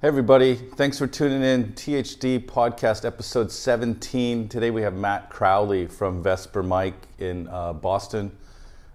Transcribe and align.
Hey, 0.00 0.06
everybody. 0.06 0.54
Thanks 0.54 0.96
for 0.96 1.08
tuning 1.08 1.42
in. 1.42 1.72
THD 1.72 2.46
Podcast 2.46 3.04
Episode 3.04 3.50
17. 3.50 4.48
Today 4.48 4.70
we 4.70 4.80
have 4.82 4.94
Matt 4.94 5.28
Crowley 5.28 5.88
from 5.88 6.22
Vesper 6.22 6.62
Mike 6.62 7.08
in 7.18 7.48
uh, 7.48 7.72
Boston 7.72 8.30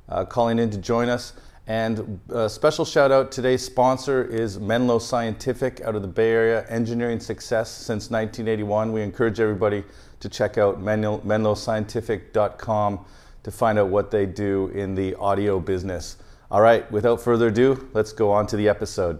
uh, 0.07 0.23
calling 0.23 0.59
in 0.59 0.69
to 0.69 0.77
join 0.77 1.09
us. 1.09 1.33
And 1.67 2.21
a 2.29 2.37
uh, 2.37 2.47
special 2.47 2.85
shout 2.85 3.11
out 3.11 3.33
today's 3.33 3.61
sponsor 3.61 4.23
is 4.23 4.61
Menlo 4.61 4.97
Scientific 4.97 5.81
out 5.81 5.97
of 5.97 6.03
the 6.03 6.07
Bay 6.07 6.31
Area, 6.31 6.65
engineering 6.69 7.19
success 7.19 7.69
since 7.69 8.09
1981. 8.09 8.93
We 8.93 9.01
encourage 9.01 9.41
everybody 9.41 9.83
to 10.21 10.29
check 10.29 10.57
out 10.57 10.81
Menlo, 10.81 11.19
menloscientific.com 11.25 13.05
to 13.43 13.51
find 13.51 13.77
out 13.77 13.89
what 13.89 14.09
they 14.09 14.25
do 14.25 14.67
in 14.69 14.95
the 14.95 15.15
audio 15.15 15.59
business. 15.59 16.15
All 16.49 16.61
right, 16.61 16.89
without 16.93 17.19
further 17.19 17.49
ado, 17.49 17.89
let's 17.91 18.13
go 18.13 18.31
on 18.31 18.47
to 18.47 18.55
the 18.55 18.69
episode. 18.69 19.19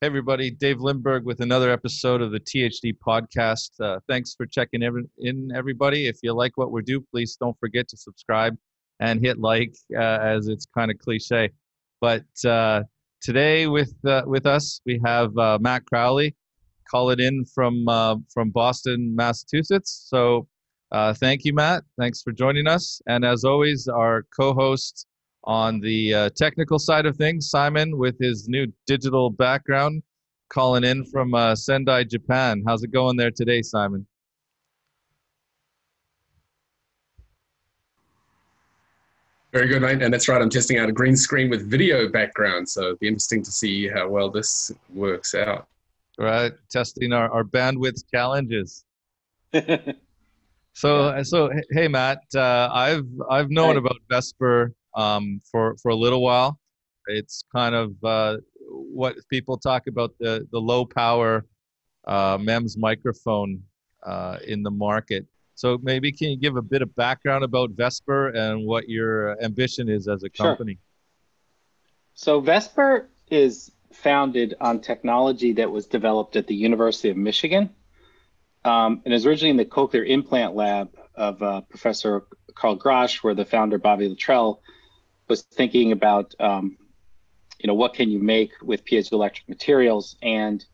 Hey, 0.00 0.06
everybody. 0.06 0.52
Dave 0.52 0.76
Lindberg 0.76 1.24
with 1.24 1.40
another 1.40 1.72
episode 1.72 2.22
of 2.22 2.30
the 2.30 2.38
THD 2.38 2.96
podcast. 3.04 3.70
Uh, 3.80 3.98
thanks 4.08 4.32
for 4.32 4.46
checking 4.46 4.80
in, 5.18 5.50
everybody. 5.52 6.06
If 6.06 6.18
you 6.22 6.32
like 6.34 6.52
what 6.54 6.70
we 6.70 6.82
do, 6.82 7.00
please 7.00 7.34
don't 7.34 7.58
forget 7.58 7.88
to 7.88 7.96
subscribe 7.96 8.56
and 9.00 9.20
hit 9.20 9.40
like, 9.40 9.74
uh, 9.96 10.18
as 10.22 10.46
it's 10.46 10.66
kind 10.66 10.92
of 10.92 10.98
cliche. 10.98 11.50
But 12.00 12.22
uh, 12.46 12.84
today, 13.20 13.66
with 13.66 13.92
uh, 14.06 14.22
with 14.24 14.46
us, 14.46 14.80
we 14.86 15.00
have 15.04 15.36
uh, 15.36 15.58
Matt 15.60 15.84
Crowley, 15.86 16.36
call 16.88 17.10
it 17.10 17.18
in 17.18 17.44
from 17.44 17.88
uh, 17.88 18.18
from 18.32 18.50
Boston, 18.50 19.16
Massachusetts. 19.16 20.06
So, 20.08 20.46
thank 21.14 21.44
you, 21.44 21.54
Matt. 21.54 21.82
Thanks 21.98 22.22
for 22.22 22.30
joining 22.30 22.68
us. 22.68 23.02
And 23.08 23.24
as 23.24 23.42
always, 23.42 23.88
our 23.88 24.26
co-host 24.38 25.07
on 25.48 25.80
the 25.80 26.12
uh, 26.12 26.30
technical 26.36 26.78
side 26.78 27.06
of 27.06 27.16
things, 27.16 27.48
Simon, 27.48 27.96
with 27.96 28.18
his 28.20 28.48
new 28.48 28.70
digital 28.86 29.30
background, 29.30 30.02
calling 30.50 30.84
in 30.84 31.06
from 31.06 31.32
uh, 31.32 31.56
Sendai, 31.56 32.04
Japan. 32.04 32.62
How's 32.66 32.82
it 32.82 32.92
going 32.92 33.16
there 33.16 33.30
today, 33.30 33.62
Simon? 33.62 34.06
Very 39.54 39.68
good, 39.68 39.80
mate. 39.80 40.02
And 40.02 40.12
that's 40.12 40.28
right. 40.28 40.40
I'm 40.40 40.50
testing 40.50 40.78
out 40.78 40.90
a 40.90 40.92
green 40.92 41.16
screen 41.16 41.48
with 41.48 41.68
video 41.68 42.10
background, 42.10 42.68
so 42.68 42.82
it'll 42.82 42.96
be 42.96 43.08
interesting 43.08 43.42
to 43.42 43.50
see 43.50 43.88
how 43.88 44.06
well 44.06 44.30
this 44.30 44.70
works 44.92 45.34
out. 45.34 45.66
Right, 46.18 46.52
testing 46.68 47.14
our, 47.14 47.30
our 47.30 47.44
bandwidth 47.44 48.02
challenges. 48.10 48.84
so, 50.74 51.22
so 51.22 51.50
hey, 51.70 51.88
Matt, 51.88 52.24
uh, 52.34 52.68
I've 52.70 53.06
I've 53.30 53.50
known 53.50 53.78
about 53.78 53.96
Vesper 54.10 54.74
um, 54.98 55.40
for 55.50 55.76
for 55.80 55.90
a 55.90 55.94
little 55.94 56.20
while. 56.20 56.58
It's 57.06 57.44
kind 57.54 57.74
of 57.74 57.92
uh, 58.04 58.38
what 58.68 59.14
people 59.30 59.56
talk 59.56 59.86
about 59.86 60.12
the 60.18 60.46
the 60.50 60.58
low 60.58 60.84
power 60.84 61.46
uh, 62.06 62.36
MEMS 62.38 62.76
microphone 62.76 63.62
uh, 64.04 64.38
in 64.46 64.62
the 64.62 64.70
market. 64.70 65.26
So 65.54 65.78
maybe 65.82 66.12
can 66.12 66.30
you 66.30 66.36
give 66.36 66.56
a 66.56 66.62
bit 66.62 66.82
of 66.82 66.94
background 66.94 67.44
about 67.44 67.70
Vesper 67.70 68.28
and 68.28 68.66
what 68.66 68.88
your 68.88 69.42
ambition 69.42 69.88
is 69.88 70.06
as 70.06 70.22
a 70.22 70.30
company? 70.30 70.74
Sure. 70.74 70.80
So 72.14 72.40
Vesper 72.40 73.08
is 73.30 73.70
founded 73.92 74.54
on 74.60 74.80
technology 74.80 75.54
that 75.54 75.70
was 75.70 75.86
developed 75.86 76.36
at 76.36 76.46
the 76.46 76.54
University 76.54 77.10
of 77.10 77.16
Michigan 77.16 77.70
um, 78.64 79.02
and 79.04 79.12
is 79.12 79.26
originally 79.26 79.50
in 79.50 79.56
the 79.56 79.64
cochlear 79.64 80.06
implant 80.06 80.54
lab 80.54 80.90
of 81.14 81.42
uh, 81.42 81.60
Professor 81.62 82.26
Karl 82.54 82.78
Grosh, 82.78 83.24
where 83.24 83.34
the 83.34 83.44
founder 83.44 83.78
Bobby 83.78 84.08
Littrell 84.08 84.60
was 85.28 85.42
thinking 85.42 85.92
about, 85.92 86.34
um, 86.40 86.76
you 87.58 87.66
know, 87.66 87.74
what 87.74 87.94
can 87.94 88.10
you 88.10 88.18
make 88.18 88.52
with 88.62 88.84
piezoelectric 88.84 89.48
materials? 89.48 90.16
And 90.22 90.64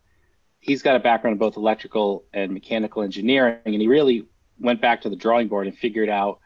he's 0.59 0.81
got 0.81 0.95
a 0.95 0.99
background 0.99 1.33
in 1.33 1.39
both 1.39 1.57
electrical 1.57 2.25
and 2.33 2.51
mechanical 2.51 3.03
engineering, 3.03 3.59
and 3.65 3.75
he 3.75 3.87
really 3.87 4.27
went 4.59 4.81
back 4.81 5.01
to 5.01 5.09
the 5.09 5.15
drawing 5.15 5.47
board 5.47 5.67
and 5.67 5.77
figured 5.77 6.09
out, 6.09 6.39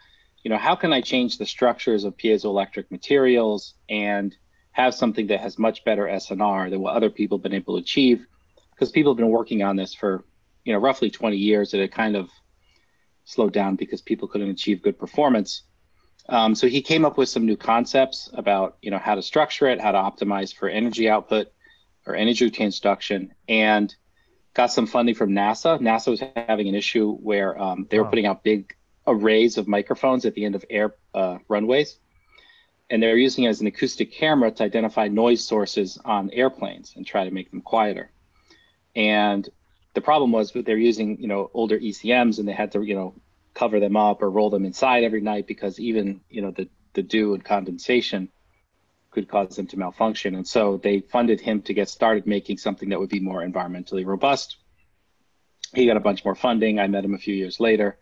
you 0.43 0.49
know, 0.49 0.57
how 0.57 0.75
can 0.75 0.93
I 0.93 1.01
change 1.01 1.37
the 1.37 1.45
structures 1.45 2.03
of 2.03 2.17
piezoelectric 2.17 2.89
materials 2.91 3.75
and 3.89 4.35
have 4.71 4.95
something 4.95 5.27
that 5.27 5.41
has 5.41 5.59
much 5.59 5.83
better 5.83 6.05
SNR 6.05 6.69
than 6.69 6.79
what 6.79 6.95
other 6.95 7.09
people 7.09 7.37
have 7.37 7.43
been 7.43 7.53
able 7.53 7.75
to 7.75 7.81
achieve? 7.81 8.25
Because 8.71 8.91
people 8.91 9.11
have 9.11 9.17
been 9.17 9.29
working 9.29 9.63
on 9.63 9.75
this 9.75 9.93
for, 9.93 10.23
you 10.63 10.73
know, 10.73 10.79
roughly 10.79 11.09
20 11.09 11.35
years, 11.35 11.73
and 11.73 11.83
it 11.83 11.91
kind 11.91 12.15
of 12.15 12.29
slowed 13.25 13.53
down 13.53 13.75
because 13.75 14.01
people 14.01 14.27
couldn't 14.27 14.49
achieve 14.49 14.81
good 14.81 14.97
performance. 14.97 15.63
Um, 16.29 16.53
so 16.53 16.67
he 16.67 16.81
came 16.81 17.05
up 17.05 17.17
with 17.17 17.27
some 17.27 17.45
new 17.45 17.57
concepts 17.57 18.29
about 18.33 18.77
you 18.81 18.91
know 18.91 18.99
how 18.99 19.15
to 19.15 19.21
structure 19.21 19.67
it, 19.67 19.81
how 19.81 19.91
to 19.91 19.97
optimize 19.97 20.53
for 20.53 20.69
energy 20.69 21.09
output 21.09 21.51
or 22.05 22.15
energy 22.15 22.49
transduction, 22.51 23.31
and 23.47 23.93
got 24.53 24.71
some 24.71 24.85
funding 24.85 25.15
from 25.15 25.31
NASA. 25.31 25.79
NASA 25.79 26.09
was 26.09 26.23
having 26.47 26.67
an 26.67 26.75
issue 26.75 27.13
where 27.15 27.59
um, 27.59 27.87
they 27.89 27.99
were 27.99 28.05
putting 28.05 28.27
out 28.27 28.43
big 28.43 28.75
arrays 29.07 29.57
of 29.57 29.67
microphones 29.67 30.25
at 30.25 30.35
the 30.35 30.45
end 30.45 30.53
of 30.53 30.63
air 30.69 30.93
uh, 31.15 31.39
runways, 31.47 31.97
and 32.91 33.01
they're 33.01 33.17
using 33.17 33.45
it 33.45 33.49
as 33.49 33.61
an 33.61 33.67
acoustic 33.67 34.11
camera 34.11 34.51
to 34.51 34.63
identify 34.63 35.07
noise 35.07 35.43
sources 35.43 35.97
on 36.05 36.29
airplanes 36.31 36.93
and 36.95 37.07
try 37.07 37.23
to 37.23 37.31
make 37.31 37.49
them 37.49 37.61
quieter. 37.61 38.11
And 38.95 39.49
the 39.95 40.01
problem 40.01 40.31
was 40.31 40.51
that 40.51 40.65
they're 40.65 40.77
using 40.77 41.19
you 41.19 41.27
know 41.27 41.49
older 41.55 41.79
ECMs, 41.79 42.37
and 42.37 42.47
they 42.47 42.53
had 42.53 42.71
to 42.73 42.83
you 42.83 42.93
know 42.93 43.15
cover 43.59 43.79
them 43.81 43.97
up 43.97 44.21
or 44.21 44.29
roll 44.31 44.49
them 44.49 44.63
inside 44.63 45.03
every 45.03 45.19
night 45.19 45.45
because 45.45 45.79
even 45.79 46.21
you 46.29 46.41
know 46.41 46.51
the 46.51 46.69
the 46.93 47.03
dew 47.03 47.33
and 47.33 47.43
condensation 47.43 48.29
could 49.11 49.27
cause 49.27 49.55
them 49.55 49.67
to 49.67 49.77
malfunction. 49.77 50.35
And 50.35 50.47
so 50.47 50.77
they 50.77 51.01
funded 51.01 51.41
him 51.41 51.61
to 51.63 51.73
get 51.73 51.89
started 51.89 52.25
making 52.25 52.57
something 52.57 52.89
that 52.89 52.99
would 52.99 53.09
be 53.09 53.19
more 53.19 53.41
environmentally 53.41 54.05
robust. 54.05 54.57
He 55.73 55.87
got 55.87 55.97
a 55.97 55.99
bunch 55.99 56.23
more 56.23 56.35
funding. 56.35 56.79
I 56.79 56.87
met 56.87 57.05
him 57.05 57.15
a 57.15 57.17
few 57.17 57.35
years 57.35 57.59
later, 57.59 57.97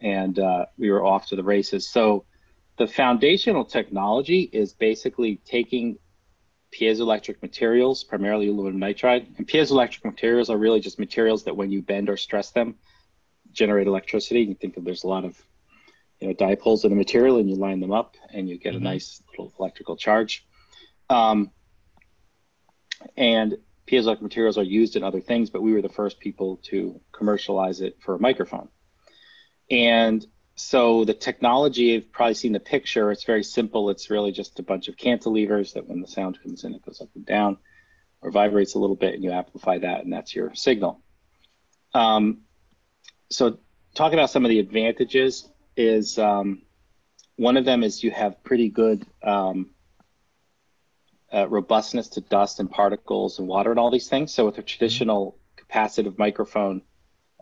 and 0.00 0.38
uh, 0.38 0.66
we 0.76 0.90
were 0.90 1.04
off 1.04 1.28
to 1.28 1.36
the 1.36 1.42
races. 1.42 1.88
So 1.88 2.26
the 2.76 2.86
foundational 2.86 3.64
technology 3.64 4.42
is 4.52 4.72
basically 4.72 5.40
taking 5.44 5.98
piezoelectric 6.78 7.40
materials, 7.42 8.04
primarily 8.04 8.48
aluminum 8.48 8.80
nitride. 8.80 9.26
And 9.38 9.46
piezoelectric 9.46 10.04
materials 10.04 10.50
are 10.50 10.58
really 10.58 10.80
just 10.80 10.98
materials 10.98 11.44
that 11.44 11.56
when 11.56 11.70
you 11.70 11.82
bend 11.82 12.08
or 12.08 12.16
stress 12.16 12.50
them, 12.50 12.76
generate 13.52 13.86
electricity. 13.86 14.42
You 14.42 14.54
think 14.54 14.76
of 14.76 14.84
there's 14.84 15.04
a 15.04 15.08
lot 15.08 15.24
of 15.24 15.40
you 16.20 16.28
know 16.28 16.34
dipoles 16.34 16.84
in 16.84 16.90
the 16.90 16.96
material, 16.96 17.38
and 17.38 17.48
you 17.48 17.56
line 17.56 17.80
them 17.80 17.92
up, 17.92 18.16
and 18.32 18.48
you 18.48 18.58
get 18.58 18.74
mm-hmm. 18.74 18.86
a 18.86 18.90
nice 18.90 19.22
little 19.30 19.52
electrical 19.58 19.96
charge. 19.96 20.46
Um, 21.10 21.50
and 23.16 23.56
piezoelectric 23.86 24.22
materials 24.22 24.58
are 24.58 24.62
used 24.62 24.96
in 24.96 25.02
other 25.02 25.20
things, 25.20 25.50
but 25.50 25.62
we 25.62 25.72
were 25.72 25.82
the 25.82 25.88
first 25.88 26.20
people 26.20 26.58
to 26.64 27.00
commercialize 27.12 27.80
it 27.80 27.96
for 28.00 28.14
a 28.14 28.18
microphone. 28.18 28.68
And 29.70 30.24
so 30.54 31.04
the 31.04 31.14
technology, 31.14 31.82
you've 31.82 32.12
probably 32.12 32.34
seen 32.34 32.52
the 32.52 32.60
picture. 32.60 33.10
It's 33.10 33.24
very 33.24 33.42
simple. 33.42 33.90
It's 33.90 34.10
really 34.10 34.32
just 34.32 34.58
a 34.58 34.62
bunch 34.62 34.88
of 34.88 34.96
cantilevers 34.96 35.74
that 35.74 35.88
when 35.88 36.00
the 36.00 36.06
sound 36.06 36.40
comes 36.42 36.64
in, 36.64 36.74
it 36.74 36.84
goes 36.84 37.00
up 37.00 37.08
and 37.14 37.26
down 37.26 37.58
or 38.20 38.30
vibrates 38.30 38.74
a 38.74 38.78
little 38.78 38.96
bit, 38.96 39.14
and 39.14 39.24
you 39.24 39.32
amplify 39.32 39.78
that, 39.78 40.04
and 40.04 40.12
that's 40.12 40.34
your 40.34 40.54
signal. 40.54 41.02
Um, 41.92 42.42
so 43.32 43.58
talking 43.94 44.18
about 44.18 44.30
some 44.30 44.44
of 44.44 44.50
the 44.50 44.58
advantages 44.58 45.48
is 45.76 46.18
um, 46.18 46.62
one 47.36 47.56
of 47.56 47.64
them 47.64 47.82
is 47.82 48.04
you 48.04 48.10
have 48.10 48.42
pretty 48.44 48.68
good 48.68 49.06
um, 49.22 49.70
uh, 51.32 51.48
robustness 51.48 52.08
to 52.08 52.20
dust 52.20 52.60
and 52.60 52.70
particles 52.70 53.38
and 53.38 53.48
water 53.48 53.70
and 53.70 53.80
all 53.80 53.90
these 53.90 54.08
things. 54.08 54.32
So 54.32 54.46
with 54.46 54.58
a 54.58 54.62
traditional 54.62 55.38
capacitive 55.56 56.18
microphone, 56.18 56.82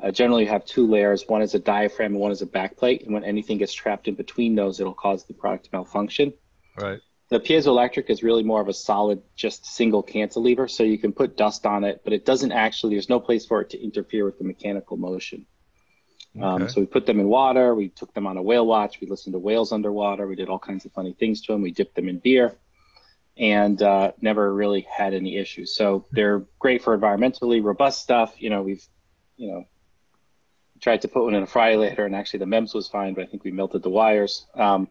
uh, 0.03 0.11
generally 0.11 0.45
you 0.45 0.49
have 0.49 0.65
two 0.65 0.87
layers. 0.87 1.25
One 1.27 1.43
is 1.43 1.55
a 1.55 1.59
diaphragm 1.59 2.12
and 2.12 2.21
one 2.21 2.33
is 2.33 2.43
a 2.43 2.47
backplate. 2.47 3.05
And 3.05 3.12
when 3.12 3.25
anything 3.25 3.59
gets 3.59 3.75
trapped 3.75 4.09
in 4.09 4.15
between 4.15 4.55
those, 4.55 4.81
it'll 4.81 4.95
cause 4.95 5.25
the 5.25 5.34
product 5.34 5.65
to 5.65 5.71
malfunction. 5.72 6.33
Right. 6.77 7.01
The 7.28 7.41
piezoelectric 7.41 8.10
is 8.10 8.22
really 8.22 8.43
more 8.43 8.60
of 8.60 8.69
a 8.69 8.72
solid, 8.72 9.22
just 9.36 9.65
single 9.66 10.03
cantilever. 10.03 10.69
So 10.69 10.83
you 10.83 10.98
can 10.98 11.13
put 11.13 11.36
dust 11.36 11.66
on 11.66 11.84
it, 11.84 12.01
but 12.03 12.13
it 12.13 12.25
doesn't 12.25 12.53
actually, 12.53 12.95
there's 12.95 13.09
no 13.09 13.21
place 13.21 13.47
for 13.47 13.60
it 13.60 13.71
to 13.71 13.83
interfere 13.83 14.25
with 14.25 14.39
the 14.39 14.45
mechanical 14.45 14.97
motion. 14.97 15.47
Um, 16.36 16.42
okay. 16.42 16.62
Um, 16.65 16.68
so 16.68 16.80
we 16.80 16.86
put 16.86 17.06
them 17.06 17.21
in 17.21 17.28
water. 17.28 17.74
We 17.74 17.88
took 17.88 18.15
them 18.15 18.27
on 18.27 18.36
a 18.36 18.42
whale 18.42 18.66
watch. 18.66 19.00
We 19.00 19.09
listened 19.09 19.32
to 19.32 19.38
whales 19.38 19.72
underwater. 19.72 20.27
We 20.27 20.36
did 20.36 20.48
all 20.48 20.59
kinds 20.59 20.84
of 20.84 20.92
funny 20.92 21.12
things 21.12 21.42
to 21.42 21.53
them. 21.53 21.62
We 21.62 21.72
dipped 21.72 21.97
them 21.97 22.09
in 22.09 22.18
beer, 22.18 22.56
and 23.36 23.80
uh, 23.82 24.12
never 24.21 24.53
really 24.54 24.82
had 24.82 25.15
any 25.15 25.36
issues. 25.36 25.74
So 25.74 26.06
they're 26.12 26.44
great 26.59 26.82
for 26.82 26.97
environmentally 26.97 27.62
robust 27.62 28.03
stuff. 28.03 28.34
You 28.38 28.50
know, 28.50 28.62
we've, 28.62 28.86
you 29.36 29.50
know, 29.50 29.65
tried 30.80 31.03
to 31.03 31.09
put 31.09 31.24
one 31.24 31.34
in 31.34 31.42
a 31.42 31.47
Fryolator, 31.47 32.06
and 32.06 32.15
actually 32.15 32.41
the 32.41 32.47
MEMS 32.47 32.74
was 32.74 32.88
fine, 32.88 33.15
but 33.15 33.24
I 33.24 33.26
think 33.26 33.44
we 33.44 33.50
melted 33.50 33.83
the 33.83 33.91
wires. 33.91 34.47
Um, 34.54 34.88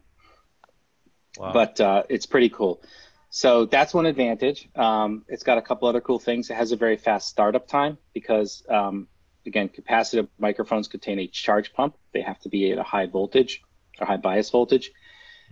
wow. 1.38 1.52
But 1.52 1.80
uh, 1.80 2.02
it's 2.08 2.26
pretty 2.26 2.50
cool. 2.50 2.82
So 3.30 3.64
that's 3.64 3.94
one 3.94 4.06
advantage. 4.06 4.68
Um, 4.74 5.24
it's 5.28 5.44
got 5.44 5.56
a 5.56 5.62
couple 5.62 5.88
other 5.88 6.00
cool 6.00 6.18
things. 6.18 6.50
It 6.50 6.54
has 6.54 6.72
a 6.72 6.76
very 6.76 6.96
fast 6.96 7.28
startup 7.28 7.68
time 7.68 7.96
because 8.12 8.64
um, 8.68 9.06
again, 9.50 9.68
capacitive 9.68 10.28
microphones 10.38 10.86
contain 10.86 11.18
a 11.18 11.26
charge 11.26 11.72
pump. 11.72 11.96
They 12.12 12.22
have 12.22 12.38
to 12.40 12.48
be 12.48 12.70
at 12.70 12.78
a 12.78 12.82
high 12.94 13.06
voltage 13.06 13.62
or 14.00 14.06
high 14.06 14.16
bias 14.16 14.50
voltage. 14.50 14.92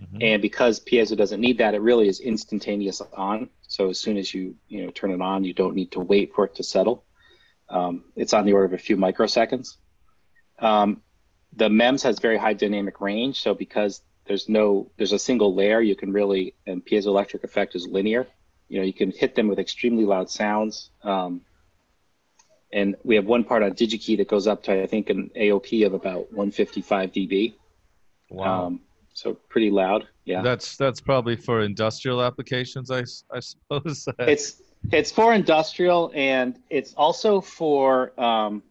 Mm-hmm. 0.01 0.17
And 0.21 0.41
because 0.41 0.79
piezo 0.79 1.17
doesn't 1.17 1.41
need 1.41 1.57
that, 1.57 1.73
it 1.73 1.81
really 1.81 2.07
is 2.07 2.21
instantaneous 2.21 3.01
on. 3.13 3.49
So 3.67 3.89
as 3.89 3.99
soon 3.99 4.17
as 4.17 4.33
you 4.33 4.55
you 4.69 4.85
know 4.85 4.91
turn 4.91 5.11
it 5.11 5.21
on, 5.21 5.43
you 5.43 5.53
don't 5.53 5.75
need 5.75 5.91
to 5.91 5.99
wait 5.99 6.33
for 6.33 6.45
it 6.45 6.55
to 6.55 6.63
settle. 6.63 7.03
Um, 7.67 8.05
it's 8.15 8.33
on 8.33 8.45
the 8.45 8.53
order 8.53 8.65
of 8.65 8.73
a 8.73 8.77
few 8.77 8.97
microseconds. 8.97 9.75
Um, 10.59 11.01
the 11.55 11.69
MEMS 11.69 12.03
has 12.03 12.19
very 12.19 12.37
high 12.37 12.53
dynamic 12.53 13.01
range, 13.01 13.41
so 13.41 13.53
because 13.53 14.01
there's 14.25 14.47
no 14.47 14.91
there's 14.97 15.11
a 15.11 15.19
single 15.19 15.53
layer, 15.53 15.81
you 15.81 15.95
can 15.95 16.13
really 16.13 16.55
and 16.65 16.85
piezoelectric 16.85 17.43
effect 17.43 17.75
is 17.75 17.85
linear. 17.85 18.27
You 18.69 18.79
know, 18.79 18.85
you 18.85 18.93
can 18.93 19.11
hit 19.11 19.35
them 19.35 19.47
with 19.49 19.59
extremely 19.59 20.05
loud 20.05 20.29
sounds. 20.29 20.91
Um, 21.03 21.41
and 22.71 22.95
we 23.03 23.15
have 23.15 23.25
one 23.25 23.43
part 23.43 23.63
on 23.63 23.71
DigiKey 23.71 24.17
that 24.17 24.27
goes 24.27 24.47
up 24.47 24.63
to 24.63 24.83
I 24.83 24.87
think 24.87 25.09
an 25.09 25.31
AOP 25.35 25.85
of 25.85 25.93
about 25.93 26.31
155 26.31 27.11
dB. 27.11 27.53
Wow. 28.29 28.65
Um, 28.65 28.81
so 29.13 29.33
pretty 29.33 29.71
loud. 29.71 30.07
Yeah. 30.25 30.41
That's 30.41 30.77
that's 30.77 31.01
probably 31.01 31.35
for 31.35 31.61
industrial 31.61 32.21
applications, 32.21 32.91
I, 32.91 33.03
I 33.33 33.39
suppose. 33.39 34.07
it's 34.19 34.61
it's 34.91 35.11
for 35.11 35.33
industrial 35.33 36.11
and 36.15 36.59
it's 36.69 36.93
also 36.93 37.41
for 37.41 38.19
um, 38.19 38.63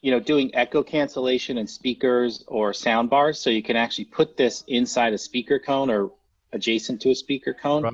you 0.00 0.10
know 0.10 0.20
doing 0.20 0.54
echo 0.54 0.82
cancellation 0.82 1.58
in 1.58 1.66
speakers 1.66 2.44
or 2.46 2.72
sound 2.72 3.10
bars 3.10 3.38
so 3.38 3.50
you 3.50 3.62
can 3.62 3.76
actually 3.76 4.04
put 4.06 4.36
this 4.36 4.64
inside 4.68 5.12
a 5.12 5.18
speaker 5.18 5.58
cone 5.58 5.90
or 5.90 6.12
adjacent 6.52 7.00
to 7.02 7.10
a 7.10 7.14
speaker 7.14 7.52
cone 7.52 7.82
right. 7.82 7.92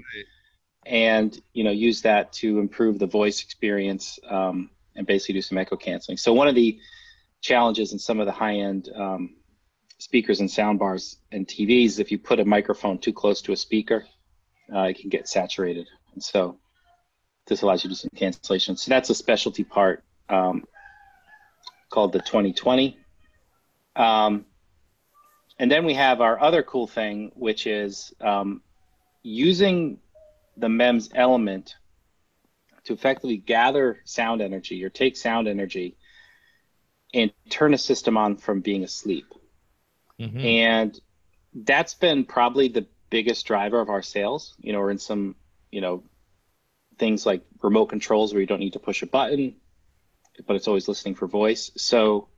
and 0.87 1.41
you 1.55 1.65
know 1.65 1.71
use 1.71 2.03
that 2.03 2.33
to 2.33 2.59
improve 2.61 2.99
the 2.99 3.07
voice 3.07 3.43
experience 3.43 4.19
um, 4.29 4.71
and 4.97 5.07
basically 5.07 5.35
do 5.35 5.43
some 5.43 5.59
echo 5.59 5.77
canceling 5.77 6.17
so 6.17 6.33
one 6.33 6.49
of 6.49 6.55
the 6.55 6.79
challenges 7.41 7.93
in 7.93 7.99
some 7.99 8.21
of 8.21 8.27
the 8.27 8.33
high 8.33 8.57
end 8.57 8.89
um, 8.97 9.37
speakers 9.99 10.41
and 10.41 10.51
sound 10.51 10.79
bars 10.79 11.19
and 11.33 11.47
tvs 11.47 11.99
if 11.99 12.11
you 12.11 12.19
put 12.19 12.41
a 12.41 12.45
microphone 12.45 12.99
too 12.99 13.13
close 13.13 13.43
to 13.43 13.53
a 13.53 13.57
speaker 13.57 14.07
uh, 14.75 14.83
it 14.83 14.99
can 14.99 15.11
get 15.11 15.29
saturated 15.29 15.87
and 16.15 16.23
so 16.23 16.59
this 17.47 17.63
allows 17.63 17.85
you 17.85 17.89
to 17.91 17.95
do 17.95 17.99
some 17.99 18.11
cancellation. 18.15 18.77
So 18.77 18.89
that's 18.89 19.11
a 19.11 19.15
specialty 19.15 19.65
part 19.65 20.03
um, 20.29 20.65
called 21.91 22.13
the 22.13 22.21
2020. 22.21 22.99
Um, 23.97 24.47
and 25.59 25.71
then 25.71 25.85
we 25.85 25.95
have 25.95 26.21
our 26.21 26.41
other 26.41 26.63
cool 26.63 26.87
thing, 26.87 27.33
which 27.35 27.67
is 27.67 28.13
um, 28.21 28.63
using 29.23 29.99
the 30.57 30.69
MEMS 30.69 31.11
element 31.15 31.77
to 32.85 32.93
effectively 32.93 33.37
gather 33.37 34.01
sound 34.05 34.41
energy 34.41 34.85
or 34.85 34.91
take 34.91 35.17
sound 35.17 35.49
energy 35.49 35.97
and 37.13 37.33
turn 37.49 37.75
a 37.75 37.79
system 37.79 38.17
on 38.17 38.37
from 38.37 38.61
being 38.61 38.85
asleep. 38.85 39.27
Mhm. 40.21 40.45
And 40.45 41.01
that's 41.55 41.95
been 41.95 42.25
probably 42.25 42.69
the 42.69 42.87
biggest 43.11 43.47
driver 43.47 43.81
of 43.81 43.89
our 43.89 44.03
sales. 44.03 44.55
You 44.59 44.73
know, 44.73 44.81
we're 44.81 44.91
in 44.91 44.99
some, 44.99 45.37
you 45.71 45.81
know, 45.81 46.03
things 46.99 47.25
like 47.25 47.43
remote 47.63 47.87
controls 47.87 48.33
where 48.33 48.41
you 48.41 48.47
don't 48.47 48.61
need 48.61 48.75
to 48.75 48.79
push 48.79 49.03
a 49.03 49.07
button, 49.07 49.57
but 50.47 50.57
it's 50.57 50.69
always 50.69 50.89
listening 50.89 51.15
for 51.15 51.27
voice. 51.27 51.71
So 51.77 52.29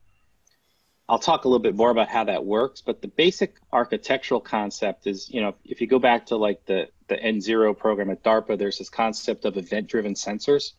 I'll 1.08 1.18
talk 1.18 1.44
a 1.44 1.48
little 1.48 1.62
bit 1.62 1.74
more 1.74 1.90
about 1.90 2.08
how 2.08 2.24
that 2.24 2.44
works, 2.44 2.82
but 2.82 3.00
the 3.00 3.08
basic 3.08 3.56
architectural 3.72 4.40
concept 4.40 5.06
is, 5.06 5.30
you 5.30 5.40
know, 5.40 5.54
if 5.64 5.80
you 5.80 5.86
go 5.86 5.98
back 5.98 6.26
to 6.26 6.36
like 6.36 6.64
the, 6.66 6.88
the 7.08 7.16
N0 7.16 7.76
program 7.76 8.10
at 8.10 8.22
DARPA, 8.22 8.58
there's 8.58 8.78
this 8.78 8.90
concept 8.90 9.44
of 9.44 9.56
event 9.56 9.86
driven 9.88 10.14
sensors. 10.14 10.72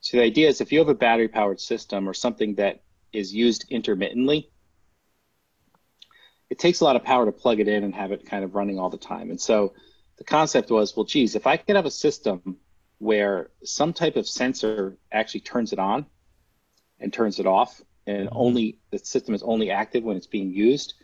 So 0.00 0.16
the 0.16 0.22
idea 0.22 0.48
is 0.48 0.60
if 0.60 0.72
you 0.72 0.78
have 0.78 0.88
a 0.88 0.94
battery 0.94 1.28
powered 1.28 1.60
system 1.60 2.08
or 2.08 2.14
something 2.14 2.54
that 2.56 2.82
is 3.12 3.34
used 3.34 3.66
intermittently, 3.70 4.50
it 6.48 6.58
takes 6.58 6.80
a 6.80 6.84
lot 6.84 6.96
of 6.96 7.04
power 7.04 7.26
to 7.26 7.32
plug 7.32 7.60
it 7.60 7.68
in 7.68 7.84
and 7.84 7.94
have 7.94 8.10
it 8.10 8.26
kind 8.26 8.44
of 8.44 8.54
running 8.54 8.78
all 8.78 8.90
the 8.90 8.98
time. 8.98 9.30
And 9.30 9.40
so 9.40 9.74
the 10.16 10.24
concept 10.24 10.70
was, 10.70 10.96
well, 10.96 11.04
geez, 11.04 11.36
if 11.36 11.46
I 11.46 11.56
could 11.56 11.76
have 11.76 11.86
a 11.86 11.90
system 11.90 12.56
where 12.98 13.50
some 13.62 13.92
type 13.92 14.16
of 14.16 14.26
sensor 14.26 14.98
actually 15.12 15.40
turns 15.40 15.72
it 15.72 15.78
on 15.78 16.06
and 16.98 17.12
turns 17.12 17.38
it 17.38 17.46
off, 17.46 17.80
and 18.06 18.28
Mhm. 18.28 18.32
only 18.32 18.78
the 18.90 18.98
system 18.98 19.34
is 19.34 19.42
only 19.42 19.70
active 19.70 20.02
when 20.02 20.16
it's 20.16 20.26
being 20.26 20.50
used, 20.50 20.94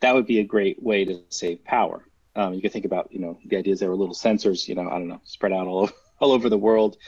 that 0.00 0.14
would 0.14 0.26
be 0.26 0.40
a 0.40 0.44
great 0.44 0.82
way 0.82 1.04
to 1.04 1.22
save 1.28 1.62
power. 1.64 2.08
Um, 2.36 2.54
you 2.54 2.60
can 2.60 2.70
think 2.70 2.84
about, 2.84 3.10
you 3.10 3.18
know, 3.18 3.38
the 3.46 3.56
ideas 3.56 3.80
there 3.80 3.88
were 3.88 3.96
little 3.96 4.14
sensors, 4.14 4.68
you 4.68 4.74
know, 4.74 4.86
I 4.88 4.98
don't 4.98 5.08
know, 5.08 5.20
spread 5.24 5.52
out 5.52 5.66
all 5.66 5.80
over, 5.80 5.92
all 6.20 6.32
over 6.32 6.48
the 6.48 6.58
world, 6.58 6.98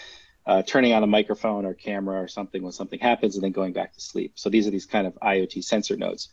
uh, 0.46 0.62
turning 0.62 0.94
on 0.94 1.02
a 1.02 1.06
microphone 1.06 1.66
or 1.66 1.74
camera 1.74 2.20
or 2.20 2.28
something 2.28 2.62
when 2.62 2.72
something 2.72 2.98
happens, 2.98 3.34
and 3.36 3.44
then 3.44 3.52
going 3.52 3.74
back 3.74 3.92
to 3.92 4.00
sleep. 4.00 4.32
So 4.36 4.48
these 4.48 4.66
are 4.66 4.70
these 4.70 4.86
kind 4.86 5.06
of 5.06 5.14
IoT 5.20 5.62
sensor 5.62 5.96
nodes. 5.96 6.30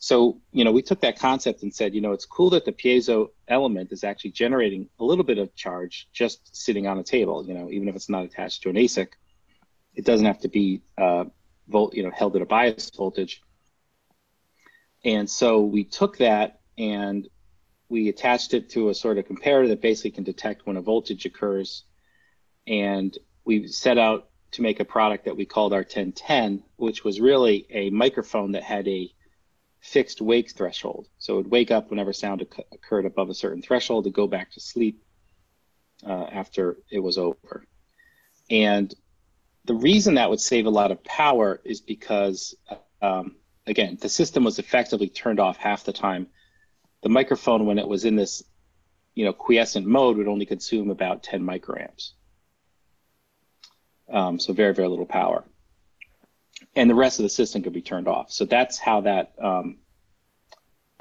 So, 0.00 0.40
you 0.52 0.64
know, 0.64 0.72
we 0.72 0.82
took 0.82 1.00
that 1.00 1.18
concept 1.18 1.62
and 1.62 1.74
said, 1.74 1.94
you 1.94 2.00
know, 2.00 2.12
it's 2.12 2.24
cool 2.24 2.50
that 2.50 2.64
the 2.64 2.72
piezo 2.72 3.28
element 3.48 3.92
is 3.92 4.04
actually 4.04 4.30
generating 4.30 4.88
a 5.00 5.04
little 5.04 5.24
bit 5.24 5.38
of 5.38 5.54
charge 5.54 6.08
just 6.12 6.56
sitting 6.56 6.86
on 6.86 6.98
a 6.98 7.02
table, 7.02 7.44
you 7.44 7.52
know, 7.52 7.68
even 7.70 7.88
if 7.88 7.96
it's 7.96 8.08
not 8.08 8.24
attached 8.24 8.62
to 8.62 8.70
an 8.70 8.76
ASIC. 8.76 9.08
It 9.94 10.04
doesn't 10.04 10.26
have 10.26 10.40
to 10.40 10.48
be, 10.48 10.82
uh, 10.96 11.24
volt, 11.66 11.94
you 11.94 12.04
know, 12.04 12.10
held 12.10 12.36
at 12.36 12.42
a 12.42 12.46
bias 12.46 12.90
voltage. 12.96 13.42
And 15.04 15.28
so 15.28 15.60
we 15.62 15.84
took 15.84 16.18
that 16.18 16.60
and 16.76 17.28
we 17.88 18.08
attached 18.08 18.54
it 18.54 18.70
to 18.70 18.88
a 18.90 18.94
sort 18.94 19.18
of 19.18 19.26
comparator 19.26 19.68
that 19.68 19.80
basically 19.80 20.10
can 20.10 20.24
detect 20.24 20.66
when 20.66 20.76
a 20.76 20.82
voltage 20.82 21.24
occurs. 21.24 21.84
And 22.66 23.16
we 23.44 23.66
set 23.68 23.98
out 23.98 24.28
to 24.52 24.62
make 24.62 24.80
a 24.80 24.84
product 24.84 25.24
that 25.24 25.36
we 25.36 25.44
called 25.44 25.72
our 25.72 25.80
1010, 25.80 26.62
which 26.76 27.04
was 27.04 27.20
really 27.20 27.66
a 27.70 27.90
microphone 27.90 28.52
that 28.52 28.62
had 28.62 28.86
a 28.88 29.12
fixed 29.80 30.20
wake 30.20 30.50
threshold. 30.50 31.08
So 31.18 31.34
it 31.34 31.36
would 31.36 31.50
wake 31.50 31.70
up 31.70 31.90
whenever 31.90 32.12
sound 32.12 32.40
occ- 32.40 32.64
occurred 32.72 33.06
above 33.06 33.30
a 33.30 33.34
certain 33.34 33.62
threshold 33.62 34.04
to 34.04 34.10
go 34.10 34.26
back 34.26 34.52
to 34.52 34.60
sleep 34.60 35.02
uh, 36.06 36.26
after 36.30 36.78
it 36.90 37.00
was 37.00 37.18
over. 37.18 37.64
And 38.50 38.92
the 39.64 39.74
reason 39.74 40.14
that 40.14 40.30
would 40.30 40.40
save 40.40 40.66
a 40.66 40.70
lot 40.70 40.90
of 40.90 41.04
power 41.04 41.60
is 41.64 41.80
because, 41.80 42.54
um, 43.02 43.36
again, 43.66 43.98
the 44.00 44.08
system 44.08 44.44
was 44.44 44.58
effectively 44.58 45.08
turned 45.08 45.40
off 45.40 45.58
half 45.58 45.84
the 45.84 45.92
time. 45.92 46.28
The 47.02 47.08
microphone, 47.08 47.66
when 47.66 47.78
it 47.78 47.86
was 47.86 48.04
in 48.04 48.16
this, 48.16 48.42
you 49.14 49.24
know, 49.24 49.32
quiescent 49.32 49.86
mode, 49.86 50.16
would 50.16 50.28
only 50.28 50.46
consume 50.46 50.90
about 50.90 51.22
10 51.22 51.42
microamps. 51.42 52.12
Um, 54.10 54.38
so 54.38 54.52
very, 54.52 54.74
very 54.74 54.88
little 54.88 55.06
power 55.06 55.44
and 56.74 56.88
the 56.88 56.94
rest 56.94 57.18
of 57.18 57.24
the 57.24 57.28
system 57.28 57.62
could 57.62 57.72
be 57.72 57.82
turned 57.82 58.08
off. 58.08 58.30
So 58.30 58.44
that's 58.44 58.78
how 58.78 59.02
that 59.02 59.32
um, 59.40 59.78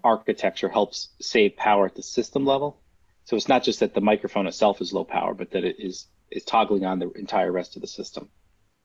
architecture 0.04 0.70
helps 0.70 1.10
save 1.22 1.56
power 1.56 1.86
at 1.86 1.96
the 1.96 2.04
system 2.04 2.46
level. 2.46 2.82
So 3.26 3.36
it's 3.36 3.48
not 3.48 3.64
just 3.64 3.80
that 3.82 3.94
the 3.94 4.02
microphone 4.02 4.48
itself 4.48 4.82
is 4.82 4.94
low 4.94 5.04
power, 5.04 5.34
but 5.34 5.52
that 5.52 5.64
it 5.64 5.78
is 5.80 6.08
is 6.30 6.44
toggling 6.44 6.86
on 6.86 7.00
the 7.00 7.10
entire 7.12 7.52
rest 7.52 7.76
of 7.78 7.82
the 7.82 7.88
system. 7.88 8.30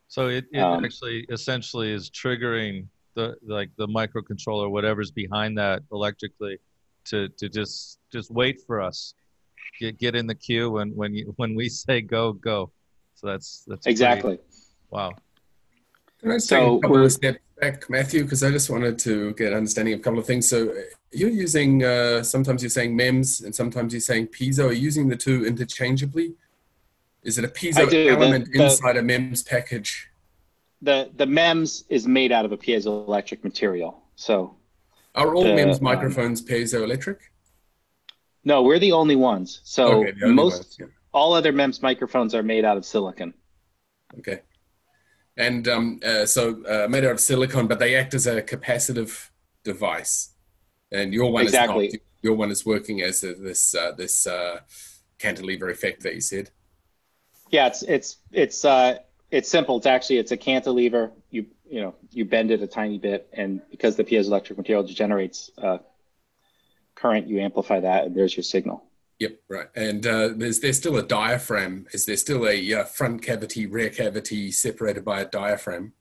So 0.07 0.29
it, 0.29 0.45
it 0.53 0.61
Um, 0.61 0.85
actually 0.85 1.27
essentially 1.29 1.91
is 1.91 2.09
triggering 2.11 2.87
the 3.15 3.37
like 3.43 3.71
the 3.77 3.89
microcontroller, 3.89 4.71
whatever's 4.71 5.11
behind 5.11 5.59
that 5.59 5.83
electrically, 5.93 6.59
to 7.07 7.29
to 7.29 7.49
just 7.49 7.99
just 8.13 8.31
wait 8.31 8.61
for 8.67 8.81
us, 8.81 9.15
get 9.81 9.99
get 9.99 10.15
in 10.15 10.27
the 10.27 10.35
queue 10.35 10.71
when 10.71 10.91
when 10.97 11.15
you 11.15 11.33
when 11.37 11.55
we 11.55 11.69
say 11.69 12.01
go 12.01 12.33
go. 12.33 12.71
So 13.15 13.27
that's 13.29 13.65
that's 13.69 13.85
pretty- 13.85 13.91
Exactly. 13.93 14.39
wow. 14.91 15.11
Can 16.21 16.31
I 16.31 16.35
just 16.37 16.49
So 16.49 16.57
take 16.59 16.79
a 16.79 16.81
couple 16.83 17.05
of 17.05 17.13
steps 17.13 17.39
back, 17.61 17.91
Matthew? 17.91 18.23
Because 18.25 18.43
I 18.45 18.51
just 18.51 18.71
wanted 18.71 18.99
to 19.01 19.33
get 19.35 19.53
understanding 19.53 19.95
of 19.95 20.01
a 20.01 20.03
couple 20.03 20.21
of 20.21 20.27
things. 20.27 20.49
So 20.49 20.71
uh, 20.71 20.75
you're 21.11 21.31
using, 21.31 21.83
uh, 21.83 22.23
sometimes 22.23 22.63
you're 22.63 22.71
saying 22.71 22.95
MEMS 22.97 23.41
and 23.41 23.53
sometimes 23.53 23.93
you're 23.93 24.01
saying 24.01 24.29
piezo. 24.29 24.69
Are 24.69 24.73
you 24.73 24.83
using 24.83 25.09
the 25.09 25.17
two 25.17 25.45
interchangeably? 25.45 26.35
Is 27.25 27.39
it 27.39 27.45
a 27.45 27.49
piezo 27.49 27.79
I 27.79 27.85
do. 27.87 28.05
The- 28.05 28.11
element 28.11 28.49
the- 28.53 28.63
inside 28.65 28.97
a 28.97 29.03
MEMS 29.03 29.43
package? 29.43 30.09
The 30.81 31.11
the 31.17 31.27
MEMS 31.27 31.85
is 31.89 32.07
made 32.07 32.31
out 32.33 32.45
of 32.45 32.53
a 32.53 32.57
piezoelectric 32.57 33.43
material. 33.45 34.03
So 34.17 34.57
Are 35.15 35.35
all 35.35 35.45
the, 35.45 35.55
MEMS 35.55 35.79
um, 35.79 35.85
microphones 35.85 36.43
piezoelectric? 36.43 37.19
no, 38.45 38.63
we're 38.63 38.79
the 38.79 38.93
only 38.93 39.17
ones. 39.17 39.61
So 39.65 40.05
okay, 40.05 40.13
only 40.23 40.35
most 40.35 40.55
ones, 40.55 40.77
yeah. 40.81 40.87
all 41.13 41.35
other 41.35 41.53
MEMS 41.53 41.83
microphones 41.83 42.35
are 42.35 42.43
made 42.43 42.65
out 42.65 42.77
of 42.77 42.85
silicon. 42.85 43.35
Okay. 44.19 44.41
And 45.37 45.67
um, 45.69 46.01
uh, 46.05 46.27
so 46.27 46.63
uh, 46.65 46.89
made 46.89 47.05
out 47.05 47.13
of 47.13 47.21
silicon, 47.21 47.67
but 47.67 47.79
they 47.79 47.95
act 47.95 48.15
as 48.15 48.27
a 48.27 48.43
capacitive 48.43 49.31
device. 49.65 50.31
And 50.91 51.15
your 51.15 51.33
one 51.33 51.45
Exactly. 51.45 51.87
is 51.87 51.95
not. 51.95 52.03
Your 52.23 52.35
one 52.35 52.51
is 52.51 52.65
working 52.65 53.03
as 53.03 53.25
a, 53.25 53.35
this 53.35 53.75
uh, 53.75 53.93
this 53.93 54.27
uh, 54.27 54.61
cantilever 55.19 55.71
effect 55.71 56.03
that 56.03 56.15
you 56.15 56.21
said. 56.21 56.51
Yeah, 57.51 57.67
it's 57.67 57.83
it's 57.83 58.19
it's 58.31 58.65
uh 58.65 58.99
it's 59.31 59.49
simple. 59.49 59.79
It's 59.79 59.87
actually 59.87 60.19
it's 60.19 60.33
a 60.33 60.37
cantilever. 60.37 61.13
You 61.31 61.47
you 61.73 61.81
know 61.81 61.95
you 62.11 62.27
bend 62.27 62.51
it 62.51 62.61
a 62.61 62.67
tiny 62.67 62.99
bit, 62.99 63.29
and 63.33 63.63
because 63.71 63.97
the 63.97 64.05
piezoelectric 64.05 64.59
material 64.59 64.85
generates 64.85 65.51
uh, 65.57 65.79
current, 66.95 67.27
you 67.27 67.41
amplify 67.41 67.81
that, 67.81 68.05
and 68.05 68.15
there's 68.15 68.37
your 68.37 68.45
signal. 68.45 68.85
Yep, 69.19 69.41
right. 69.49 69.69
And 69.75 70.07
uh, 70.07 70.29
there's 70.37 70.61
there's 70.61 70.77
still 70.77 70.99
a 70.99 71.03
diaphragm. 71.03 71.87
Is 71.93 72.05
there 72.05 72.19
still 72.19 72.47
a 72.47 72.75
uh, 72.75 72.85
front 72.85 73.23
cavity, 73.23 73.65
rear 73.65 73.89
cavity 73.89 74.53
separated 74.53 75.03
by 75.03 75.23
a 75.23 75.25
diaphragm? 75.25 75.95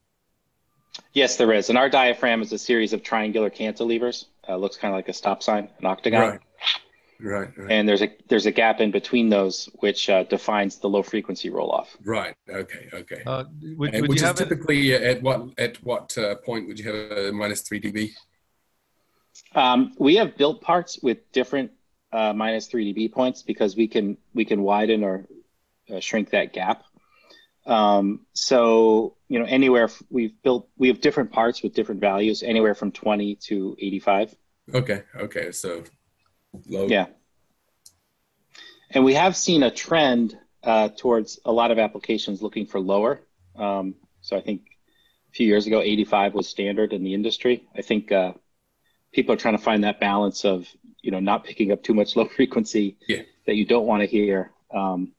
Yes, 1.14 1.38
there 1.38 1.54
is. 1.54 1.70
And 1.70 1.78
our 1.78 1.90
diaphragm 1.90 2.42
is 2.42 2.52
a 2.52 2.58
series 2.58 2.92
of 2.92 3.02
triangular 3.02 3.50
cantilevers. 3.50 4.26
Uh, 4.48 4.58
looks 4.58 4.76
kind 4.76 4.94
of 4.94 4.98
like 4.98 5.08
a 5.08 5.14
stop 5.14 5.42
sign, 5.42 5.70
an 5.80 5.86
octagon. 5.86 6.32
Right. 6.32 6.40
Right, 7.22 7.50
right. 7.58 7.72
and 7.72 7.88
there's 7.88 8.02
a 8.02 8.10
there's 8.28 8.46
a 8.46 8.52
gap 8.52 8.80
in 8.80 8.92
between 8.92 9.30
those 9.30 9.70
which 9.80 10.10
uh, 10.10 10.24
defines 10.24 10.78
the 10.78 10.88
low 10.88 11.04
frequency 11.04 11.50
roll 11.50 11.72
off. 11.72 11.96
Right. 12.04 12.36
Okay. 12.50 12.90
Okay. 12.94 13.24
Uh, 13.26 13.46
would, 13.78 13.94
would 13.94 14.02
which 14.02 14.10
you 14.10 14.16
is 14.16 14.22
have 14.22 14.40
it? 14.40 14.50
typically 14.50 14.94
at 14.94 15.22
what 15.22 15.50
at 15.58 15.84
what 15.84 16.18
uh, 16.18 16.36
point 16.36 16.68
would 16.68 16.80
you 16.80 16.92
have 16.92 17.12
a 17.18 17.32
minus 17.32 17.62
three 17.62 17.82
dB? 17.82 18.12
Um, 19.54 19.94
we 19.98 20.16
have 20.16 20.38
built 20.38 20.62
parts 20.62 21.00
with 21.02 21.32
different 21.32 21.72
uh, 22.14 22.34
minus 22.34 22.68
three 22.68 22.94
dB 22.94 23.12
points 23.12 23.42
because 23.42 23.76
we 23.76 23.88
can 23.88 24.18
we 24.34 24.46
can 24.46 24.62
widen 24.62 25.04
or 25.04 25.26
uh, 25.94 26.00
shrink 26.00 26.30
that 26.32 26.54
gap. 26.54 26.84
Um, 27.66 28.26
so 28.34 29.16
you 29.28 29.40
know 29.40 29.46
anywhere 29.46 29.86
f- 29.86 30.04
we've 30.10 30.42
built 30.42 30.68
we 30.78 30.88
have 30.88 31.02
different 31.02 31.32
parts 31.32 31.62
with 31.62 31.74
different 31.74 32.02
values 32.02 32.44
anywhere 32.44 32.74
from 32.74 32.92
20 32.92 33.36
to 33.36 33.76
85. 33.80 34.36
Okay. 34.74 35.04
Okay. 35.16 35.52
So 35.52 35.84
low. 36.68 36.88
Yeah. 36.88 37.08
And 38.92 39.06
we 39.06 39.14
have 39.14 39.36
seen 39.38 39.64
a 39.64 39.72
trend 39.72 40.38
uh, 40.64 40.90
towards 40.90 41.40
a 41.46 41.52
lot 41.52 41.72
of 41.72 41.80
applications 41.80 42.42
looking 42.42 42.66
for 42.66 42.80
lower. 42.80 43.22
Um, 43.56 43.96
so 44.22 44.36
I 44.38 44.42
think 44.42 44.62
a 45.30 45.32
few 45.34 45.48
years 45.48 45.66
ago, 45.68 45.82
85 45.82 46.34
was 46.34 46.48
standard 46.50 46.94
in 46.94 47.04
the 47.04 47.14
industry. 47.14 47.68
I 47.76 47.82
think 47.82 48.12
uh, 48.12 48.34
people 49.14 49.34
are 49.34 49.38
trying 49.38 49.58
to 49.58 49.64
find 49.64 49.84
that 49.84 50.00
balance 50.00 50.44
of, 50.46 50.68
you 51.02 51.12
know, 51.12 51.20
not 51.20 51.44
picking 51.46 51.72
up 51.72 51.84
too 51.84 51.94
much 51.94 52.16
low 52.18 52.26
frequency 52.26 52.98
Yeah. 53.08 53.22
that 53.48 53.56
you 53.56 53.66
don't 53.66 53.86
want 53.86 54.02
to 54.02 54.08
hear. 54.08 54.52
Um, 54.74 55.14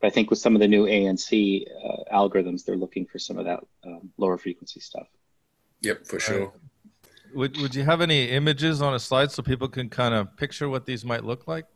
but 0.00 0.08
I 0.08 0.10
think 0.10 0.30
with 0.30 0.38
some 0.38 0.54
of 0.54 0.60
the 0.60 0.68
new 0.68 0.84
ANC 0.86 1.64
uh, 1.84 2.14
algorithms, 2.14 2.64
they're 2.64 2.76
looking 2.76 3.06
for 3.06 3.18
some 3.18 3.38
of 3.38 3.46
that 3.46 3.60
um, 3.84 4.10
lower 4.18 4.38
frequency 4.38 4.80
stuff. 4.80 5.08
Yep. 5.80 6.06
For 6.06 6.20
sure. 6.20 6.52
Would 7.34 7.60
Would 7.60 7.74
you 7.74 7.84
have 7.84 8.00
any 8.00 8.30
images 8.30 8.80
on 8.80 8.94
a 8.94 8.98
slide 8.98 9.30
so 9.32 9.42
people 9.42 9.68
can 9.68 9.88
kind 9.88 10.14
of 10.14 10.36
picture 10.36 10.68
what 10.68 10.86
these 10.86 11.04
might 11.04 11.24
look 11.24 11.46
like? 11.46 11.66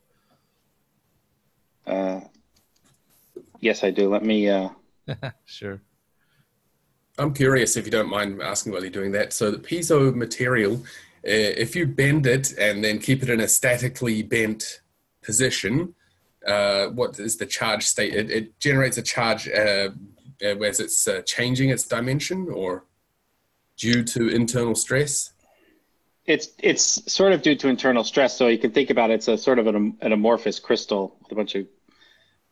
Uh, 1.87 2.21
yes, 3.61 3.83
I 3.83 3.91
do. 3.91 4.09
Let 4.09 4.25
me. 4.25 4.49
Uh, 4.49 4.71
Sure. 5.47 5.81
I'm 7.19 7.35
curious 7.35 7.77
if 7.77 7.85
you 7.85 7.91
don't 7.91 8.09
mind 8.09 8.41
asking 8.41 8.73
while 8.73 8.83
you're 8.83 8.91
doing 8.91 9.11
that. 9.13 9.33
So 9.33 9.51
the 9.51 9.59
piezo 9.59 10.15
material, 10.15 10.75
uh, 10.75 10.81
if 11.25 11.75
you 11.75 11.85
bend 11.87 12.27
it 12.27 12.57
and 12.57 12.85
then 12.85 13.01
keep 13.01 13.25
it 13.25 13.29
in 13.29 13.41
a 13.41 13.49
statically 13.49 14.23
bent 14.23 14.83
position, 15.21 15.95
uh, 16.47 16.87
what 16.89 17.19
is 17.19 17.37
the 17.37 17.47
charge 17.47 17.85
state? 17.85 18.15
It, 18.15 18.31
it 18.31 18.61
generates 18.61 18.99
a 18.99 19.03
charge 19.03 19.49
uh, 19.49 19.91
uh, 20.41 20.59
as 20.63 20.79
it's 20.79 21.09
uh, 21.09 21.23
changing 21.23 21.71
its 21.71 21.85
dimension 21.85 22.49
or 22.53 22.85
due 23.77 24.05
to 24.05 24.29
internal 24.29 24.77
stress. 24.77 25.33
It's 26.29 26.49
it's 26.59 27.11
sort 27.11 27.33
of 27.33 27.41
due 27.41 27.57
to 27.57 27.69
internal 27.69 28.05
stress. 28.05 28.37
So 28.37 28.49
you 28.49 28.59
can 28.59 28.71
think 28.71 28.91
about 28.91 29.11
it, 29.11 29.15
it's 29.15 29.29
a 29.29 29.39
sort 29.39 29.59
of 29.59 29.67
an, 29.67 29.97
an 30.03 30.13
amorphous 30.13 30.61
crystal 30.61 31.17
with 31.23 31.33
a 31.33 31.35
bunch 31.35 31.55
of 31.55 31.67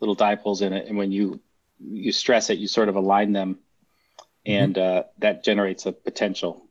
little 0.01 0.17
dipoles 0.17 0.63
in 0.63 0.73
it, 0.73 0.89
and 0.89 0.97
when 0.97 1.13
you 1.13 1.41
you 1.79 2.11
stress 2.11 2.49
it, 2.49 2.59
you 2.59 2.69
sort 2.69 2.89
of 2.89 2.97
align 2.97 3.33
them, 3.33 3.59
and 4.47 4.79
uh, 4.79 5.03
that 5.19 5.45
generates 5.45 5.85
a 5.85 5.93
potential, 5.93 6.67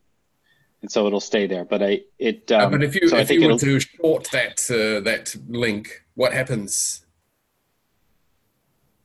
and 0.81 0.91
so 0.91 1.05
it'll 1.05 1.19
stay 1.19 1.45
there. 1.45 1.63
But 1.63 1.83
I 1.83 2.01
it 2.17 2.51
Uh, 2.51 2.65
um, 2.65 2.71
but 2.71 2.83
if 2.83 2.95
you 2.95 3.07
so 3.07 3.17
if 3.17 3.29
you 3.29 3.47
were 3.47 3.59
to 3.59 3.79
short 3.79 4.27
that 4.31 4.59
uh, 4.71 5.01
that 5.01 5.35
link, 5.47 6.03
what 6.15 6.33
happens? 6.33 7.05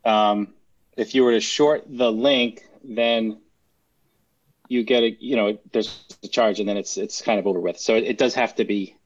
um, 0.04 0.54
if 0.96 1.14
you 1.14 1.24
were 1.24 1.32
to 1.32 1.40
short 1.40 1.84
the 1.86 2.10
link, 2.10 2.62
then 2.82 3.40
you 4.70 4.84
get 4.84 5.02
a 5.02 5.10
you 5.20 5.36
know 5.36 5.58
there's 5.72 6.06
a 6.22 6.28
charge, 6.28 6.60
and 6.60 6.68
then 6.68 6.76
it's 6.78 6.96
it's 6.96 7.20
kind 7.20 7.38
of 7.40 7.46
over 7.46 7.60
with. 7.60 7.78
So 7.78 7.96
it, 7.96 8.04
it 8.04 8.18
does 8.18 8.34
have 8.34 8.54
to 8.54 8.64
be 8.64 8.96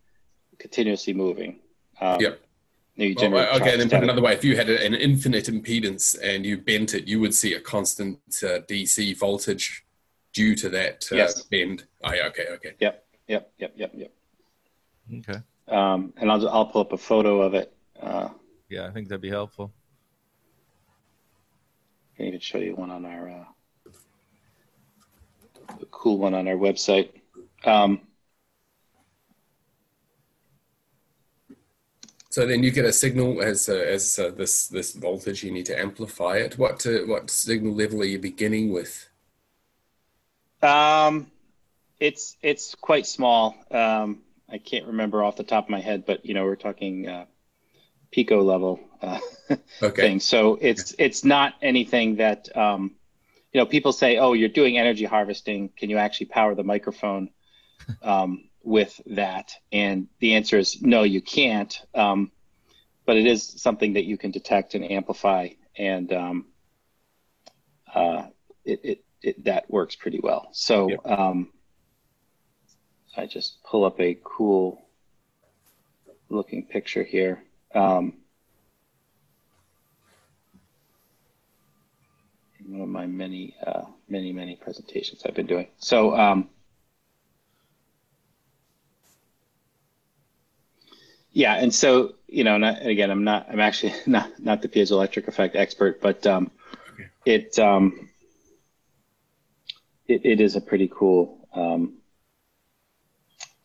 continuously 0.58 1.14
moving. 1.14 1.60
Um, 2.00 2.20
Yep. 2.20 2.40
You 2.96 3.14
Well, 3.16 3.22
generate 3.24 3.48
okay, 3.48 3.58
charge 3.64 3.78
then 3.78 3.88
put 3.90 3.96
it 3.96 4.02
another 4.04 4.22
way, 4.22 4.34
if 4.34 4.44
you 4.44 4.54
had 4.56 4.68
an 4.70 4.94
infinite 4.94 5.46
impedance 5.46 6.16
and 6.22 6.46
you 6.46 6.58
bent 6.58 6.94
it, 6.94 7.08
you 7.08 7.18
would 7.18 7.34
see 7.34 7.54
a 7.54 7.60
constant 7.60 8.18
uh, 8.42 8.60
DC 8.70 9.18
voltage 9.18 9.84
due 10.32 10.54
to 10.54 10.68
that 10.68 11.08
uh, 11.10 11.16
Yes. 11.16 11.42
bend. 11.42 11.86
Oh, 12.04 12.12
yeah, 12.12 12.26
okay, 12.28 12.46
okay. 12.50 12.72
Yep, 12.78 13.04
yep, 13.26 13.52
yep, 13.58 13.72
yep, 13.76 13.92
yep. 13.94 14.12
Okay. 15.18 15.40
Um, 15.66 16.12
and 16.18 16.30
I'll 16.30 16.48
I'll 16.48 16.66
pull 16.66 16.82
up 16.82 16.92
a 16.92 16.98
photo 16.98 17.40
of 17.42 17.54
it. 17.54 17.74
Uh, 18.00 18.28
Yeah, 18.68 18.86
I 18.86 18.90
think 18.92 19.08
that'd 19.08 19.20
be 19.22 19.30
helpful. 19.30 19.72
I 22.12 22.16
can 22.18 22.26
even 22.26 22.40
show 22.40 22.58
you 22.58 22.76
one 22.76 22.90
on 22.90 23.04
our 23.06 23.28
uh, 23.30 23.44
a 25.82 25.86
cool 25.86 26.18
one 26.18 26.34
on 26.34 26.48
our 26.48 26.54
website. 26.54 27.10
Um, 27.64 28.00
So 32.30 32.46
then 32.46 32.64
you 32.64 32.70
get 32.72 32.84
a 32.84 32.92
signal 32.92 33.40
as 33.40 33.68
uh, 33.68 33.74
as 33.74 34.18
uh, 34.18 34.30
this 34.30 34.66
this 34.66 34.92
voltage. 34.92 35.44
You 35.44 35.52
need 35.52 35.66
to 35.66 35.78
amplify 35.78 36.36
it. 36.38 36.58
What 36.58 36.84
uh, 36.86 37.06
what 37.06 37.30
signal 37.30 37.74
level 37.74 38.02
are 38.02 38.04
you 38.06 38.18
beginning 38.18 38.72
with? 38.72 39.08
um, 40.62 41.30
it's 42.00 42.36
it's 42.42 42.74
quite 42.74 43.06
small. 43.06 43.56
Um, 43.70 44.22
I 44.48 44.58
can't 44.58 44.86
remember 44.86 45.22
off 45.22 45.36
the 45.36 45.44
top 45.44 45.64
of 45.64 45.70
my 45.70 45.80
head, 45.80 46.06
but 46.06 46.24
you 46.26 46.34
know 46.34 46.44
we're 46.44 46.56
talking 46.56 47.08
uh, 47.08 47.26
pico 48.10 48.42
level 48.42 48.80
uh, 49.02 49.20
Okay, 49.82 50.00
thing. 50.00 50.20
So 50.20 50.58
it's 50.60 50.94
it's 50.98 51.24
not 51.24 51.54
anything 51.62 52.16
that 52.16 52.54
um, 52.56 52.92
you 53.54 53.60
know. 53.60 53.66
People 53.66 53.92
say, 53.92 54.18
"Oh, 54.18 54.34
you're 54.34 54.50
doing 54.50 54.76
energy 54.76 55.04
harvesting. 55.04 55.70
Can 55.70 55.88
you 55.88 55.96
actually 55.96 56.26
power 56.26 56.54
the 56.54 56.64
microphone 56.64 57.30
um, 58.02 58.50
with 58.62 59.00
that?" 59.06 59.52
And 59.72 60.08
the 60.18 60.34
answer 60.34 60.58
is 60.58 60.82
no, 60.82 61.04
you 61.04 61.22
can't. 61.22 61.80
Um, 61.94 62.32
but 63.06 63.16
it 63.16 63.26
is 63.26 63.42
something 63.62 63.94
that 63.94 64.04
you 64.04 64.18
can 64.18 64.30
detect 64.30 64.74
and 64.74 64.90
amplify, 64.90 65.48
and 65.78 66.12
um, 66.12 66.46
uh, 67.94 68.26
it, 68.64 68.80
it, 68.82 69.04
it 69.22 69.44
that 69.44 69.70
works 69.70 69.94
pretty 69.94 70.20
well. 70.22 70.48
So 70.52 70.90
Yep. 70.90 71.06
um, 71.06 71.52
I 73.16 73.26
just 73.26 73.62
pull 73.62 73.84
up 73.84 74.00
a 74.00 74.18
cool 74.24 74.82
looking 76.28 76.66
picture 76.66 77.04
here. 77.04 77.44
Um, 77.74 78.23
one 82.66 82.80
of 82.80 82.88
my 82.88 83.06
many, 83.06 83.54
uh, 83.66 83.82
many, 84.08 84.32
many 84.32 84.56
presentations 84.56 85.22
I've 85.24 85.34
been 85.34 85.46
doing. 85.46 85.68
So, 85.78 86.16
um, 86.16 86.48
yeah, 91.32 91.54
and 91.56 91.74
so 91.74 92.14
you 92.28 92.42
know, 92.42 92.56
not, 92.58 92.78
and 92.80 92.88
again, 92.88 93.10
I'm 93.10 93.24
not, 93.24 93.46
I'm 93.50 93.60
actually 93.60 93.94
not 94.06 94.30
not 94.40 94.62
the 94.62 94.68
piezoelectric 94.68 95.28
effect 95.28 95.56
expert, 95.56 96.00
but 96.00 96.26
um, 96.26 96.50
Okay. 96.92 97.08
it, 97.24 97.58
um, 97.58 98.08
it 100.06 100.24
it 100.24 100.40
is 100.40 100.56
a 100.56 100.60
pretty 100.60 100.88
cool 100.92 101.48
um, 101.54 101.98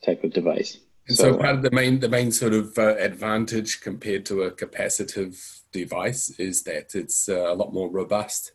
type 0.04 0.24
of 0.24 0.34
device. 0.34 0.78
and 1.08 1.18
so, 1.18 1.34
So, 1.34 1.38
part 1.38 1.56
of 1.56 1.62
the 1.62 1.72
main 1.72 2.00
the 2.00 2.10
main 2.10 2.32
sort 2.32 2.54
of 2.54 2.78
uh, 2.78 2.96
advantage 2.98 3.82
compared 3.82 4.26
to 4.28 4.44
a 4.44 4.52
capacitive 4.52 5.62
device 5.72 6.30
is 6.40 6.64
that 6.64 6.96
it's 6.96 7.30
uh, 7.30 7.52
a 7.52 7.56
lot 7.56 7.74
more 7.74 7.90
robust. 7.90 8.54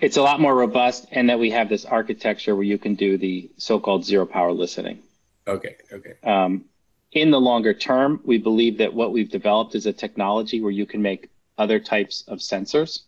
It's 0.00 0.16
a 0.16 0.22
lot 0.22 0.40
more 0.40 0.54
robust, 0.54 1.06
and 1.10 1.28
that 1.28 1.38
we 1.38 1.50
have 1.50 1.68
this 1.68 1.84
architecture 1.84 2.54
where 2.54 2.64
you 2.64 2.78
can 2.78 2.94
do 2.94 3.18
the 3.18 3.50
so-called 3.56 4.04
zero 4.04 4.26
power 4.26 4.52
listening. 4.52 5.02
Okay, 5.46 5.76
okay, 5.92 6.14
Um, 6.22 6.64
in 7.12 7.30
the 7.30 7.40
longer 7.40 7.72
term, 7.72 8.20
we 8.24 8.38
believe 8.38 8.78
that 8.78 8.92
what 8.92 9.12
we've 9.12 9.30
developed 9.30 9.74
is 9.74 9.86
a 9.86 9.92
technology 9.92 10.60
where 10.60 10.70
you 10.70 10.86
can 10.86 11.00
make 11.00 11.30
other 11.56 11.80
types 11.80 12.22
of 12.28 12.38
sensors. 12.38 13.00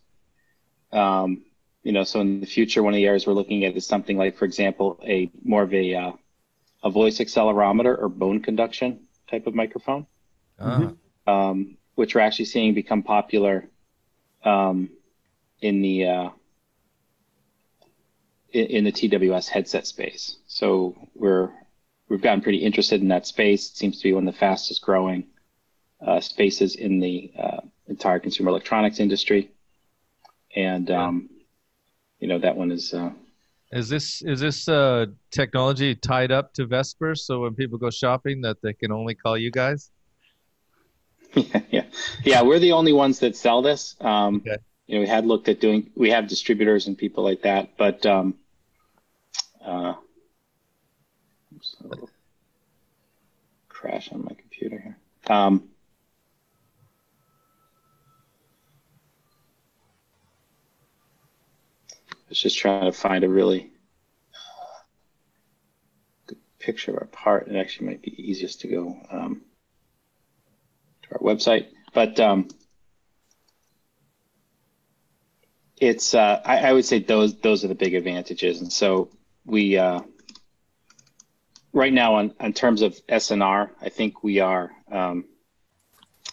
Um, 0.92 1.44
you 1.82 1.92
know, 1.92 2.04
so 2.04 2.20
in 2.20 2.40
the 2.40 2.47
future, 2.47 2.82
one 2.82 2.94
of 2.94 2.97
the 2.97 3.06
areas 3.06 3.26
we're 3.26 3.35
looking 3.35 3.64
at 3.64 3.76
is 3.76 3.87
something 3.87 4.16
like, 4.16 4.37
for 4.37 4.44
example, 4.44 4.99
a 5.04 5.30
more 5.44 5.62
of 5.62 5.73
a 5.73 5.94
uh, 5.94 6.12
a 6.82 6.90
voice 6.90 7.18
accelerometer 7.18 7.97
or 7.99 8.09
bone 8.09 8.40
conduction 8.40 9.00
type 9.30 9.47
of 9.47 9.54
microphone, 9.54 10.06
Ah, 10.59 10.92
um, 11.26 11.76
which 11.94 12.14
we're 12.14 12.23
actually 12.23 12.47
seeing 12.47 12.75
become 12.75 13.02
popular 13.02 13.68
um, 14.44 14.88
in 15.61 15.82
the 15.82 16.06
uh, 16.06 16.28
in, 18.52 18.66
in 18.66 18.85
the 18.85 18.92
TWS 18.92 19.49
headset 19.49 19.87
space. 19.87 20.37
So 20.47 20.97
we're 21.14 21.50
we've 22.09 22.21
gotten 22.21 22.42
pretty 22.42 22.59
interested 22.59 23.00
in 23.00 23.09
that 23.09 23.26
space. 23.26 23.71
It 23.71 23.76
seems 23.76 23.99
to 23.99 24.04
be 24.04 24.12
one 24.12 24.26
of 24.26 24.35
the 24.35 24.38
fastest 24.38 24.83
growing 24.83 25.26
uh, 26.04 26.21
spaces 26.21 26.75
in 26.75 26.99
the 27.00 27.33
uh, 27.38 27.61
entire 27.87 28.19
consumer 28.19 28.50
electronics 28.50 29.00
industry, 29.00 29.50
and 30.54 30.90
um, 30.90 31.30
you 32.19 32.28
know 32.28 32.38
that 32.38 32.57
one 32.57 32.71
is. 32.71 32.92
Uh, 32.92 33.12
is 33.73 33.88
this 33.88 34.23
is 34.23 34.40
this 34.40 34.69
uh, 34.69 35.07
technology 35.30 35.95
tied 35.95 36.33
up 36.33 36.52
to 36.54 36.66
Vesper? 36.66 37.14
So 37.14 37.40
when 37.40 37.54
people 37.54 37.78
go 37.78 37.90
shopping, 37.90 38.40
that 38.42 38.61
they 38.62 38.73
can 38.73 38.90
only 38.92 39.14
call 39.14 39.38
you 39.38 39.50
guys? 39.50 39.90
yeah, 41.35 41.61
yeah, 41.71 41.85
yeah. 42.25 42.42
We're 42.42 42.59
the 42.59 42.73
only 42.73 42.92
ones 42.92 43.21
that 43.21 43.37
sell 43.37 43.62
this. 43.62 43.97
Um, 44.00 44.42
Okay. 44.47 44.57
You 44.87 44.97
know, 44.97 45.02
we 45.02 45.07
had 45.07 45.25
looked 45.25 45.49
at 45.49 45.61
doing. 45.61 45.92
We 45.95 46.11
have 46.11 46.26
distributors 46.26 46.88
and 46.88 46.99
people 46.99 47.23
like 47.23 47.42
that, 47.42 47.76
but 47.76 48.04
um, 48.04 48.35
uh, 49.64 49.94
little 51.82 52.10
crash 53.68 54.12
on 54.12 54.24
my 54.24 54.34
computer 54.34 54.78
here. 54.78 54.98
Um, 55.26 55.68
I 62.12 62.28
was 62.28 62.40
just 62.40 62.58
trying 62.58 62.84
to 62.84 62.92
find 62.92 63.24
a 63.24 63.28
really 63.28 63.72
good 66.26 66.38
picture 66.58 66.92
of 66.92 66.98
our 66.98 67.06
part. 67.06 67.48
It 67.48 67.56
actually 67.56 67.88
might 67.88 68.02
be 68.02 68.30
easiest 68.30 68.60
to 68.60 68.68
go 68.68 68.96
um, 69.10 69.42
to 71.02 71.12
our 71.12 71.18
website, 71.18 71.66
but 71.92 72.20
um, 72.20 72.48
it's 75.80 76.14
uh, 76.14 76.40
I, 76.44 76.58
I, 76.58 76.72
would 76.72 76.84
say 76.84 77.00
those 77.00 77.40
those 77.40 77.64
are 77.64 77.68
the 77.68 77.74
big 77.74 77.94
advantages, 77.94 78.60
and 78.60 78.72
so 78.72 79.10
we 79.50 79.76
uh, 79.76 80.00
right 81.73 81.92
now 81.92 82.14
on 82.14 82.35
in 82.40 82.52
terms 82.52 82.83
of 82.83 82.95
SNR, 83.09 83.71
I 83.80 83.88
think 83.88 84.23
we 84.23 84.38
are. 84.38 84.71
Um, 84.90 85.25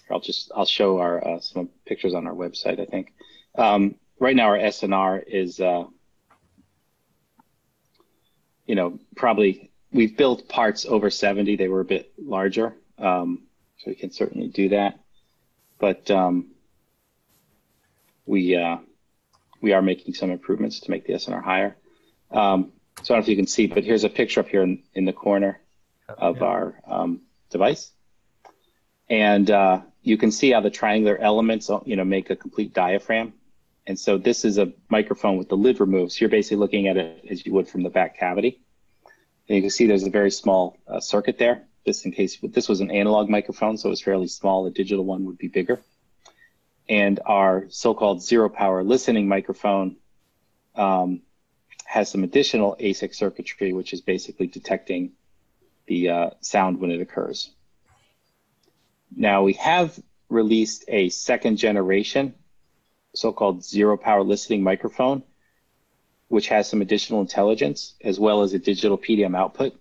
I'll 0.10 0.20
just 0.20 0.52
I'll 0.56 0.66
show 0.66 1.00
our 1.00 1.28
uh, 1.28 1.40
some 1.40 1.70
pictures 1.86 2.14
on 2.14 2.28
our 2.28 2.34
website. 2.34 2.80
I 2.80 2.86
think 2.86 3.14
um, 3.56 3.96
right 4.20 4.36
now 4.36 4.48
our 4.48 4.58
SNR 4.58 5.24
is, 5.28 5.60
uh, 5.60 5.86
you 8.66 8.76
know, 8.76 9.00
probably 9.16 9.72
we've 9.92 10.16
built 10.16 10.48
parts 10.48 10.86
over 10.86 11.10
70. 11.10 11.56
They 11.56 11.68
were 11.68 11.82
a 11.82 11.86
bit 11.86 12.14
larger, 12.18 12.76
um, 13.00 13.44
so 13.80 13.86
we 13.88 13.96
can 13.96 14.12
certainly 14.12 14.48
do 14.48 14.70
that. 14.70 15.00
But 15.80 16.10
um, 16.12 16.52
we 18.26 18.56
uh, 18.56 18.78
we 19.60 19.74
are 19.74 19.82
making 19.82 20.14
some 20.14 20.30
improvements 20.30 20.82
to 20.82 20.92
make 20.92 21.06
the 21.08 21.14
SNR 21.14 21.44
higher. 21.44 21.76
Um, 22.32 22.74
so 23.04 23.14
I 23.14 23.18
don't 23.18 23.20
know 23.20 23.24
if 23.24 23.30
you 23.30 23.36
can 23.36 23.48
see, 23.48 23.68
but 23.68 23.84
here's 23.84 24.04
a 24.04 24.10
picture 24.10 24.40
up 24.40 24.48
here 24.48 24.64
in, 24.64 24.84
in 24.94 25.06
the 25.06 25.14
corner 25.14 25.60
of 26.08 26.38
yeah. 26.38 26.44
our 26.44 26.82
um, 26.88 27.22
device. 27.50 27.92
And 29.10 29.50
uh, 29.50 29.82
you 30.02 30.18
can 30.18 30.32
see 30.32 30.52
how 30.52 30.62
the 30.62 30.70
triangular 30.70 31.18
elements, 31.18 31.70
you 31.86 31.96
know, 31.96 32.04
make 32.04 32.30
a 32.30 32.36
complete 32.36 32.74
diaphragm. 32.74 33.34
And 33.86 33.98
so 33.98 34.18
this 34.18 34.44
is 34.44 34.58
a 34.58 34.74
microphone 34.90 35.38
with 35.38 35.48
the 35.48 35.56
lid 35.56 35.80
removed. 35.80 36.12
So 36.12 36.20
you're 36.22 36.30
basically 36.30 36.58
looking 36.58 36.88
at 36.88 36.98
it 36.98 37.26
as 37.30 37.46
you 37.46 37.54
would 37.54 37.70
from 37.70 37.84
the 37.84 37.90
back 37.90 38.18
cavity. 38.18 38.62
And 39.48 39.56
you 39.56 39.62
can 39.62 39.70
see 39.70 39.88
there's 39.88 40.04
a 40.04 40.10
very 40.10 40.32
small 40.32 40.78
uh, 40.88 41.00
circuit 41.00 41.38
there. 41.38 41.64
Just 41.86 42.06
in 42.06 42.12
case 42.12 42.38
this 42.42 42.68
was 42.68 42.82
an 42.82 42.92
analog 42.92 43.30
microphone, 43.30 43.78
so 43.78 43.88
it 43.88 43.92
was 43.92 44.02
fairly 44.02 44.28
small. 44.28 44.66
The 44.66 44.72
digital 44.72 45.06
one 45.06 45.24
would 45.24 45.38
be 45.38 45.48
bigger. 45.48 45.80
And 46.90 47.22
our 47.26 47.66
so-called 47.70 48.22
zero 48.22 48.50
power 48.50 48.84
listening 48.84 49.30
microphone 49.30 49.96
um, 50.76 51.22
has 51.88 52.12
some 52.12 52.26
additional 52.26 52.76
ASIC 52.82 53.16
circuitry, 53.16 53.72
which 53.72 53.94
is 53.94 54.02
basically 54.02 54.46
detecting 54.46 55.14
the 55.86 56.10
uh, 56.10 56.30
sound 56.42 56.82
when 56.82 56.92
it 56.92 57.00
occurs. 57.00 57.50
Now 59.16 59.44
we 59.44 59.54
have 59.54 59.98
released 60.28 60.84
a 60.90 61.08
second 61.08 61.56
generation, 61.56 62.36
so-called 63.16 63.64
zero 63.64 63.96
power 63.96 64.22
listening 64.22 64.64
microphone, 64.64 65.24
which 66.28 66.50
has 66.50 66.70
some 66.70 66.82
additional 66.82 67.22
intelligence 67.22 67.96
as 68.04 68.20
well 68.20 68.42
as 68.42 68.54
a 68.54 68.60
digital 68.60 68.98
PDM 68.98 69.36
output. 69.36 69.74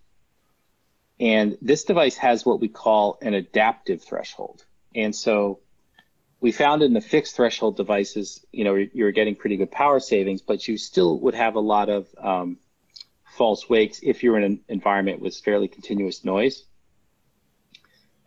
And 1.18 1.58
this 1.60 1.82
device 1.82 2.16
has 2.18 2.46
what 2.46 2.60
we 2.60 2.68
call 2.68 3.18
an 3.20 3.34
adaptive 3.34 4.00
threshold. 4.04 4.64
And 4.94 5.12
so 5.12 5.58
we 6.40 6.52
found 6.52 6.82
in 6.82 6.92
the 6.92 7.00
fixed 7.00 7.36
threshold 7.36 7.76
devices, 7.76 8.44
you 8.52 8.64
know, 8.64 8.74
you're 8.74 9.12
getting 9.12 9.36
pretty 9.36 9.56
good 9.56 9.70
power 9.70 10.00
savings, 10.00 10.42
but 10.42 10.68
you 10.68 10.76
still 10.76 11.18
would 11.20 11.34
have 11.34 11.54
a 11.54 11.60
lot 11.60 11.88
of 11.88 12.06
um, 12.18 12.58
false 13.36 13.68
wakes 13.68 14.00
if 14.02 14.22
you're 14.22 14.36
in 14.36 14.44
an 14.44 14.60
environment 14.68 15.20
with 15.20 15.36
fairly 15.36 15.68
continuous 15.68 16.24
noise. 16.24 16.64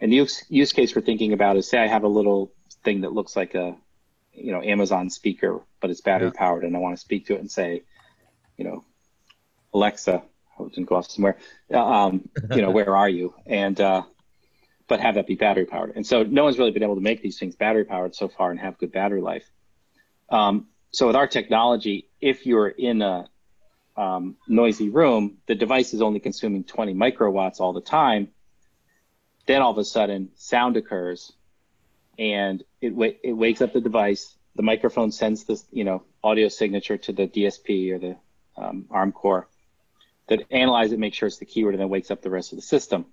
And 0.02 0.12
the 0.12 0.18
use, 0.18 0.44
use 0.50 0.72
case 0.72 0.96
we're 0.96 1.02
thinking 1.02 1.34
about 1.34 1.58
is 1.58 1.70
say 1.70 1.78
I 1.78 1.88
have 1.88 2.04
a 2.04 2.08
little 2.08 2.52
thing 2.84 3.02
that 3.02 3.14
looks 3.14 3.36
like 3.36 3.54
a, 3.54 3.76
you 4.34 4.52
know, 4.52 4.62
Amazon 4.62 5.10
speaker, 5.10 5.60
but 5.82 5.90
it's 5.90 6.02
battery 6.02 6.32
yeah. 6.34 6.40
powered, 6.40 6.64
and 6.64 6.76
I 6.76 6.80
want 6.80 6.96
to 6.96 7.02
speak 7.02 7.28
to 7.28 7.36
it 7.36 7.42
and 7.42 7.52
say, 7.52 7.84
you 8.58 8.64
know, 8.64 8.84
Alexa, 9.74 10.24
I 10.60 10.64
didn't 10.64 10.86
go 10.86 10.96
off 10.96 11.10
somewhere, 11.10 11.38
um, 11.74 12.30
you 12.52 12.62
know, 12.62 12.72
where 12.78 12.96
are 12.96 13.10
you? 13.10 13.34
And 13.46 13.80
uh, 13.80 14.04
but 14.90 15.00
have 15.00 15.16
that 15.16 15.28
be 15.28 15.36
battery 15.36 15.66
powered. 15.66 15.94
And 15.96 16.06
so 16.06 16.24
no 16.24 16.44
one's 16.44 16.58
really 16.58 16.72
been 16.72 16.84
able 16.84 16.96
to 16.96 17.02
make 17.02 17.22
these 17.22 17.40
things 17.40 17.56
battery 17.56 17.86
powered 17.86 18.16
so 18.16 18.28
far 18.28 18.52
and 18.52 18.60
have 18.60 18.78
good 18.80 18.92
battery 18.92 19.22
life. 19.22 19.50
Um, 20.30 20.68
so 20.92 21.08
with 21.08 21.16
our 21.16 21.28
technology, 21.28 22.10
if 22.20 22.46
you're 22.46 22.68
in 22.68 23.02
a 23.04 23.30
um, 23.96 24.36
noisy 24.48 24.90
room, 24.90 25.38
the 25.46 25.56
device 25.56 25.94
is 25.94 26.02
only 26.02 26.20
consuming 26.20 26.64
20 26.64 26.96
microwatts 26.96 27.60
all 27.60 27.72
the 27.72 27.82
time. 27.82 28.30
Then 29.46 29.62
all 29.62 29.72
of 29.72 29.78
a 29.78 29.86
sudden, 29.86 30.30
sound 30.36 30.76
occurs, 30.78 31.32
and 32.18 32.64
it 32.82 32.94
it 33.24 33.34
wakes 33.34 33.62
up 33.62 33.74
the 33.74 33.82
device. 33.82 34.36
The 34.56 34.62
microphone 34.62 35.12
sends 35.12 35.46
this, 35.46 35.66
you 35.72 35.84
know, 35.84 36.04
audio 36.24 36.50
signature 36.50 36.98
to 36.98 37.14
the 37.14 37.28
DSP 37.28 37.92
or 37.92 38.00
the 38.00 38.16
um, 38.58 38.86
ARM 38.92 39.12
core 39.12 39.48
that 40.28 40.44
analyzes 40.52 40.94
it, 40.94 41.00
makes 41.00 41.18
sure 41.18 41.28
it's 41.28 41.38
the 41.38 41.46
keyword, 41.46 41.74
and 41.74 41.82
then 41.82 41.90
wakes 41.90 42.12
up 42.12 42.22
the 42.22 42.30
rest 42.30 42.52
of 42.52 42.58
the 42.58 42.62
system. 42.62 43.06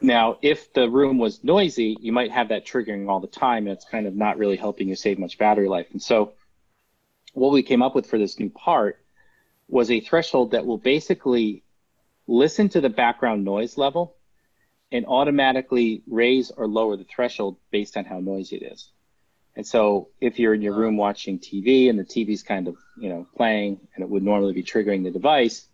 Now, 0.00 0.38
if 0.42 0.72
the 0.72 0.88
room 0.88 1.18
was 1.18 1.42
noisy, 1.42 1.96
you 2.00 2.12
might 2.12 2.30
have 2.30 2.48
that 2.48 2.66
triggering 2.66 3.08
all 3.08 3.20
the 3.20 3.26
time, 3.26 3.66
and 3.66 3.76
it's 3.76 3.84
kind 3.84 4.06
of 4.06 4.14
not 4.14 4.38
really 4.38 4.56
helping 4.56 4.88
you 4.88 4.96
save 4.96 5.18
much 5.18 5.38
battery 5.38 5.68
life. 5.68 5.86
And 5.92 6.02
so, 6.02 6.32
what 7.32 7.52
we 7.52 7.62
came 7.62 7.82
up 7.82 7.94
with 7.94 8.06
for 8.06 8.18
this 8.18 8.38
new 8.38 8.50
part 8.50 9.00
was 9.68 9.90
a 9.90 10.00
threshold 10.00 10.52
that 10.52 10.66
will 10.66 10.78
basically 10.78 11.62
listen 12.26 12.68
to 12.70 12.80
the 12.80 12.88
background 12.88 13.44
noise 13.44 13.76
level 13.76 14.16
and 14.92 15.06
automatically 15.06 16.02
raise 16.06 16.50
or 16.50 16.68
lower 16.68 16.96
the 16.96 17.04
threshold 17.04 17.56
based 17.70 17.96
on 17.96 18.04
how 18.04 18.20
noisy 18.20 18.56
it 18.56 18.72
is. 18.72 18.90
And 19.56 19.66
so 19.66 20.08
if 20.20 20.38
you're 20.38 20.54
in 20.54 20.62
your 20.62 20.74
room 20.74 20.96
watching 20.96 21.38
TV 21.38 21.88
and 21.88 21.98
the 21.98 22.04
TV's 22.04 22.42
kind 22.42 22.68
of, 22.68 22.76
you 22.98 23.08
know, 23.08 23.26
playing 23.36 23.80
and 23.94 24.02
it 24.02 24.08
would 24.08 24.22
normally 24.22 24.52
be 24.52 24.62
triggering 24.62 25.04
the 25.04 25.10
device, 25.10 25.66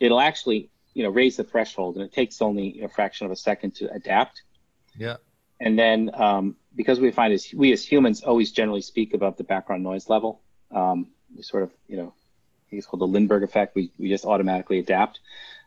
it'll 0.00 0.20
actually 0.20 0.70
you 0.94 1.02
know 1.02 1.10
raise 1.10 1.36
the 1.36 1.44
threshold, 1.44 1.96
and 1.96 2.04
it 2.04 2.12
takes 2.12 2.40
only 2.40 2.80
a 2.82 2.88
fraction 2.88 3.26
of 3.26 3.32
a 3.32 3.36
second 3.36 3.74
to 3.76 3.92
adapt. 3.92 4.42
Yeah. 4.96 5.16
And 5.60 5.78
then 5.78 6.10
um, 6.14 6.56
because 6.74 7.00
we 7.00 7.10
find 7.10 7.32
as 7.32 7.52
we 7.54 7.72
as 7.72 7.84
humans 7.84 8.22
always 8.22 8.52
generally 8.52 8.80
speak 8.80 9.14
above 9.14 9.36
the 9.36 9.44
background 9.44 9.82
noise 9.82 10.08
level, 10.08 10.40
um, 10.70 11.08
we 11.34 11.42
sort 11.42 11.64
of 11.64 11.70
you 11.88 11.96
know 11.96 12.14
I 12.14 12.70
think 12.70 12.78
it's 12.78 12.86
called 12.86 13.00
the 13.00 13.06
Lindbergh 13.06 13.42
effect. 13.42 13.74
We 13.74 13.92
we 13.98 14.08
just 14.08 14.24
automatically 14.24 14.78
adapt. 14.78 15.20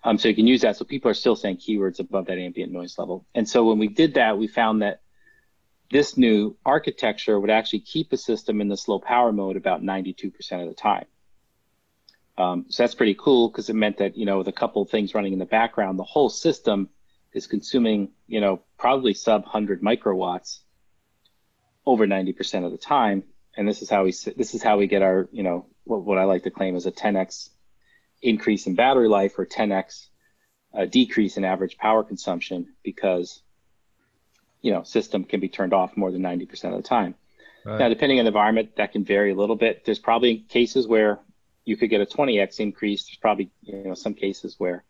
Um, 0.03 0.17
so 0.17 0.29
you 0.29 0.35
can 0.35 0.47
use 0.47 0.61
that. 0.61 0.77
So 0.77 0.85
people 0.85 1.11
are 1.11 1.15
still 1.15 1.35
saying 1.35 1.57
keywords 1.57 1.99
above 1.99 2.27
that 2.27 2.37
ambient 2.37 2.71
noise 2.71 2.97
level. 2.97 3.25
And 3.35 3.49
so 3.49 3.65
when 3.65 3.79
we 3.79 3.87
did 3.87 4.13
that, 4.13 4.37
we 4.37 4.47
found 4.47 4.81
that 4.81 5.01
this 5.89 6.17
new 6.17 6.55
architecture 6.65 7.39
would 7.39 7.49
actually 7.49 7.79
keep 7.79 8.13
a 8.13 8.17
system 8.17 8.61
in 8.61 8.67
the 8.67 8.77
slow 8.77 8.99
power 8.99 9.31
mode 9.31 9.57
about 9.57 9.81
92% 9.81 10.33
of 10.61 10.67
the 10.67 10.75
time. 10.75 11.05
Um, 12.37 12.65
so 12.69 12.83
that's 12.83 12.95
pretty 12.95 13.15
cool 13.15 13.49
because 13.49 13.69
it 13.69 13.75
meant 13.75 13.97
that, 13.97 14.15
you 14.15 14.25
know, 14.25 14.37
with 14.37 14.47
a 14.47 14.53
couple 14.53 14.81
of 14.81 14.89
things 14.89 15.15
running 15.15 15.33
in 15.33 15.39
the 15.39 15.45
background, 15.45 15.97
the 15.97 16.03
whole 16.03 16.29
system 16.29 16.89
is 17.33 17.47
consuming, 17.47 18.09
you 18.27 18.41
know, 18.41 18.61
probably 18.77 19.13
sub 19.13 19.41
100 19.41 19.81
microwatts 19.81 20.59
over 21.85 22.05
90% 22.05 22.65
of 22.65 22.71
the 22.71 22.77
time. 22.77 23.23
And 23.55 23.67
this 23.67 23.81
is 23.81 23.89
how 23.89 24.03
we 24.03 24.11
this 24.11 24.53
is 24.53 24.61
how 24.61 24.77
we 24.77 24.85
get 24.85 25.01
our, 25.01 25.27
you 25.31 25.41
know, 25.41 25.65
what, 25.85 26.03
what 26.03 26.17
I 26.19 26.25
like 26.25 26.43
to 26.43 26.51
claim 26.51 26.75
is 26.75 26.85
a 26.85 26.91
10x 26.91 27.49
increase 28.21 28.67
in 28.67 28.75
battery 28.75 29.07
life 29.07 29.39
or 29.39 29.45
10x 29.45 30.07
uh, 30.77 30.85
decrease 30.85 31.37
in 31.37 31.45
average 31.45 31.77
power 31.77 32.03
consumption 32.03 32.73
because, 32.83 33.41
you 34.61 34.71
know, 34.71 34.83
system 34.83 35.23
can 35.23 35.39
be 35.39 35.49
turned 35.49 35.73
off 35.73 35.97
more 35.97 36.11
than 36.11 36.21
90% 36.21 36.65
of 36.65 36.83
the 36.83 36.87
time. 36.87 37.15
Right. 37.65 37.79
Now, 37.79 37.89
depending 37.89 38.19
on 38.19 38.25
the 38.25 38.29
environment, 38.29 38.75
that 38.77 38.91
can 38.91 39.03
vary 39.03 39.31
a 39.31 39.35
little 39.35 39.55
bit. 39.55 39.85
There's 39.85 39.99
probably 39.99 40.37
cases 40.37 40.87
where 40.87 41.19
you 41.67 41.75
could 41.75 41.89
get 41.89 41.99
a 42.01 42.05
20x 42.05 42.59
increase. 42.59 43.05
There's 43.05 43.17
probably 43.17 43.51
you 43.61 43.83
know 43.83 43.93
some 43.93 44.13
cases 44.13 44.55
where 44.57 44.85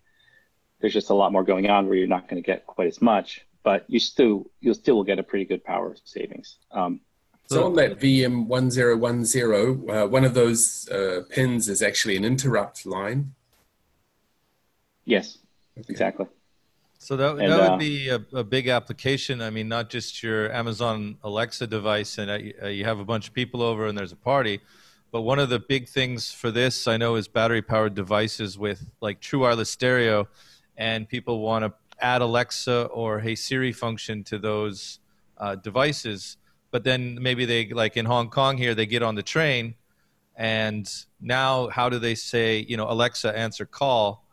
there's 0.80 0.94
just 0.94 1.10
a 1.10 1.14
lot 1.14 1.32
more 1.32 1.44
going 1.44 1.70
on 1.70 1.88
where 1.88 1.96
you're 1.96 2.08
not 2.08 2.30
going 2.30 2.42
to 2.42 2.46
get 2.46 2.68
quite 2.68 2.88
as 2.88 3.02
much, 3.02 3.46
but 3.64 3.84
you 3.88 4.00
still 4.00 4.46
you'll 4.62 4.76
still 4.76 4.96
will 4.96 5.04
get 5.04 5.18
a 5.20 5.24
pretty 5.24 5.46
good 5.46 5.64
power 5.64 5.96
savings. 6.04 6.58
Um, 6.72 7.02
so 7.50 7.66
on 7.66 7.74
that 7.76 8.00
VM1010, 8.00 9.90
uh, 9.90 10.08
one 10.08 10.26
of 10.26 10.34
those 10.34 10.88
uh, 10.90 11.22
pins 11.30 11.68
is 11.70 11.82
actually 11.82 12.18
an 12.18 12.26
interrupt 12.26 12.86
line. 12.86 13.34
Yes, 15.06 15.38
okay. 15.80 15.88
exactly. 15.90 16.28
So 17.00 17.16
that, 17.16 17.38
and, 17.38 17.52
that 17.52 17.60
would 17.60 17.70
uh, 17.72 17.78
be 17.78 18.10
a, 18.10 18.22
a, 18.34 18.44
big 18.44 18.68
application. 18.68 19.42
I 19.42 19.50
mean, 19.50 19.70
not 19.70 19.90
just 19.90 20.22
your 20.24 20.52
Amazon 20.52 21.18
Alexa 21.24 21.68
device 21.68 22.18
and 22.18 22.30
uh, 22.30 22.68
you 22.68 22.84
have 22.86 23.00
a 23.00 23.06
bunch 23.06 23.28
of 23.30 23.34
people 23.34 23.62
over 23.62 23.86
and 23.86 23.98
there's 23.98 24.12
a 24.12 24.18
party, 24.18 24.60
but 25.12 25.22
one 25.22 25.40
of 25.40 25.50
the 25.50 25.60
big 25.60 25.88
things 25.88 26.32
for 26.32 26.52
this, 26.52 26.88
I 26.88 26.98
know, 26.98 27.16
is 27.16 27.28
battery 27.28 27.62
powered 27.62 27.96
devices 27.96 28.58
with 28.58 28.86
like 29.02 29.20
true 29.22 29.40
wireless 29.40 29.70
stereo, 29.70 30.28
and 30.76 31.08
people 31.08 31.40
want 31.40 31.66
to 31.66 31.74
add 32.00 32.22
Alexa 32.22 32.86
or 32.86 33.20
Hey 33.20 33.36
Siri 33.36 33.72
function 33.72 34.24
to 34.26 34.38
those 34.38 35.00
uh, 35.38 35.56
devices. 35.56 36.38
But 36.72 36.84
then 36.84 37.18
maybe 37.22 37.46
they, 37.46 37.70
like 37.70 37.96
in 37.96 38.06
Hong 38.06 38.30
Kong 38.30 38.58
here, 38.58 38.76
they 38.76 38.86
get 38.86 39.02
on 39.02 39.16
the 39.16 39.24
train, 39.24 39.76
and 40.36 40.88
now 41.22 41.70
how 41.70 41.90
do 41.90 42.00
they 42.00 42.16
say, 42.16 42.66
you 42.68 42.78
know, 42.78 42.90
Alexa, 42.90 43.36
answer 43.36 43.66
call? 43.66 44.24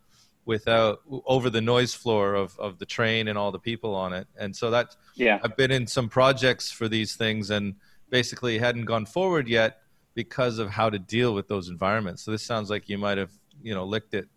without 0.47 1.01
over 1.25 1.49
the 1.49 1.61
noise 1.63 1.95
floor 1.95 2.35
of, 2.35 2.55
of 2.59 2.79
the 2.79 2.85
train 2.85 3.29
and 3.29 3.39
all 3.39 3.51
the 3.51 3.59
people 3.59 3.95
on 3.95 4.13
it. 4.13 4.27
And 4.39 4.55
so 4.55 4.71
that 4.73 4.95
yeah, 5.15 5.41
I've 5.43 5.57
been 5.57 5.71
in 5.71 5.87
some 5.87 6.09
projects 6.09 6.71
for 6.71 6.87
these 6.87 7.17
things 7.17 7.49
and 7.49 7.77
basically 8.11 8.59
hadn't 8.59 8.85
gone 8.85 9.07
forward 9.07 9.49
yet 9.49 9.84
because 10.15 10.59
of 10.59 10.71
how 10.71 10.91
to 10.91 10.99
deal 10.99 11.35
with 11.35 11.49
those 11.49 11.69
environments. 11.69 12.25
So 12.25 12.31
this 12.31 12.43
sounds 12.43 12.71
like 12.71 12.89
you 12.89 12.99
might 12.99 13.19
have, 13.19 13.33
you 13.63 13.75
know, 13.75 13.85
licked 13.85 14.15
it. 14.15 14.29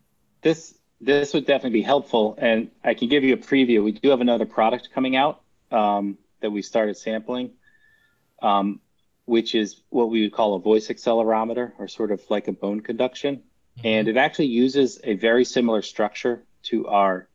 This 0.42 0.78
this 1.00 1.34
would 1.34 1.46
definitely 1.46 1.80
be 1.80 1.84
helpful, 1.84 2.36
and 2.40 2.72
I 2.84 2.96
can 2.96 3.08
give 3.08 3.24
you 3.24 3.36
a 3.36 3.38
preview. 3.38 3.84
We 3.84 3.92
do 3.92 4.10
have 4.10 4.22
another 4.22 4.46
product 4.46 4.90
coming 4.94 5.16
out 5.16 5.42
um, 5.72 6.18
that 6.42 6.50
we 6.50 6.63
started 6.63 6.98
sampling, 6.98 7.52
um, 8.42 8.80
which 9.26 9.54
is 9.54 9.82
what 9.90 10.10
we 10.10 10.24
would 10.24 10.34
call 10.34 10.56
a 10.56 10.60
voice 10.60 10.88
accelerometer, 10.88 11.74
or 11.78 11.88
sort 11.88 12.12
of 12.12 12.22
like 12.30 12.48
a 12.48 12.52
bone 12.52 12.82
conduction, 12.82 13.38
mm-hmm. 13.38 13.88
and 13.88 14.08
it 14.08 14.18
actually 14.18 14.48
uses 14.48 15.00
a 15.04 15.13
very 15.13 15.46
similar 15.46 15.84
structure 15.84 16.44
to 16.63 16.88
our 16.88 17.28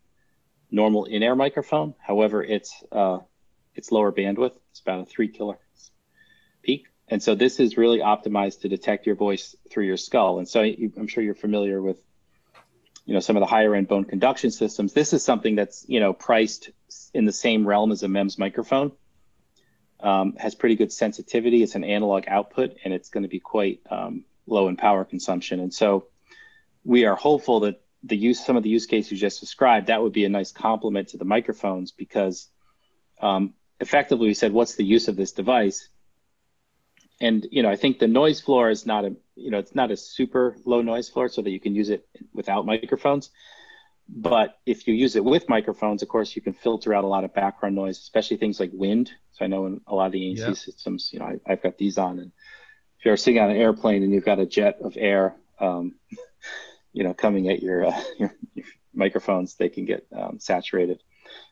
normal 0.71 1.05
in-air 1.05 1.37
microphone. 1.37 1.95
However, 2.01 2.43
it's 2.43 2.83
uh, 2.91 3.19
it's 3.75 3.93
lower 3.93 4.11
bandwidth. 4.11 4.57
It's 4.71 4.81
about 4.81 5.01
a 5.01 5.05
three 5.05 5.31
kilohertz 5.31 5.91
peak. 6.63 6.87
And 7.13 7.23
so 7.23 7.35
this 7.35 7.61
is 7.61 7.77
really 7.77 7.99
optimized 7.99 8.63
to 8.63 8.71
detect 8.71 9.05
your 9.05 9.17
voice 9.17 9.55
through 9.69 9.85
your 9.85 9.99
skull. 9.99 10.39
And 10.39 10.49
so 10.49 10.63
I'm 10.63 11.07
sure 11.07 11.23
you're 11.23 11.35
familiar 11.35 11.83
with, 11.83 11.99
you 13.05 13.13
know, 13.13 13.21
some 13.21 13.37
of 13.37 13.41
the 13.41 13.47
higher 13.47 13.75
end 13.75 13.87
bone 13.87 14.05
conduction 14.05 14.51
systems. 14.51 14.95
This 14.95 15.13
is 15.13 15.23
something 15.23 15.55
that's, 15.55 15.85
you 15.87 16.01
know, 16.01 16.15
priced 16.15 16.71
in 17.13 17.27
the 17.27 17.33
same 17.33 17.69
realm 17.69 17.93
as 17.93 18.03
a 18.03 18.09
MEMS 18.09 18.39
microphone. 18.39 18.93
Um, 20.01 20.37
has 20.39 20.55
pretty 20.55 20.75
good 20.75 20.91
sensitivity. 20.91 21.63
It's 21.63 21.75
an 21.75 21.85
analog 21.85 22.25
output, 22.29 22.79
and 22.83 22.95
it's 22.95 23.11
going 23.11 23.25
to 23.25 23.29
be 23.29 23.41
quite 23.41 23.83
um, 23.91 24.25
low 24.47 24.69
in 24.69 24.77
power 24.79 25.05
consumption. 25.05 25.61
And 25.61 25.73
so 25.73 26.07
we 26.83 27.05
are 27.05 27.15
hopeful 27.15 27.61
that 27.61 27.83
the 28.03 28.17
use, 28.17 28.43
some 28.43 28.57
of 28.57 28.63
the 28.63 28.71
use 28.71 28.87
cases 28.87 29.13
you 29.13 29.19
just 29.19 29.39
described, 29.39 29.89
that 29.89 30.03
would 30.03 30.15
be 30.15 30.25
a 30.25 30.31
nice 30.31 30.51
complement 30.51 31.09
to 31.09 31.19
the 31.19 31.27
microphones 31.27 31.93
because 31.93 32.49
um, 33.21 33.53
effectively 33.81 34.29
we 34.29 34.35
said, 34.35 34.55
what's 34.55 34.77
the 34.77 34.85
use 34.85 35.09
of 35.09 35.17
this 35.17 35.33
device? 35.33 35.91
And 37.23 37.47
you 37.51 37.63
know 37.63 37.71
i 37.71 37.77
think 37.77 37.99
the 37.99 38.07
noise 38.07 38.41
floor 38.41 38.69
is 38.69 38.85
not 38.85 39.05
a 39.05 39.17
you 39.37 39.51
know 39.51 39.59
it's 39.59 39.75
not 39.75 39.91
a 39.91 39.97
super 39.97 40.57
low 40.65 40.83
noise 40.83 41.09
floor 41.09 41.29
so 41.29 41.41
that 41.43 41.51
you 41.51 41.61
can 41.61 41.75
use 41.75 41.91
it 41.91 42.07
without 42.33 42.67
microphones. 42.67 43.31
But 44.09 44.59
if 44.67 44.87
you 44.87 44.95
use 44.95 45.17
it 45.17 45.25
with 45.25 45.49
microphones 45.49 46.03
of 46.03 46.09
course 46.09 46.37
you 46.37 46.43
can 46.43 46.53
filter 46.53 46.93
out 46.93 47.05
a 47.05 47.07
lot 47.07 47.25
of 47.25 47.33
background 47.33 47.75
noise 47.75 47.99
especially 47.99 48.37
things 48.37 48.61
like 48.61 48.71
wind. 48.73 49.11
So 49.33 49.45
i 49.45 49.49
know 49.49 49.67
in 49.67 49.81
a 49.87 49.95
lot 49.95 50.07
of 50.07 50.13
the 50.13 50.21
anc 50.21 50.39
yeah. 50.39 50.53
systems 50.53 51.11
you 51.13 51.19
know 51.21 51.27
I, 51.27 51.51
have 51.51 51.63
got 51.63 51.79
these 51.79 51.99
on. 51.99 52.19
And 52.19 52.33
if 52.99 53.07
you're 53.07 53.17
sitting 53.17 53.41
on 53.41 53.51
an 53.51 53.57
airplane 53.57 54.03
and 54.03 54.13
you've 54.13 54.25
got 54.25 54.39
a 54.39 54.47
jet 54.47 54.79
of 54.83 54.97
air 54.99 55.35
um, 55.59 55.95
you 56.93 57.05
know 57.05 57.15
coming 57.15 57.49
at 57.49 57.63
your, 57.63 57.87
uh, 57.87 58.01
your, 58.19 58.35
your 58.55 58.67
microphones 58.93 59.55
they 59.55 59.69
can 59.69 59.87
get 59.87 60.07
um, 60.15 60.39
saturated. 60.39 61.03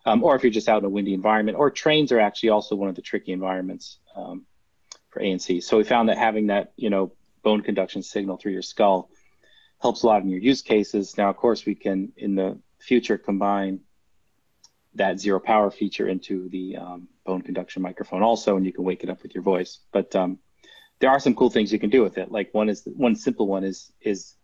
Um, 0.05 0.23
or 0.23 0.37
if 0.37 0.43
you're 0.43 0.53
just 0.53 0.69
out 0.69 0.81
in 0.81 0.85
a 0.85 0.91
windy 0.91 1.15
environment 1.15 1.57
or 1.57 1.71
trains 1.71 2.13
are 2.13 2.21
actually 2.21 2.51
also 2.51 2.75
one 2.75 2.91
of 2.91 2.97
the 2.97 3.03
tricky 3.03 3.33
environments 3.33 3.99
um, 4.15 4.45
for 5.11 5.21
ANC. 5.21 5.63
So 5.63 5.77
we 5.77 5.85
found 5.85 6.09
that 6.09 6.19
having 6.19 6.49
that, 6.49 6.73
you 6.77 6.91
know, 6.91 7.13
bone 7.43 7.63
conduction 7.63 8.03
signal 8.03 8.37
through 8.37 8.53
your 8.53 8.63
skull 8.63 9.11
helps 9.81 10.03
a 10.03 10.07
lot 10.07 10.23
in 10.23 10.29
your 10.29 10.41
use 10.41 10.63
cases. 10.63 11.17
Now, 11.17 11.31
of 11.31 11.37
course, 11.37 11.65
we 11.65 11.75
can 11.75 12.13
in 12.17 12.35
the 12.35 12.59
future 12.79 13.19
combine 13.19 13.81
that 14.95 15.21
zero 15.21 15.41
power 15.41 15.71
feature 15.71 16.09
into 16.09 16.49
the 16.49 16.77
um, 16.77 17.09
bone 17.25 17.43
conduction 17.43 17.83
microphone 17.83 18.23
also, 18.23 18.57
and 18.57 18.67
you 18.67 18.73
can 18.73 18.85
wake 18.85 19.05
it 19.05 19.11
up 19.11 19.23
with 19.23 19.35
your 19.35 19.43
voice. 19.43 19.79
But 19.93 20.15
um, 20.17 20.39
there 20.99 21.11
are 21.11 21.21
some 21.21 21.35
cool 21.35 21.51
things 21.51 21.73
you 21.73 21.79
can 21.79 21.91
do 21.91 22.03
with 22.03 22.19
it. 22.19 22.31
Like 22.31 22.53
one 22.53 22.69
is 22.69 22.83
one 22.85 23.17
simple 23.17 23.47
one 23.47 23.65
is 23.65 23.93
is 24.01 24.35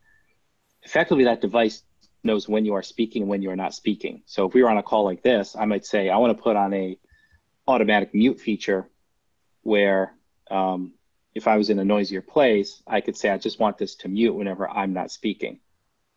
effectively 0.83 1.25
that 1.25 1.41
device 1.41 1.83
knows 2.23 2.49
when 2.49 2.65
you 2.65 2.75
are 2.75 2.83
speaking 2.83 3.23
and 3.23 3.31
when 3.31 3.43
you 3.43 3.51
are 3.51 3.57
not 3.57 3.75
speaking. 3.75 4.23
So 4.27 4.47
if 4.47 4.55
we 4.55 4.63
were 4.63 4.71
on 4.71 4.79
a 4.79 4.83
call 4.83 5.05
like 5.05 5.23
this, 5.23 5.57
I 5.57 5.65
might 5.65 5.85
say 5.85 6.09
I 6.09 6.17
want 6.17 6.37
to 6.37 6.43
put 6.43 6.57
on 6.57 6.73
a 6.73 6.99
automatic 7.69 8.15
mute 8.15 8.41
feature 8.41 8.89
where 9.63 10.16
um, 10.51 10.93
if 11.35 11.47
I 11.47 11.57
was 11.57 11.71
in 11.71 11.79
a 11.79 11.85
noisier 11.85 12.23
place, 12.23 12.83
I 12.87 13.01
could 13.01 13.17
say, 13.17 13.31
I 13.31 13.39
just 13.39 13.59
want 13.59 13.79
this 13.79 13.95
to 13.97 14.09
mute 14.09 14.35
whenever 14.35 14.69
I'm 14.69 14.93
not 14.93 15.11
speaking. 15.11 15.61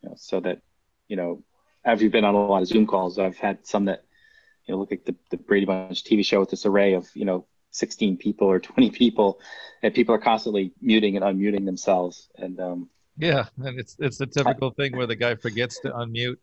You 0.02 0.10
know, 0.10 0.16
so 0.18 0.40
that, 0.40 0.62
you 1.08 1.16
know, 1.16 1.44
after 1.84 2.04
you've 2.04 2.14
been 2.14 2.26
on 2.26 2.36
a 2.36 2.46
lot 2.46 2.62
of 2.62 2.68
Zoom 2.68 2.88
calls, 2.88 3.20
I've 3.20 3.38
had 3.38 3.66
some 3.66 3.86
that, 3.86 4.04
you 4.66 4.74
know, 4.74 4.80
look 4.80 4.92
like 4.92 5.06
the, 5.06 5.16
the 5.30 5.38
Brady 5.38 5.66
Bunch 5.66 6.04
TV 6.04 6.24
show 6.26 6.40
with 6.40 6.50
this 6.50 6.66
array 6.66 6.94
of, 6.94 7.10
you 7.16 7.26
know, 7.26 7.46
16 7.72 8.18
people 8.18 8.48
or 8.48 8.60
20 8.60 8.92
people, 8.92 9.40
and 9.84 9.94
people 9.94 10.16
are 10.16 10.20
constantly 10.20 10.74
muting 10.82 11.18
and 11.18 11.26
unmuting 11.26 11.66
themselves. 11.66 12.30
And 12.38 12.60
um, 12.60 12.90
yeah, 13.18 13.46
and 13.58 13.80
it's 13.80 13.96
it's 14.00 14.18
the 14.18 14.28
typical 14.28 14.72
thing 14.72 14.96
where 14.96 15.08
the 15.08 15.16
guy 15.16 15.36
forgets 15.36 15.80
to 15.82 15.92
unmute 15.92 16.38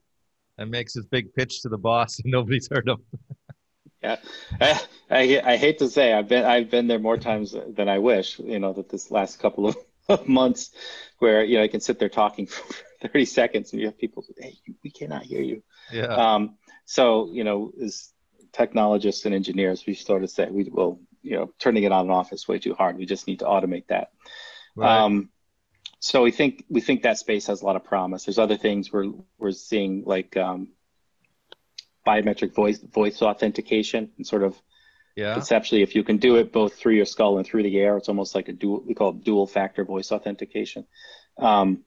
and 0.58 0.70
makes 0.70 0.94
his 0.94 1.06
big 1.06 1.34
pitch 1.34 1.62
to 1.62 1.68
the 1.68 1.78
boss, 1.78 2.18
and 2.20 2.30
nobody's 2.30 2.68
heard 2.70 2.88
him. 2.88 2.98
Yeah, 4.02 4.16
I, 4.60 4.80
I, 5.10 5.42
I 5.44 5.56
hate 5.56 5.78
to 5.78 5.88
say 5.88 6.12
I've 6.12 6.28
been 6.28 6.44
I've 6.44 6.70
been 6.70 6.86
there 6.86 6.98
more 6.98 7.16
times 7.16 7.54
than 7.68 7.88
I 7.88 7.98
wish. 7.98 8.38
You 8.38 8.58
know 8.58 8.72
that 8.74 8.88
this 8.88 9.10
last 9.10 9.38
couple 9.38 9.68
of, 9.68 9.76
of 10.08 10.28
months, 10.28 10.70
where 11.18 11.44
you 11.44 11.58
know 11.58 11.64
I 11.64 11.68
can 11.68 11.80
sit 11.80 11.98
there 11.98 12.08
talking 12.08 12.46
for 12.46 12.74
30 13.08 13.24
seconds 13.24 13.72
and 13.72 13.80
you 13.80 13.86
have 13.86 13.98
people 13.98 14.22
say, 14.22 14.34
"Hey, 14.38 14.74
we 14.84 14.90
cannot 14.90 15.22
hear 15.22 15.42
you." 15.42 15.62
Yeah. 15.92 16.06
Um, 16.06 16.56
so 16.84 17.30
you 17.32 17.44
know, 17.44 17.72
as 17.82 18.12
technologists 18.52 19.24
and 19.26 19.34
engineers, 19.34 19.84
we 19.86 19.94
sort 19.94 20.22
of 20.22 20.30
say 20.30 20.48
we 20.50 20.64
will, 20.64 21.00
you 21.22 21.36
know, 21.36 21.52
turning 21.58 21.84
it 21.84 21.92
on 21.92 22.02
and 22.02 22.10
off 22.10 22.32
is 22.32 22.48
way 22.48 22.58
too 22.58 22.74
hard. 22.74 22.96
We 22.96 23.06
just 23.06 23.26
need 23.26 23.40
to 23.40 23.44
automate 23.44 23.88
that. 23.88 24.10
Right. 24.74 25.04
Um, 25.04 25.30
so 25.98 26.22
we 26.22 26.30
think 26.30 26.64
we 26.68 26.80
think 26.80 27.02
that 27.02 27.18
space 27.18 27.46
has 27.46 27.62
a 27.62 27.64
lot 27.64 27.76
of 27.76 27.84
promise. 27.84 28.24
There's 28.24 28.38
other 28.38 28.56
things 28.56 28.92
we're 28.92 29.12
we're 29.38 29.52
seeing 29.52 30.04
like 30.04 30.36
um, 30.36 30.68
biometric 32.06 32.54
voice 32.54 32.78
voice 32.78 33.20
authentication 33.20 34.10
and 34.16 34.26
sort 34.26 34.42
of 34.42 34.60
yeah. 35.16 35.32
conceptually 35.32 35.82
if 35.82 35.94
you 35.94 36.04
can 36.04 36.18
do 36.18 36.36
it 36.36 36.52
both 36.52 36.74
through 36.74 36.94
your 36.94 37.06
skull 37.06 37.38
and 37.38 37.46
through 37.46 37.62
the 37.62 37.78
air 37.78 37.96
it's 37.96 38.08
almost 38.08 38.34
like 38.34 38.48
a 38.48 38.52
dual 38.52 38.82
we 38.86 38.94
call 38.94 39.10
it 39.10 39.24
dual 39.24 39.46
factor 39.46 39.84
voice 39.84 40.12
authentication 40.12 40.86
um, 41.38 41.82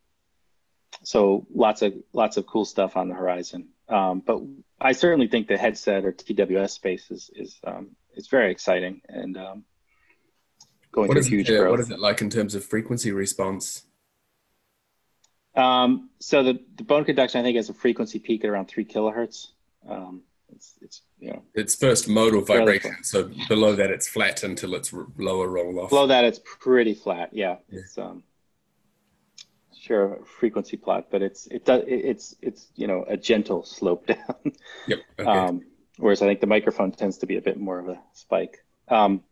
so 1.04 1.48
lots 1.54 1.82
of 1.82 1.94
lots 2.12 2.38
of 2.38 2.46
cool 2.46 2.66
stuff 2.66 2.98
on 2.98 3.08
the 3.08 3.16
horizon 3.16 3.70
um, 3.88 4.22
but 4.26 4.42
i 4.82 4.92
certainly 4.92 5.28
think 5.28 5.48
the 5.48 5.58
headset 5.58 6.04
or 6.04 6.12
tws 6.12 6.72
space 6.72 7.10
is 7.12 7.30
is 7.36 7.60
um, 7.64 7.92
is 8.16 8.28
very 8.28 8.52
exciting 8.52 9.02
and 9.08 9.38
um, 9.38 9.64
going 10.92 11.08
what 11.08 11.16
through 11.16 11.24
huge 11.24 11.50
it, 11.50 11.60
growth. 11.60 11.72
what 11.72 11.80
is 11.80 11.92
it 11.92 12.00
like 12.00 12.22
in 12.22 12.30
terms 12.30 12.56
of 12.56 12.66
frequency 12.66 13.12
response 13.12 13.86
um, 15.56 16.10
so 16.20 16.44
the, 16.44 16.60
the 16.76 16.84
bone 16.84 17.06
conduction 17.06 17.40
i 17.40 17.44
think 17.44 17.58
has 17.58 17.70
a 17.70 17.74
frequency 17.74 18.18
peak 18.18 18.44
at 18.44 18.50
around 18.50 18.68
three 18.68 18.86
kilohertz 18.86 19.50
um, 19.88 20.24
it's, 20.56 20.76
it's 20.82 21.02
you 21.20 21.32
know 21.32 21.44
it's 21.54 21.76
first 21.76 22.08
modal 22.08 22.42
vibration 22.42 22.96
so 23.04 23.30
below 23.48 23.76
that 23.76 23.89
it's 23.92 24.08
flat 24.08 24.44
until 24.44 24.74
it's 24.76 24.94
lower 25.18 25.48
roll 25.48 25.80
off. 25.80 25.89
Below 25.89 26.08
that 26.08 26.24
it's 26.24 26.39
pretty 26.44 26.94
flat 26.94 27.30
yeah, 27.34 27.58
yeah. 27.70 27.80
it's 27.80 27.98
um 27.98 28.24
sure 29.78 30.20
frequency 30.39 30.78
plot 30.78 31.08
but 31.10 31.22
it's 31.22 31.48
it 31.48 31.65
does 31.65 31.84
it's 31.88 32.36
it's 32.42 32.68
you 32.76 32.88
know 32.88 33.06
a 33.08 33.18
gentle 33.18 33.63
slope 33.63 34.08
down. 34.13 34.54
Yep 34.88 35.00
okay. 35.20 35.30
um 35.30 35.62
whereas 35.98 36.22
i 36.22 36.26
think 36.26 36.42
the 36.42 36.48
microphone 36.48 36.92
tends 36.92 37.20
to 37.20 37.26
be 37.26 37.38
a 37.38 37.42
bit 37.42 37.58
more 37.58 37.80
of 37.80 37.88
a 37.89 38.00
spike. 38.13 38.63
Um 38.88 39.24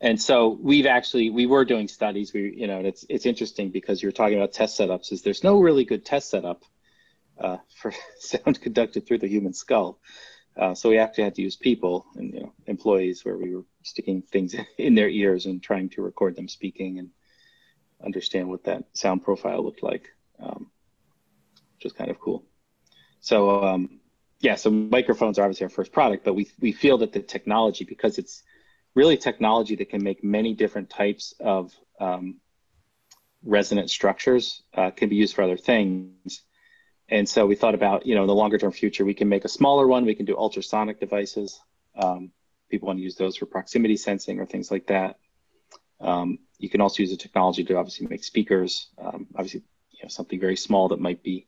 and 0.00 0.20
so 0.20 0.58
we've 0.60 0.86
actually 0.86 1.30
we 1.30 1.46
were 1.46 1.64
doing 1.64 1.88
studies 1.88 2.32
we 2.32 2.54
you 2.56 2.66
know 2.66 2.80
it's 2.80 3.04
it's 3.08 3.26
interesting 3.26 3.70
because 3.70 4.02
you're 4.02 4.12
talking 4.12 4.36
about 4.36 4.52
test 4.52 4.78
setups 4.78 5.12
is 5.12 5.22
there's 5.22 5.44
no 5.44 5.60
really 5.60 5.84
good 5.84 6.04
test 6.04 6.30
setup 6.30 6.64
uh, 7.42 7.58
for 7.76 7.92
sound 8.18 8.60
conducted 8.60 9.06
through 9.06 9.18
the 9.18 9.28
human 9.28 9.52
skull. 9.52 9.98
Uh, 10.56 10.74
so 10.74 10.90
we 10.90 10.98
actually 10.98 11.24
had 11.24 11.34
to 11.34 11.42
use 11.42 11.56
people 11.56 12.04
and 12.16 12.34
you 12.34 12.40
know, 12.40 12.52
employees 12.66 13.24
where 13.24 13.38
we 13.38 13.54
were 13.54 13.64
sticking 13.82 14.22
things 14.22 14.54
in 14.78 14.94
their 14.94 15.08
ears 15.08 15.46
and 15.46 15.62
trying 15.62 15.88
to 15.88 16.02
record 16.02 16.36
them 16.36 16.48
speaking 16.48 16.98
and 16.98 17.10
understand 18.04 18.48
what 18.48 18.64
that 18.64 18.84
sound 18.92 19.22
profile 19.22 19.64
looked 19.64 19.82
like, 19.82 20.08
um, 20.40 20.70
which 21.76 21.84
was 21.84 21.92
kind 21.92 22.10
of 22.10 22.20
cool. 22.20 22.44
So 23.20 23.64
um, 23.64 24.00
yeah, 24.40 24.56
so 24.56 24.70
microphones 24.70 25.38
are 25.38 25.42
obviously 25.42 25.64
our 25.64 25.70
first 25.70 25.92
product, 25.92 26.24
but 26.24 26.34
we 26.34 26.50
we 26.58 26.72
feel 26.72 26.98
that 26.98 27.12
the 27.12 27.20
technology, 27.20 27.84
because 27.84 28.18
it's 28.18 28.42
really 28.94 29.16
technology 29.16 29.76
that 29.76 29.88
can 29.88 30.02
make 30.02 30.22
many 30.22 30.52
different 30.52 30.90
types 30.90 31.32
of 31.40 31.72
um, 32.00 32.40
resonant 33.44 33.88
structures, 33.88 34.62
uh, 34.74 34.90
can 34.90 35.08
be 35.08 35.16
used 35.16 35.34
for 35.34 35.42
other 35.42 35.56
things. 35.56 36.42
And 37.12 37.28
so 37.28 37.44
we 37.44 37.56
thought 37.56 37.74
about, 37.74 38.06
you 38.06 38.14
know, 38.14 38.22
in 38.22 38.26
the 38.26 38.34
longer 38.34 38.56
term 38.56 38.72
future, 38.72 39.04
we 39.04 39.12
can 39.12 39.28
make 39.28 39.44
a 39.44 39.48
smaller 39.48 39.86
one. 39.86 40.06
We 40.06 40.14
can 40.14 40.24
do 40.24 40.34
ultrasonic 40.34 40.98
devices. 40.98 41.60
Um, 41.94 42.32
people 42.70 42.86
want 42.86 43.00
to 43.00 43.02
use 43.02 43.16
those 43.16 43.36
for 43.36 43.44
proximity 43.44 43.98
sensing 43.98 44.40
or 44.40 44.46
things 44.46 44.70
like 44.70 44.86
that. 44.86 45.18
Um, 46.00 46.38
you 46.58 46.70
can 46.70 46.80
also 46.80 47.02
use 47.02 47.10
the 47.10 47.18
technology 47.18 47.64
to 47.64 47.76
obviously 47.76 48.06
make 48.06 48.24
speakers. 48.24 48.88
Um, 48.96 49.26
obviously, 49.34 49.60
you 49.90 49.98
know, 50.02 50.08
something 50.08 50.40
very 50.40 50.56
small 50.56 50.88
that 50.88 51.00
might 51.00 51.22
be 51.22 51.46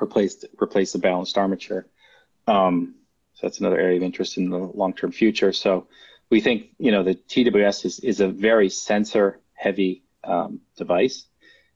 replaced 0.00 0.44
replace 0.60 0.92
the 0.92 0.98
balanced 0.98 1.38
armature. 1.38 1.86
Um, 2.48 2.96
so 3.34 3.46
that's 3.46 3.60
another 3.60 3.78
area 3.78 3.98
of 3.98 4.02
interest 4.02 4.38
in 4.38 4.50
the 4.50 4.58
long 4.58 4.92
term 4.92 5.12
future. 5.12 5.52
So 5.52 5.86
we 6.30 6.40
think, 6.40 6.70
you 6.78 6.90
know, 6.90 7.04
the 7.04 7.14
TWS 7.14 7.84
is 7.84 8.00
is 8.00 8.18
a 8.18 8.26
very 8.26 8.70
sensor 8.70 9.38
heavy 9.54 10.02
um, 10.24 10.62
device, 10.76 11.28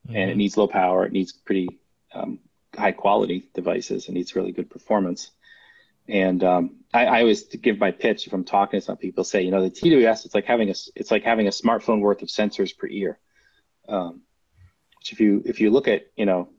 mm-hmm. 0.05 0.17
and 0.17 0.25
it 0.25 0.33
mm-hmm. 0.33 0.39
needs 0.39 0.57
low 0.57 0.67
power. 0.67 1.07
It 1.07 1.13
needs 1.13 1.31
pretty 1.31 1.79
um, 2.15 2.39
high 2.77 2.93
quality 2.93 3.49
devices. 3.55 4.07
and 4.07 4.15
needs 4.15 4.37
really 4.37 4.53
good 4.53 4.71
performance. 4.71 5.31
And 6.09 6.45
um, 6.45 6.77
I, 6.93 7.07
I, 7.07 7.21
always 7.21 7.45
give 7.45 7.79
my 7.79 7.91
pitch 7.91 8.27
if 8.27 8.35
I'm 8.35 8.45
talking 8.45 8.79
to 8.79 8.85
some 8.85 8.99
people 8.99 9.25
say, 9.25 9.43
you 9.43 9.51
know, 9.51 9.63
the 9.63 9.71
TWS 9.71 10.27
it's 10.27 10.35
like 10.35 10.45
having 10.45 10.69
a 10.69 10.75
it's 10.95 11.11
like 11.11 11.23
having 11.23 11.47
a 11.47 11.51
smartphone 11.51 12.01
worth 12.01 12.21
of 12.21 12.29
sensors 12.29 12.77
per 12.77 12.87
ear. 12.87 13.19
Um, 13.89 14.23
which 14.99 15.13
if 15.13 15.21
you 15.21 15.43
if 15.47 15.61
you 15.61 15.71
look 15.71 15.89
at 15.89 16.07
you 16.17 16.27
know 16.27 16.51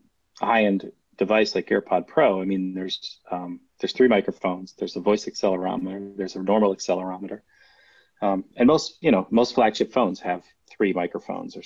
a 0.41 0.45
high 0.45 0.65
end 0.65 0.91
device 1.17 1.55
like 1.55 1.67
AirPod 1.67 2.07
Pro, 2.07 2.41
I 2.41 2.45
mean, 2.45 2.73
there's 2.73 3.19
um, 3.29 3.59
there's 3.79 3.93
three 3.93 4.07
microphones. 4.07 4.73
There's 4.73 4.95
a 4.95 4.99
voice 4.99 5.25
accelerometer. 5.25 6.17
There's 6.17 6.35
a 6.35 6.41
normal 6.41 6.75
accelerometer, 6.75 7.41
um, 8.21 8.45
and 8.55 8.67
most 8.67 8.97
you 9.01 9.11
know 9.11 9.27
most 9.29 9.53
flagship 9.53 9.93
phones 9.93 10.19
have 10.21 10.43
three 10.69 10.93
microphones 10.93 11.55
or 11.55 11.61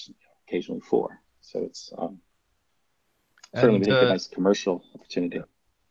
occasionally 0.48 0.82
four. 0.82 1.22
So 1.42 1.64
it's 1.64 1.94
um, 1.98 2.20
certainly 3.56 3.82
and, 3.82 3.92
uh, 3.92 4.06
a 4.06 4.10
nice 4.10 4.28
commercial 4.28 4.84
opportunity. 4.96 5.42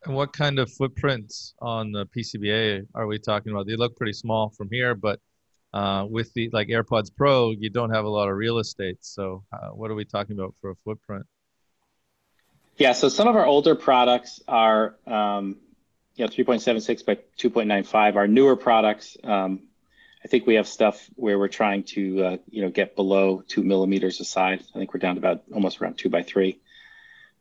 And 0.05 0.15
what 0.15 0.33
kind 0.33 0.59
of 0.59 0.71
footprints 0.73 1.55
on 1.61 1.93
the 1.93 2.07
PCBA 2.07 2.87
are 2.95 3.07
we 3.07 3.19
talking 3.19 3.53
about? 3.53 3.67
They 3.67 3.77
look 3.77 3.97
pretty 3.97 4.13
small 4.13 4.51
from 4.51 4.69
here, 4.71 4.95
but 4.95 5.21
uh, 5.75 6.07
with 6.09 6.33
the 6.35 6.51
like 6.53 6.69
AirPods 6.69 7.15
Pro, 7.15 7.51
you 7.51 7.69
don't 7.71 7.91
have 7.91 8.05
a 8.05 8.09
lot 8.09 8.29
of 8.29 8.37
real 8.37 8.59
estate. 8.59 8.99
So 9.01 9.45
uh, 9.53 9.69
what 9.69 9.91
are 9.91 9.95
we 9.95 10.05
talking 10.05 10.39
about 10.39 10.55
for 10.61 10.71
a 10.71 10.75
footprint? 10.85 11.27
Yeah, 12.77 12.93
so 12.93 13.09
some 13.09 13.27
of 13.27 13.35
our 13.35 13.45
older 13.45 13.75
products 13.75 14.41
are 14.47 14.95
um, 15.07 15.57
you 16.15 16.25
know 16.25 16.31
3.76 16.31 17.05
by 17.05 17.17
2.95. 17.39 18.17
Our 18.17 18.29
newer 18.29 18.57
products, 18.57 19.17
um, 19.25 19.63
I 20.25 20.29
think 20.29 20.47
we 20.47 20.55
have 20.55 20.69
stuff 20.69 21.09
where 21.17 21.39
we're 21.39 21.49
trying 21.49 21.83
to 21.85 22.25
uh, 22.25 22.37
you 22.49 22.63
know 22.63 22.71
get 22.71 22.95
below 22.95 23.43
two 23.47 23.65
millimeters 23.65 24.21
a 24.21 24.25
side. 24.25 24.63
I 24.75 24.79
think 24.79 24.95
we're 24.95 25.01
down 25.01 25.17
to 25.17 25.19
about 25.19 25.43
almost 25.53 25.83
around 25.83 25.99
two 25.99 26.09
by 26.09 26.23
three. 26.23 26.61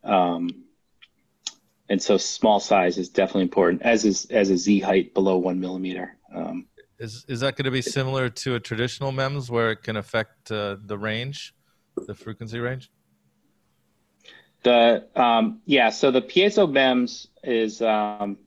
Um, 0.03 0.63
and 1.89 2.01
so 2.01 2.17
small 2.17 2.59
size 2.59 2.97
is 2.97 3.09
definitely 3.09 3.43
important, 3.43 3.81
as 3.81 4.05
is 4.05 4.25
as 4.25 4.49
a 4.49 4.57
Z 4.57 4.79
height 4.79 5.13
below 5.13 5.37
one 5.37 5.59
millimeter. 5.59 6.17
Um, 6.33 6.67
is 6.99 7.25
is 7.27 7.39
that 7.41 7.55
going 7.55 7.65
to 7.65 7.71
be 7.71 7.81
similar 7.81 8.29
to 8.29 8.55
a 8.55 8.59
traditional 8.59 9.11
MEMS 9.11 9.49
where 9.49 9.71
it 9.71 9.83
can 9.83 9.97
affect 9.97 10.51
uh, 10.51 10.77
the 10.83 10.97
range, 10.97 11.53
the 12.07 12.13
frequency 12.13 12.59
range? 12.59 12.91
The 14.63 15.07
um, 15.15 15.61
yeah, 15.65 15.89
so 15.89 16.11
the 16.11 16.21
piezo 16.21 16.69
MEMS 16.69 17.27
is 17.43 17.81
um, 17.81 18.37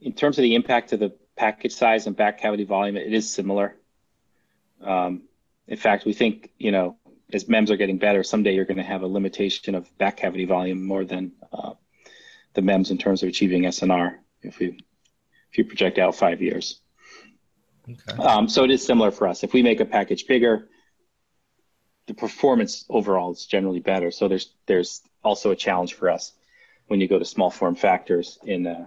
in 0.00 0.12
terms 0.12 0.38
of 0.38 0.42
the 0.42 0.54
impact 0.54 0.90
to 0.90 0.96
the 0.96 1.14
package 1.36 1.72
size 1.72 2.06
and 2.06 2.16
back 2.16 2.40
cavity 2.40 2.64
volume, 2.64 2.96
it 2.96 3.12
is 3.12 3.32
similar. 3.32 3.76
Um, 4.82 5.22
in 5.68 5.76
fact, 5.76 6.04
we 6.04 6.14
think 6.14 6.50
you 6.58 6.72
know 6.72 6.96
as 7.34 7.48
MEMS 7.48 7.70
are 7.70 7.76
getting 7.76 7.98
better, 7.98 8.22
someday 8.22 8.54
you're 8.54 8.64
going 8.64 8.78
to 8.78 8.84
have 8.84 9.02
a 9.02 9.06
limitation 9.06 9.74
of 9.74 9.98
back 9.98 10.18
cavity 10.18 10.44
volume 10.44 10.82
more 10.86 11.04
than 11.04 11.32
uh, 11.52 11.72
the 12.54 12.62
MEMS 12.62 12.92
in 12.92 12.96
terms 12.96 13.22
of 13.22 13.28
achieving 13.28 13.62
SNR 13.62 14.18
if 14.42 14.58
we 14.60 14.78
if 15.50 15.58
you 15.58 15.64
project 15.64 15.98
out 15.98 16.14
five 16.14 16.40
years. 16.40 16.80
Okay. 17.90 18.22
Um, 18.22 18.48
so 18.48 18.64
it 18.64 18.70
is 18.70 18.84
similar 18.84 19.10
for 19.10 19.28
us. 19.28 19.44
If 19.44 19.52
we 19.52 19.62
make 19.62 19.80
a 19.80 19.84
package 19.84 20.26
bigger, 20.26 20.68
the 22.06 22.14
performance 22.14 22.84
overall 22.88 23.32
is 23.32 23.46
generally 23.46 23.80
better. 23.80 24.10
So 24.10 24.28
there's 24.28 24.54
there's 24.66 25.02
also 25.22 25.50
a 25.50 25.56
challenge 25.56 25.94
for 25.94 26.08
us 26.08 26.32
when 26.86 27.00
you 27.00 27.08
go 27.08 27.18
to 27.18 27.24
small 27.24 27.50
form 27.50 27.74
factors 27.74 28.38
in 28.44 28.66
uh, 28.66 28.86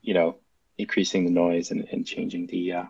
you 0.00 0.14
know 0.14 0.36
increasing 0.78 1.24
the 1.24 1.30
noise 1.30 1.72
and, 1.72 1.86
and 1.90 2.06
changing 2.06 2.46
the 2.46 2.72
uh, 2.72 2.84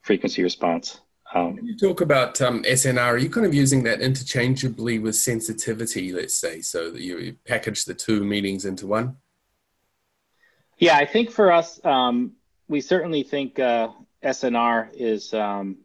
frequency 0.00 0.42
response. 0.42 0.98
Um, 1.34 1.56
when 1.56 1.66
you 1.66 1.76
talk 1.76 2.00
about 2.00 2.40
um, 2.40 2.62
SNR, 2.62 3.00
are 3.00 3.18
you 3.18 3.28
kind 3.28 3.44
of 3.44 3.52
using 3.52 3.82
that 3.82 4.00
interchangeably 4.00 4.98
with 4.98 5.14
sensitivity, 5.14 6.12
let's 6.12 6.34
say, 6.34 6.62
so 6.62 6.90
that 6.90 7.02
you 7.02 7.36
package 7.46 7.84
the 7.84 7.94
two 7.94 8.24
meanings 8.24 8.64
into 8.64 8.86
one? 8.86 9.16
Yeah, 10.78 10.96
I 10.96 11.04
think 11.04 11.30
for 11.30 11.52
us, 11.52 11.84
um, 11.84 12.32
we 12.68 12.80
certainly 12.80 13.24
think 13.24 13.58
uh, 13.58 13.88
SNR 14.22 14.88
is 14.94 15.34
um, 15.34 15.78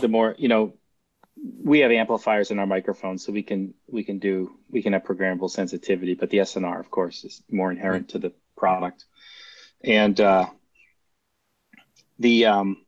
the 0.00 0.08
more, 0.08 0.34
you 0.38 0.48
know, 0.48 0.74
we 1.64 1.80
have 1.80 1.90
amplifiers 1.90 2.50
in 2.50 2.58
our 2.58 2.66
microphones, 2.66 3.24
so 3.24 3.32
we 3.32 3.42
can 3.42 3.74
we 3.88 4.04
can 4.04 4.18
do 4.18 4.58
we 4.70 4.82
can 4.82 4.92
have 4.92 5.02
programmable 5.02 5.50
sensitivity, 5.50 6.14
but 6.14 6.30
the 6.30 6.38
SNR, 6.38 6.78
of 6.78 6.90
course, 6.90 7.24
is 7.24 7.42
more 7.50 7.70
inherent 7.70 8.10
to 8.10 8.18
the 8.18 8.32
product. 8.56 9.06
And 9.82 10.20
uh, 10.20 10.46
the 12.18 12.46
um, 12.46 12.84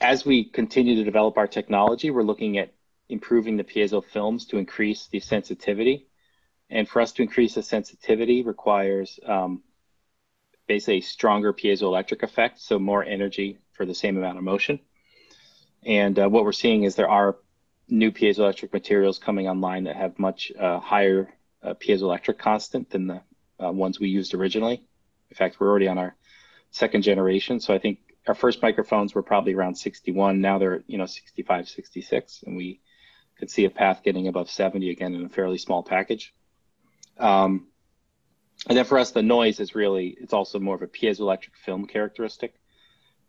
as 0.00 0.24
we 0.24 0.44
continue 0.44 0.96
to 0.96 1.04
develop 1.04 1.36
our 1.36 1.46
technology, 1.46 2.10
we're 2.10 2.22
looking 2.22 2.58
at 2.58 2.72
improving 3.08 3.56
the 3.56 3.64
piezo 3.64 4.02
films 4.04 4.46
to 4.46 4.56
increase 4.56 5.08
the 5.08 5.20
sensitivity. 5.20 6.06
And 6.70 6.88
for 6.88 7.02
us 7.02 7.12
to 7.12 7.22
increase 7.22 7.54
the 7.54 7.62
sensitivity 7.62 8.42
requires 8.42 9.18
um, 9.26 9.62
basically 10.66 10.98
a 10.98 11.02
stronger 11.02 11.52
piezoelectric 11.52 12.22
effect, 12.22 12.60
so 12.60 12.78
more 12.78 13.04
energy 13.04 13.58
for 13.72 13.84
the 13.84 13.94
same 13.94 14.16
amount 14.16 14.38
of 14.38 14.44
motion. 14.44 14.78
And 15.84 16.18
uh, 16.18 16.28
what 16.28 16.44
we're 16.44 16.52
seeing 16.52 16.84
is 16.84 16.94
there 16.94 17.10
are 17.10 17.36
new 17.88 18.12
piezoelectric 18.12 18.72
materials 18.72 19.18
coming 19.18 19.48
online 19.48 19.84
that 19.84 19.96
have 19.96 20.18
much 20.18 20.52
uh, 20.58 20.78
higher 20.78 21.28
uh, 21.62 21.74
piezoelectric 21.74 22.38
constant 22.38 22.88
than 22.90 23.08
the 23.08 23.20
uh, 23.62 23.72
ones 23.72 23.98
we 23.98 24.08
used 24.08 24.32
originally. 24.32 24.82
In 25.30 25.36
fact, 25.36 25.58
we're 25.58 25.68
already 25.68 25.88
on 25.88 25.98
our 25.98 26.14
second 26.70 27.02
generation. 27.02 27.58
So 27.60 27.74
I 27.74 27.78
think 27.78 27.98
our 28.26 28.34
first 28.34 28.62
microphones 28.62 29.14
were 29.14 29.22
probably 29.22 29.54
around 29.54 29.76
61. 29.76 30.40
Now 30.40 30.58
they're, 30.58 30.82
you 30.86 30.98
know, 30.98 31.06
65, 31.06 31.68
66. 31.68 32.44
And 32.46 32.56
we 32.56 32.80
could 33.38 33.50
see 33.50 33.64
a 33.64 33.70
path 33.70 34.02
getting 34.04 34.28
above 34.28 34.50
70 34.50 34.90
again 34.90 35.14
in 35.14 35.24
a 35.24 35.28
fairly 35.28 35.58
small 35.58 35.82
package. 35.82 36.34
Um, 37.18 37.68
and 38.68 38.76
then 38.76 38.84
for 38.84 38.98
us, 38.98 39.12
the 39.12 39.22
noise 39.22 39.58
is 39.58 39.74
really, 39.74 40.16
it's 40.20 40.34
also 40.34 40.58
more 40.58 40.74
of 40.74 40.82
a 40.82 40.86
piezoelectric 40.86 41.56
film 41.64 41.86
characteristic. 41.86 42.54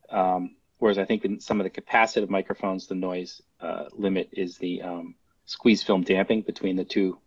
Um, 0.09 0.57
whereas 0.77 0.97
I 0.97 1.05
think 1.05 1.23
in 1.23 1.39
some 1.39 1.61
of 1.61 1.63
the 1.63 1.81
capacitive 1.81 2.29
microphones, 2.29 2.87
the 2.87 2.95
noise 2.95 3.41
uh, 3.61 3.85
limit 3.93 4.29
is 4.33 4.57
the 4.57 4.81
um, 4.81 5.15
squeeze 5.45 5.83
film 5.83 6.03
damping 6.03 6.41
between 6.41 6.75
the 6.75 6.83
two, 6.83 7.17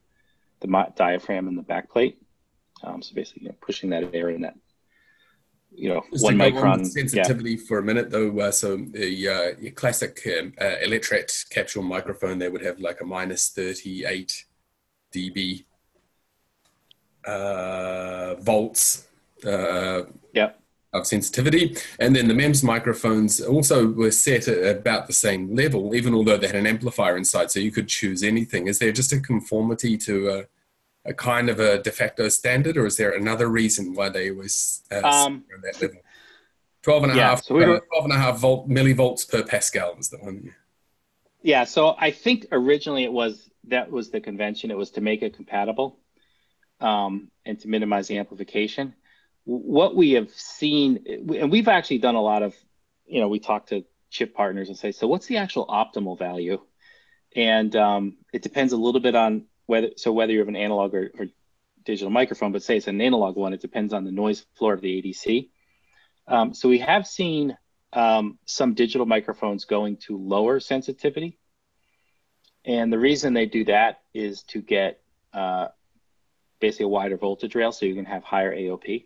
the 0.61 0.93
diaphragm 0.97 1.49
and 1.49 1.57
the 1.57 1.63
backplate. 1.63 2.17
Um, 2.83 3.01
so 3.01 3.15
basically, 3.15 3.45
you 3.45 3.49
know, 3.49 3.57
pushing 3.61 3.91
that 3.91 4.15
air 4.15 4.29
in 4.29 4.43
that 4.43 4.57
you 5.77 5.89
know 5.89 6.05
Just 6.11 6.25
one 6.25 6.37
micron 6.37 6.87
sensitivity 6.87 7.53
yeah. 7.53 7.67
for 7.67 7.79
a 7.79 7.83
minute 7.83 8.11
though. 8.11 8.39
Uh, 8.39 8.51
so 8.51 8.77
the 8.77 9.29
uh, 9.29 9.61
your 9.61 9.73
classic 9.73 10.21
um, 10.39 10.53
uh, 10.61 10.77
Electret 10.85 11.49
capsule 11.51 11.83
microphone, 11.83 12.39
they 12.39 12.49
would 12.49 12.63
have 12.63 12.79
like 12.79 13.01
a 13.01 13.05
minus 13.05 13.49
thirty 13.49 14.05
eight 14.05 14.45
dB 15.13 15.65
uh, 17.27 18.35
volts. 18.37 19.09
Uh, 19.45 20.03
yeah. 20.33 20.51
Of 20.93 21.09
sensitivity, 21.09 21.77
and 21.99 22.15
then 22.15 22.29
the 22.29 22.35
MEMS 22.35 22.63
microphones 22.63 23.41
also 23.41 23.89
were 23.89 24.13
set 24.13 24.47
at 24.47 24.77
about 24.77 25.09
the 25.09 25.13
same 25.13 25.53
level, 25.53 25.93
even 25.93 26.15
although 26.15 26.37
they 26.37 26.47
had 26.47 26.55
an 26.55 26.69
amplifier 26.69 27.17
inside, 27.17 27.51
so 27.51 27.59
you 27.59 27.73
could 27.73 27.89
choose 27.89 28.23
anything. 28.23 28.69
Is 28.69 28.79
there 28.79 28.93
just 28.93 29.13
a 29.13 29.19
conformity 29.19 29.97
to 29.99 30.31
uh, 30.31 30.43
a 31.05 31.15
kind 31.15 31.51
of 31.51 31.61
a 31.61 31.83
de 31.83 31.91
facto 31.91 32.29
standard, 32.29 32.77
or 32.77 32.87
is 32.87 32.97
there 32.97 33.13
another 33.13 33.49
reason 33.49 33.95
why 33.95 34.09
they 34.09 34.31
was 34.31 34.83
uh, 34.91 35.07
um, 35.07 35.45
that 35.63 35.81
level? 35.81 36.01
12 36.83 37.03
and 37.05 37.13
a 37.13 37.17
yeah, 37.17 37.29
half, 37.31 37.43
so 37.43 37.55
we 37.55 37.65
were, 37.65 37.77
uh, 37.77 37.81
12 37.93 38.05
and 38.05 38.13
a 38.13 38.19
half 38.19 38.39
volt 38.39 38.69
millivolts 38.69 39.29
per 39.29 39.43
Pascal 39.43 39.97
is 39.99 40.11
the 40.11 40.19
one. 40.19 40.55
Yeah, 41.43 41.65
so 41.65 41.95
I 41.99 42.11
think 42.11 42.47
originally 42.53 43.05
it 43.05 43.13
was 43.13 43.51
that 43.69 43.91
was 43.91 44.11
the 44.11 44.21
convention. 44.21 44.71
It 44.71 44.77
was 44.77 44.91
to 44.93 45.01
make 45.01 45.23
it 45.23 45.35
compatible 45.35 45.99
um, 46.81 47.31
and 47.45 47.59
to 47.61 47.69
minimize 47.69 48.09
the 48.09 48.19
amplification. 48.19 48.95
What 49.45 49.97
we 49.97 50.13
have 50.13 50.31
seen, 50.31 51.05
and 51.35 51.51
we've 51.51 51.69
actually 51.69 51.99
done 51.99 52.15
a 52.15 52.21
lot 52.21 52.43
of, 52.43 52.55
you 53.07 53.21
know, 53.21 53.29
we 53.29 53.41
talk 53.41 53.67
to 53.69 53.85
chip 54.11 54.35
partners 54.35 54.69
and 54.69 54.79
say, 54.79 54.93
so 54.93 55.07
what's 55.07 55.27
the 55.27 55.39
actual 55.39 55.67
optimal 55.67 56.19
value? 56.19 56.61
And 57.37 57.75
um, 57.77 58.17
it 58.33 58.43
depends 58.43 58.73
a 58.73 58.77
little 58.77 59.01
bit 59.01 59.15
on 59.15 59.47
whether 59.67 59.91
so 59.97 60.13
whether 60.13 60.33
you 60.33 60.39
have 60.41 60.49
an 60.49 60.57
analog 60.57 60.95
or, 60.95 61.11
or, 61.19 61.27
digital 61.85 62.11
microphone, 62.11 62.51
but 62.51 62.63
say 62.63 62.79
it's 62.79 62.89
an 62.89 62.99
analog 62.99 63.37
one, 63.37 63.53
it 63.53 63.61
depends 63.61 63.93
on 63.93 64.05
the 64.05 64.11
noise 64.11 64.47
floor 64.55 64.73
of 64.73 64.81
the 64.81 65.03
ADC. 65.03 65.51
Um, 66.27 66.55
so 66.55 66.71
we 66.71 66.79
have 66.79 67.07
seen 67.07 67.59
um, 67.93 68.39
some 68.47 68.73
digital 68.73 69.07
microphones 69.07 69.67
going 69.67 69.99
to 69.99 70.17
lower 70.17 70.61
sensitivity. 70.61 71.39
And 72.65 72.91
the 72.91 72.99
reason 72.99 73.35
they 73.35 73.45
do 73.45 73.67
that 73.67 74.01
is 74.15 74.45
to 74.45 74.63
get 74.63 75.03
uh, 75.35 75.69
basically 76.61 76.87
a 76.87 76.89
wider 76.89 77.19
voltage 77.19 77.55
rail 77.55 77.71
so 77.71 77.85
you 77.85 77.95
can 77.95 78.07
have 78.07 78.25
higher 78.25 78.55
AOP. 78.55 79.05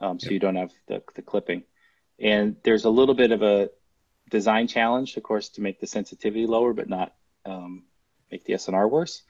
Um, 0.00 0.20
so 0.20 0.26
yep. 0.26 0.32
you 0.32 0.38
don't 0.38 0.56
have 0.56 0.70
the, 0.86 1.02
the 1.16 1.22
clipping. 1.22 1.64
And 2.18 2.56
there's 2.62 2.84
a 2.84 2.90
little 2.90 3.14
bit 3.14 3.32
of 3.32 3.42
a 3.42 3.70
design 4.30 4.68
challenge, 4.68 5.16
of 5.16 5.22
course, 5.22 5.48
to 5.50 5.60
make 5.60 5.80
the 5.80 5.86
sensitivity 5.86 6.46
lower, 6.46 6.72
but 6.72 6.88
not 6.88 7.14
um, 7.44 7.84
make 8.30 8.44
the 8.44 8.54
SNR 8.54 8.88
worse. 8.88 9.22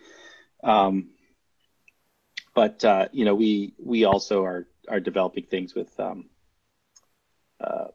Um, 0.62 1.10
but 2.54 2.84
uh, 2.84 3.08
you 3.12 3.24
know, 3.24 3.34
we 3.34 3.74
we 3.78 4.04
also 4.04 4.44
are 4.44 4.66
are 4.88 5.00
developing 5.00 5.44
things 5.44 5.74
with. 5.74 5.98
Um, 5.98 6.26
uh, 7.60 7.88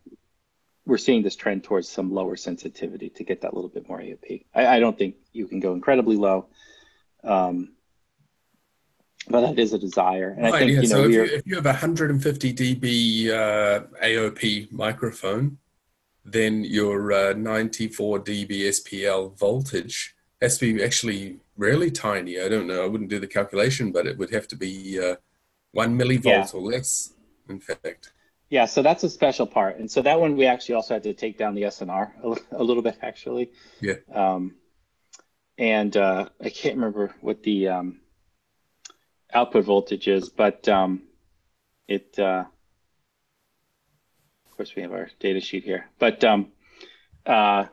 we're 0.85 0.97
seeing 0.97 1.23
this 1.23 1.35
trend 1.35 1.63
towards 1.63 1.89
some 1.89 2.13
lower 2.13 2.35
sensitivity 2.35 3.09
to 3.09 3.23
get 3.23 3.41
that 3.41 3.55
little 3.55 3.69
bit 3.69 3.89
more 3.89 3.99
AOP. 3.99 4.45
I, 4.53 4.67
I 4.67 4.79
don't 4.79 4.97
think 4.97 5.15
you 5.33 5.47
can 5.47 5.59
go 5.59 5.73
incredibly 5.73 6.15
low, 6.15 6.47
um, 7.23 7.73
but 9.27 9.41
that 9.41 9.57
is 9.57 9.73
a 9.73 9.79
desire. 9.79 10.35
And 10.37 10.45
I 10.45 10.59
think 10.59 10.71
yeah. 10.71 10.81
you 10.81 10.87
know 10.89 10.95
so 10.95 11.03
if 11.05 11.11
you, 11.11 11.19
we're 11.19 11.25
if 11.25 11.47
you 11.47 11.55
have 11.55 11.65
a 11.65 11.69
150 11.69 12.53
dB 12.53 13.29
uh, 13.29 13.83
AOP 14.03 14.71
microphone, 14.71 15.57
then 16.23 16.63
your 16.63 17.11
uh, 17.11 17.33
94 17.33 18.19
dB 18.23 18.49
SPL 18.49 19.37
voltage 19.37 20.15
has 20.41 20.59
to 20.59 20.73
be 20.73 20.83
actually 20.83 21.37
really 21.57 21.91
tiny. 21.91 22.39
I 22.39 22.49
don't 22.49 22.67
know. 22.67 22.83
I 22.83 22.87
wouldn't 22.87 23.09
do 23.09 23.19
the 23.19 23.27
calculation, 23.27 23.91
but 23.91 24.07
it 24.07 24.17
would 24.17 24.31
have 24.31 24.47
to 24.49 24.55
be 24.55 24.99
uh, 24.99 25.15
one 25.71 25.97
millivolt 25.97 26.25
Yeah. 26.25 26.47
or 26.53 26.61
less. 26.61 27.13
In 27.49 27.59
fact, 27.59 28.13
yeah. 28.49 28.65
So 28.65 28.81
that's 28.81 29.03
a 29.03 29.09
special 29.09 29.45
part, 29.45 29.77
and 29.77 29.89
so 29.89 30.01
that 30.01 30.19
one 30.19 30.35
we 30.35 30.45
actually 30.47 30.75
also 30.75 30.95
had 30.95 31.03
to 31.03 31.13
take 31.13 31.37
down 31.37 31.53
the 31.55 31.63
SNR 31.63 32.11
a, 32.23 32.57
a 32.57 32.63
little 32.63 32.81
bit 32.83 32.97
actually. 33.01 33.51
Yeah. 33.81 33.95
Um, 34.13 34.55
and 35.57 35.95
uh, 35.95 36.29
I 36.41 36.49
can't 36.49 36.75
remember 36.75 37.13
what 37.21 37.43
the 37.43 37.67
um, 37.69 38.01
output 39.33 39.65
voltage 39.65 40.07
is, 40.07 40.29
but 40.29 40.67
um, 40.67 41.03
it. 41.87 42.17
Uh, 42.17 42.45
of 44.45 44.57
course, 44.57 44.75
we 44.75 44.81
have 44.83 44.93
our 44.93 45.09
data 45.19 45.41
sheet 45.41 45.65
here, 45.65 45.89
but 45.99 46.23
um, 46.23 46.47
uh, 47.25 47.65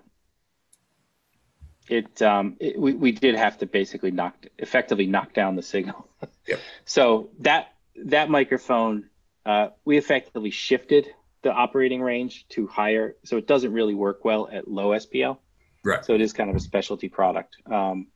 it, 1.92 2.22
um, 2.22 2.57
it 2.59 2.78
we, 2.78 2.94
we 2.94 3.12
did 3.12 3.35
have 3.35 3.59
to 3.59 3.66
basically 3.66 4.11
knock 4.11 4.35
effectively 4.59 5.07
knock 5.07 5.35
down 5.35 5.57
the 5.57 5.62
signal. 5.62 6.09
Yep. 6.46 6.61
So 6.85 7.31
that 7.40 7.72
that 8.05 8.28
microphone, 8.28 9.11
uh, 9.46 9.68
we 9.85 9.96
effectively 9.96 10.50
shifted 10.50 11.07
the 11.42 11.52
operating 11.52 12.02
range 12.02 12.46
to 12.50 12.66
higher, 12.66 13.16
so 13.24 13.37
it 13.37 13.46
doesn't 13.46 13.72
really 13.72 13.94
work 13.94 14.24
well 14.24 14.48
at 14.50 14.66
low 14.66 14.88
SPL. 14.90 15.38
right? 15.85 16.05
So 16.05 16.14
it 16.14 16.20
is 16.20 16.33
kind 16.33 16.50
of 16.50 16.57
a 16.57 16.61
specialty 16.61 17.09
product. 17.09 17.57
Um, 17.66 18.09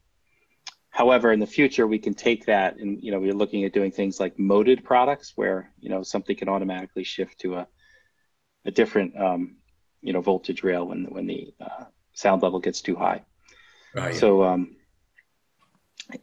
however, 0.90 1.32
in 1.32 1.38
the 1.38 1.46
future, 1.46 1.86
we 1.86 1.98
can 1.98 2.14
take 2.14 2.46
that 2.46 2.78
and 2.78 3.00
you 3.02 3.12
know 3.12 3.20
we're 3.20 3.32
looking 3.32 3.64
at 3.64 3.72
doing 3.72 3.92
things 3.92 4.18
like 4.18 4.38
moded 4.38 4.84
products 4.84 5.32
where 5.36 5.72
you 5.80 5.88
know 5.88 6.02
something 6.02 6.36
can 6.36 6.48
automatically 6.48 7.04
shift 7.04 7.40
to 7.40 7.56
a 7.56 7.68
a 8.64 8.70
different 8.72 9.16
um, 9.16 9.56
you 10.00 10.12
know 10.12 10.20
voltage 10.20 10.62
rail 10.64 10.86
when 10.86 11.04
when 11.04 11.26
the 11.26 11.54
uh, 11.60 11.84
sound 12.12 12.42
level 12.42 12.58
gets 12.58 12.80
too 12.80 12.96
high. 12.96 13.22
Right. 13.96 14.14
So 14.14 14.42
um, 14.42 14.76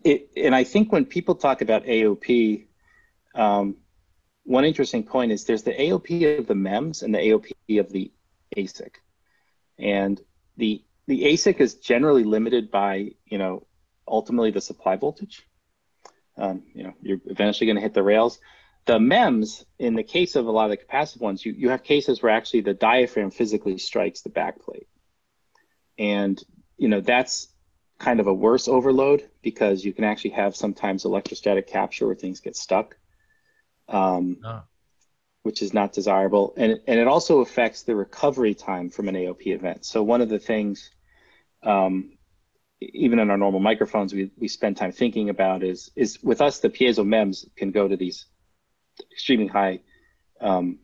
it 0.03 0.29
and 0.38 0.53
I 0.53 0.63
think 0.63 0.91
when 0.91 1.05
people 1.05 1.36
talk 1.36 1.62
about 1.62 1.86
AOP, 1.86 2.67
um, 3.33 3.77
one 4.43 4.63
interesting 4.63 5.03
point 5.03 5.31
is 5.31 5.45
there's 5.45 5.63
the 5.63 5.73
AOP 5.73 6.38
of 6.38 6.45
the 6.45 6.55
MEMS 6.55 7.01
and 7.01 7.13
the 7.13 7.17
AOP 7.17 7.79
of 7.79 7.91
the 7.91 8.12
ASIC, 8.55 8.91
and 9.79 10.21
the 10.57 10.83
the 11.07 11.23
ASIC 11.23 11.59
is 11.59 11.75
generally 11.75 12.23
limited 12.23 12.69
by 12.69 13.12
you 13.25 13.39
know 13.39 13.65
ultimately 14.07 14.51
the 14.51 14.62
supply 14.62 14.95
voltage. 14.95 15.41
Um, 16.38 16.63
you 16.75 16.83
know 16.83 16.93
you're 17.01 17.21
eventually 17.25 17.65
going 17.65 17.77
to 17.77 17.81
hit 17.81 17.95
the 17.95 18.03
rails. 18.03 18.39
The 18.86 18.99
MEMS, 18.99 19.65
in 19.79 19.95
the 19.95 20.03
case 20.03 20.36
of 20.36 20.45
a 20.45 20.51
lot 20.51 20.69
of 20.69 20.71
the 20.71 20.86
capacitive 20.86 21.21
ones, 21.21 21.45
you, 21.45 21.53
you 21.53 21.69
have 21.69 21.83
cases 21.83 22.21
where 22.21 22.33
actually 22.33 22.62
the 22.62 22.73
diaphragm 22.73 23.31
physically 23.31 23.77
strikes 23.77 24.21
the 24.21 24.29
backplate. 24.29 24.88
And, 25.97 26.38
you 26.77 26.89
know, 26.89 26.99
that's 26.99 27.47
kind 28.03 28.19
of 28.19 28.27
a 28.27 28.33
worse 28.33 28.67
overload 28.67 29.29
because 29.41 29.85
you 29.85 29.93
can 29.93 30.03
actually 30.03 30.31
have 30.31 30.55
sometimes 30.55 31.05
electrostatic 31.05 31.67
capture 31.67 32.05
where 32.05 32.15
things 32.15 32.41
get 32.41 32.55
stuck, 32.55 32.97
um, 33.87 34.37
Oh. 34.43 34.61
which 35.43 35.61
is 35.61 35.73
not 35.73 35.93
desirable. 35.93 36.53
And, 36.57 36.81
and 36.85 36.99
it 36.99 37.07
also 37.07 37.39
affects 37.39 37.83
the 37.83 37.95
recovery 37.95 38.55
time 38.55 38.89
from 38.89 39.07
an 39.07 39.15
AOP 39.15 39.47
event. 39.47 39.85
So 39.85 40.03
one 40.03 40.21
of 40.21 40.27
the 40.27 40.39
things, 40.39 40.91
um, 41.63 42.17
even 42.81 43.19
in 43.19 43.29
our 43.29 43.37
normal 43.37 43.61
microphones, 43.61 44.13
we, 44.13 44.31
we 44.37 44.49
spend 44.49 44.75
time 44.75 44.91
thinking 44.91 45.29
about 45.29 45.63
is, 45.63 45.89
is 45.95 46.21
with 46.21 46.41
us, 46.41 46.59
the 46.59 46.69
piezo 46.69 47.05
MEMS 47.05 47.47
can 47.55 47.71
go 47.71 47.87
to 47.87 47.95
these 47.95 48.25
extremely 49.13 49.47
high 49.47 49.79
um, 50.41 50.79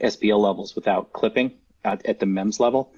SPL 0.00 0.40
levels 0.40 0.74
without 0.74 1.12
clipping 1.12 1.52
at, 1.84 2.06
at 2.06 2.20
the 2.20 2.26
MEMS 2.26 2.58
level. 2.58 2.94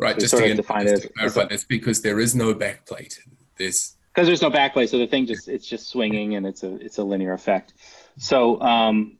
Right. 0.00 0.18
Just 0.18 0.34
to, 0.34 0.54
define 0.54 0.86
just 0.86 1.02
to 1.02 1.08
clarify, 1.10 1.44
that's 1.44 1.64
because 1.64 2.00
there 2.00 2.20
is 2.20 2.34
no 2.34 2.54
backplate. 2.54 3.18
There's 3.58 3.96
because 4.14 4.26
there's 4.26 4.40
no 4.40 4.50
backplate, 4.50 4.88
so 4.88 4.96
the 4.96 5.06
thing 5.06 5.26
just 5.26 5.46
it's 5.46 5.66
just 5.66 5.90
swinging 5.90 6.36
and 6.36 6.46
it's 6.46 6.62
a 6.62 6.74
it's 6.76 6.96
a 6.96 7.04
linear 7.04 7.34
effect. 7.34 7.74
So 8.16 8.58
um, 8.62 9.18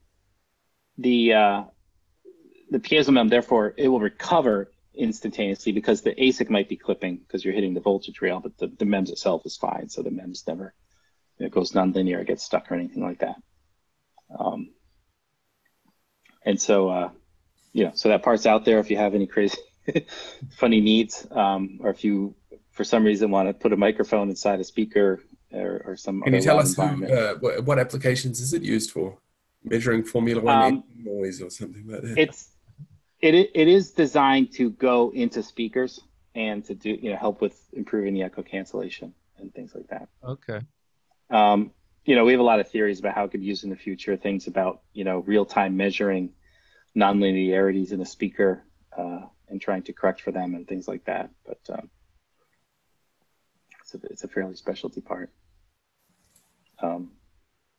the 0.96 1.34
uh, 1.34 1.64
the 2.70 2.78
piezo 2.78 3.12
mem 3.12 3.28
therefore 3.28 3.74
it 3.76 3.88
will 3.88 4.00
recover 4.00 4.72
instantaneously 4.94 5.72
because 5.72 6.00
the 6.00 6.14
ASIC 6.14 6.48
might 6.48 6.70
be 6.70 6.76
clipping 6.76 7.18
because 7.18 7.44
you're 7.44 7.54
hitting 7.54 7.74
the 7.74 7.80
voltage 7.80 8.22
rail, 8.22 8.40
but 8.40 8.56
the, 8.56 8.66
the 8.66 8.86
MEMS 8.86 9.10
itself 9.10 9.44
is 9.44 9.58
fine. 9.58 9.90
So 9.90 10.02
the 10.02 10.10
MEMS 10.10 10.44
never 10.46 10.74
it 11.38 11.52
goes 11.52 11.72
nonlinear, 11.72 12.22
it 12.22 12.26
gets 12.26 12.42
stuck 12.42 12.72
or 12.72 12.74
anything 12.74 13.02
like 13.02 13.18
that. 13.18 13.36
Um, 14.38 14.70
and 16.44 16.60
so 16.60 16.88
uh, 16.88 17.10
you 17.74 17.84
know, 17.84 17.92
so 17.94 18.08
that 18.08 18.22
part's 18.22 18.46
out 18.46 18.64
there 18.64 18.78
if 18.78 18.90
you 18.90 18.96
have 18.96 19.14
any 19.14 19.26
crazy 19.26 19.58
funny 20.50 20.80
needs, 20.80 21.26
um, 21.30 21.78
or 21.82 21.90
if 21.90 22.04
you 22.04 22.34
for 22.70 22.84
some 22.84 23.04
reason 23.04 23.30
want 23.30 23.48
to 23.48 23.54
put 23.54 23.72
a 23.72 23.76
microphone 23.76 24.28
inside 24.30 24.60
a 24.60 24.64
speaker 24.64 25.20
or, 25.52 25.82
or 25.84 25.96
some 25.96 26.22
Can 26.22 26.32
other 26.32 26.38
you 26.38 26.42
tell 26.42 26.58
us 26.58 26.74
who, 26.74 26.82
uh, 26.82 27.34
what, 27.34 27.64
what 27.64 27.78
applications 27.78 28.40
is 28.40 28.52
it 28.52 28.62
used 28.62 28.90
for? 28.90 29.18
Measuring 29.64 30.04
Formula 30.04 30.40
One 30.40 30.62
Um, 30.62 30.84
noise 30.96 31.42
or 31.42 31.50
something 31.50 31.86
like 31.86 32.02
that? 32.02 32.18
it's 32.18 32.50
it 33.20 33.34
it 33.34 33.68
is 33.68 33.90
designed 33.90 34.52
to 34.52 34.70
go 34.70 35.10
into 35.10 35.42
speakers 35.42 36.00
and 36.34 36.64
to 36.64 36.74
do 36.74 36.90
you 36.90 37.10
know 37.10 37.16
help 37.16 37.42
with 37.42 37.60
improving 37.72 38.14
the 38.14 38.22
echo 38.22 38.42
cancellation 38.42 39.12
and 39.38 39.52
things 39.52 39.74
like 39.74 39.88
that. 39.88 40.08
Okay. 40.24 40.60
Um, 41.28 41.72
you 42.04 42.16
know, 42.16 42.24
we 42.24 42.32
have 42.32 42.40
a 42.40 42.44
lot 42.44 42.60
of 42.60 42.70
theories 42.70 42.98
about 42.98 43.14
how 43.14 43.24
it 43.24 43.30
could 43.30 43.40
be 43.40 43.46
used 43.46 43.64
in 43.64 43.70
the 43.70 43.76
future. 43.76 44.16
Things 44.16 44.46
about 44.46 44.80
you 44.94 45.04
know 45.04 45.18
real 45.18 45.44
time 45.44 45.76
measuring 45.76 46.32
nonlinearities 46.96 47.92
in 47.92 48.00
a 48.00 48.06
speaker 48.06 48.64
uh, 48.96 49.26
and 49.50 49.60
trying 49.60 49.82
to 49.82 49.92
correct 49.92 50.20
for 50.20 50.32
them 50.32 50.54
and 50.54 50.66
things 50.66 50.88
like 50.88 51.04
that. 51.04 51.30
But 51.46 51.60
um, 51.70 51.90
it's 53.80 53.94
a 53.94 53.98
it's 54.10 54.24
a 54.24 54.28
fairly 54.28 54.56
specialty 54.56 55.00
part. 55.00 55.30
Um, 56.82 57.12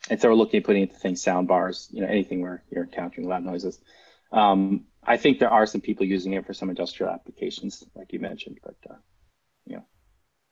and 0.10 0.20
so 0.20 0.30
we're 0.30 0.36
looking 0.36 0.60
at 0.60 0.66
putting 0.66 0.84
into 0.84 0.96
things 0.96 1.22
sound 1.22 1.48
bars, 1.48 1.88
you 1.92 2.02
know, 2.02 2.08
anything 2.08 2.42
where 2.42 2.64
you're 2.70 2.84
encountering 2.84 3.28
loud 3.28 3.44
noises. 3.44 3.80
Um, 4.32 4.86
I 5.04 5.18
think 5.18 5.40
there 5.40 5.50
are 5.50 5.66
some 5.66 5.82
people 5.82 6.06
using 6.06 6.34
it 6.34 6.46
for 6.46 6.54
some 6.54 6.70
industrial 6.70 7.12
applications, 7.12 7.84
like 7.96 8.14
you 8.14 8.20
mentioned, 8.20 8.60
but 8.64 8.76
uh, 8.90 8.96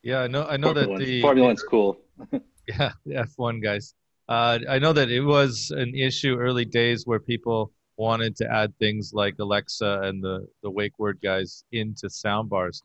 Yeah, 0.01 0.21
I 0.21 0.27
know. 0.27 0.45
I 0.45 0.57
know 0.57 0.73
Formula 0.73 0.97
that 0.97 1.05
the 1.05 1.21
Formula 1.21 1.47
One's 1.47 1.63
cool. 1.63 1.99
Yeah, 2.67 2.91
the 3.05 3.15
F1 3.15 3.63
guys. 3.63 3.95
Uh, 4.27 4.59
I 4.69 4.77
know 4.77 4.93
that 4.93 5.09
it 5.09 5.21
was 5.21 5.71
an 5.75 5.95
issue 5.95 6.35
early 6.37 6.65
days 6.65 7.07
where 7.07 7.19
people 7.19 7.71
wanted 7.99 8.33
to 8.37 8.49
add 8.51 8.73
things 8.79 9.11
like 9.13 9.35
Alexa 9.39 9.99
and 10.03 10.23
the 10.23 10.47
the 10.63 10.71
wake 10.71 10.97
word 10.97 11.19
guys 11.21 11.63
into 11.73 12.07
soundbars, 12.07 12.81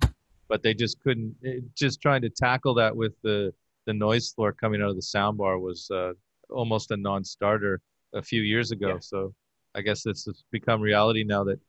but 0.48 0.62
they 0.62 0.74
just 0.74 1.00
couldn't. 1.02 1.34
It, 1.40 1.62
just 1.76 2.02
trying 2.02 2.22
to 2.22 2.30
tackle 2.30 2.74
that 2.74 2.94
with 2.94 3.14
the 3.22 3.54
the 3.86 3.94
noise 3.94 4.32
floor 4.32 4.52
coming 4.52 4.82
out 4.82 4.90
of 4.90 4.96
the 4.96 5.02
soundbar 5.14 5.60
was 5.60 5.88
uh, 5.90 6.12
almost 6.50 6.90
a 6.90 6.96
non-starter 6.96 7.80
a 8.12 8.22
few 8.22 8.42
years 8.42 8.72
ago. 8.72 8.88
Yeah. 8.94 8.98
So 9.00 9.32
I 9.74 9.80
guess 9.82 10.02
this 10.02 10.24
has 10.24 10.42
become 10.50 10.80
reality 10.80 11.22
now. 11.22 11.44
That 11.44 11.60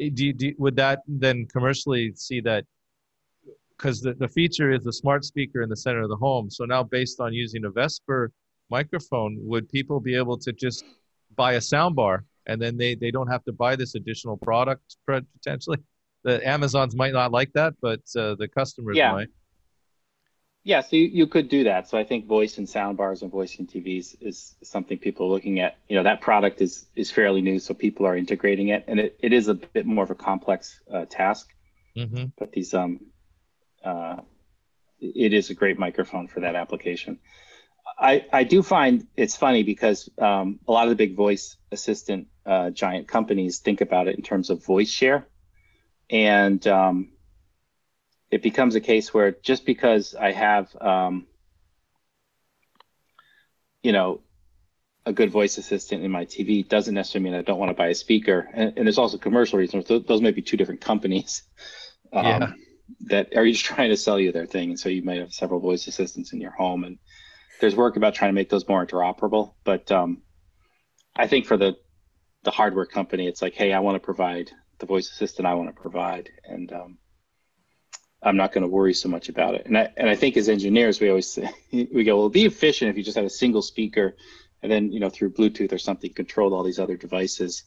eh, 0.00 0.10
do, 0.14 0.24
you- 0.26 0.32
do 0.32 0.46
you- 0.48 0.54
would 0.58 0.76
that 0.76 1.00
then 1.06 1.46
commercially 1.52 2.12
see 2.14 2.40
that 2.42 2.64
because 3.76 4.00
the, 4.00 4.14
the 4.14 4.28
feature 4.28 4.70
is 4.72 4.82
the 4.84 4.92
smart 4.92 5.24
speaker 5.24 5.60
in 5.62 5.68
the 5.68 5.76
center 5.76 6.00
of 6.02 6.08
the 6.08 6.16
home. 6.16 6.48
So 6.48 6.64
now, 6.64 6.82
based 6.84 7.20
on 7.20 7.34
using 7.34 7.64
a 7.66 7.70
Vesper 7.70 8.30
microphone, 8.70 9.36
would 9.40 9.68
people 9.68 10.00
be 10.00 10.14
able 10.16 10.38
to 10.38 10.52
just 10.52 10.84
buy 11.36 11.54
a 11.54 11.60
soundbar 11.72 12.20
and 12.46 12.60
then 12.60 12.76
they, 12.76 12.94
they 12.94 13.10
don't 13.10 13.28
have 13.28 13.44
to 13.44 13.52
buy 13.52 13.76
this 13.76 13.94
additional 13.94 14.36
product 14.36 14.96
potentially? 15.06 15.78
The 16.24 16.46
Amazons 16.46 16.96
might 16.96 17.12
not 17.12 17.32
like 17.32 17.52
that, 17.52 17.74
but 17.82 18.00
uh, 18.16 18.34
the 18.36 18.48
customers 18.48 18.96
Yeah. 18.96 19.12
might. 19.12 19.28
Yeah, 20.66 20.80
so 20.80 20.96
you, 20.96 21.04
you 21.04 21.26
could 21.26 21.50
do 21.50 21.64
that. 21.64 21.88
So 21.90 21.98
I 21.98 22.04
think 22.04 22.26
voice 22.26 22.56
and 22.56 22.66
sound 22.66 22.96
bars 22.96 23.20
and 23.20 23.30
voice 23.30 23.58
and 23.58 23.68
TVs 23.68 24.16
is 24.22 24.54
something 24.62 24.96
people 24.96 25.26
are 25.26 25.28
looking 25.28 25.60
at. 25.60 25.76
You 25.88 25.96
know, 25.96 26.02
that 26.04 26.22
product 26.22 26.62
is 26.62 26.86
is 26.96 27.10
fairly 27.10 27.42
new, 27.42 27.58
so 27.58 27.74
people 27.74 28.06
are 28.06 28.16
integrating 28.16 28.68
it, 28.68 28.84
and 28.88 28.98
it, 28.98 29.16
it 29.20 29.34
is 29.34 29.48
a 29.48 29.54
bit 29.54 29.84
more 29.84 30.04
of 30.04 30.10
a 30.10 30.14
complex 30.14 30.80
uh, 30.90 31.04
task. 31.04 31.52
hmm 31.94 32.24
But 32.38 32.52
these 32.52 32.72
um, 32.72 33.00
uh, 33.84 34.22
it 35.00 35.34
is 35.34 35.50
a 35.50 35.54
great 35.54 35.78
microphone 35.78 36.28
for 36.28 36.40
that 36.40 36.54
application. 36.54 37.18
I 37.98 38.24
I 38.32 38.44
do 38.44 38.62
find 38.62 39.06
it's 39.16 39.36
funny 39.36 39.62
because 39.62 40.08
um, 40.18 40.58
a 40.66 40.72
lot 40.72 40.84
of 40.84 40.90
the 40.90 40.96
big 40.96 41.16
voice 41.16 41.56
assistant 41.70 42.28
uh, 42.46 42.70
giant 42.70 43.08
companies 43.08 43.58
think 43.58 43.80
about 43.80 44.08
it 44.08 44.16
in 44.16 44.22
terms 44.22 44.50
of 44.50 44.64
voice 44.64 44.90
share, 44.90 45.26
and 46.10 46.66
um, 46.66 47.12
it 48.30 48.42
becomes 48.42 48.74
a 48.74 48.80
case 48.80 49.14
where 49.14 49.32
just 49.42 49.64
because 49.64 50.14
I 50.14 50.32
have, 50.32 50.74
um, 50.80 51.26
you 53.82 53.92
know, 53.92 54.20
a 55.06 55.12
good 55.12 55.30
voice 55.30 55.58
assistant 55.58 56.02
in 56.02 56.10
my 56.10 56.24
TV 56.24 56.66
doesn't 56.66 56.94
necessarily 56.94 57.30
mean 57.30 57.38
I 57.38 57.42
don't 57.42 57.58
want 57.58 57.70
to 57.70 57.74
buy 57.76 57.88
a 57.88 57.94
speaker. 57.94 58.48
And, 58.52 58.72
and 58.76 58.86
there's 58.86 58.98
also 58.98 59.18
commercial 59.18 59.58
reasons. 59.58 59.84
Th- 59.84 60.04
those 60.06 60.22
may 60.22 60.32
be 60.32 60.42
two 60.42 60.56
different 60.56 60.80
companies 60.80 61.42
um, 62.12 62.24
Yeah. 62.24 62.52
that 63.06 63.36
are 63.36 63.46
just 63.46 63.64
trying 63.64 63.90
to 63.90 63.96
sell 63.96 64.18
you 64.18 64.32
their 64.32 64.46
thing. 64.46 64.70
And 64.70 64.80
so 64.80 64.88
you 64.88 65.02
might 65.02 65.20
have 65.20 65.32
several 65.32 65.60
voice 65.60 65.86
assistants 65.86 66.32
in 66.32 66.40
your 66.40 66.52
home. 66.52 66.84
And 66.84 66.98
there's 67.60 67.76
work 67.76 67.96
about 67.96 68.14
trying 68.14 68.30
to 68.30 68.34
make 68.34 68.50
those 68.50 68.68
more 68.68 68.84
interoperable. 68.84 69.54
But 69.64 69.90
um, 69.92 70.22
I 71.16 71.26
think 71.26 71.46
for 71.46 71.56
the 71.56 71.76
the 72.42 72.50
hardware 72.50 72.86
company, 72.86 73.26
it's 73.26 73.40
like, 73.40 73.54
hey, 73.54 73.72
I 73.72 73.80
want 73.80 73.96
to 73.96 74.00
provide 74.00 74.50
the 74.78 74.86
voice 74.86 75.10
assistant 75.10 75.46
I 75.46 75.54
want 75.54 75.74
to 75.74 75.80
provide, 75.80 76.30
and 76.44 76.70
um, 76.72 76.98
I'm 78.22 78.36
not 78.36 78.52
going 78.52 78.62
to 78.62 78.68
worry 78.68 78.94
so 78.94 79.08
much 79.08 79.28
about 79.28 79.54
it. 79.54 79.66
And 79.66 79.78
I 79.78 79.92
and 79.96 80.08
I 80.08 80.16
think 80.16 80.36
as 80.36 80.48
engineers, 80.48 81.00
we 81.00 81.08
always 81.08 81.30
say, 81.30 81.50
we 81.72 82.04
go, 82.04 82.18
well, 82.18 82.28
be 82.28 82.46
efficient 82.46 82.90
if 82.90 82.96
you 82.96 83.04
just 83.04 83.16
have 83.16 83.26
a 83.26 83.30
single 83.30 83.62
speaker, 83.62 84.16
and 84.62 84.70
then 84.70 84.92
you 84.92 85.00
know 85.00 85.10
through 85.10 85.32
Bluetooth 85.32 85.72
or 85.72 85.78
something 85.78 86.12
control 86.12 86.54
all 86.54 86.64
these 86.64 86.78
other 86.78 86.96
devices. 86.96 87.64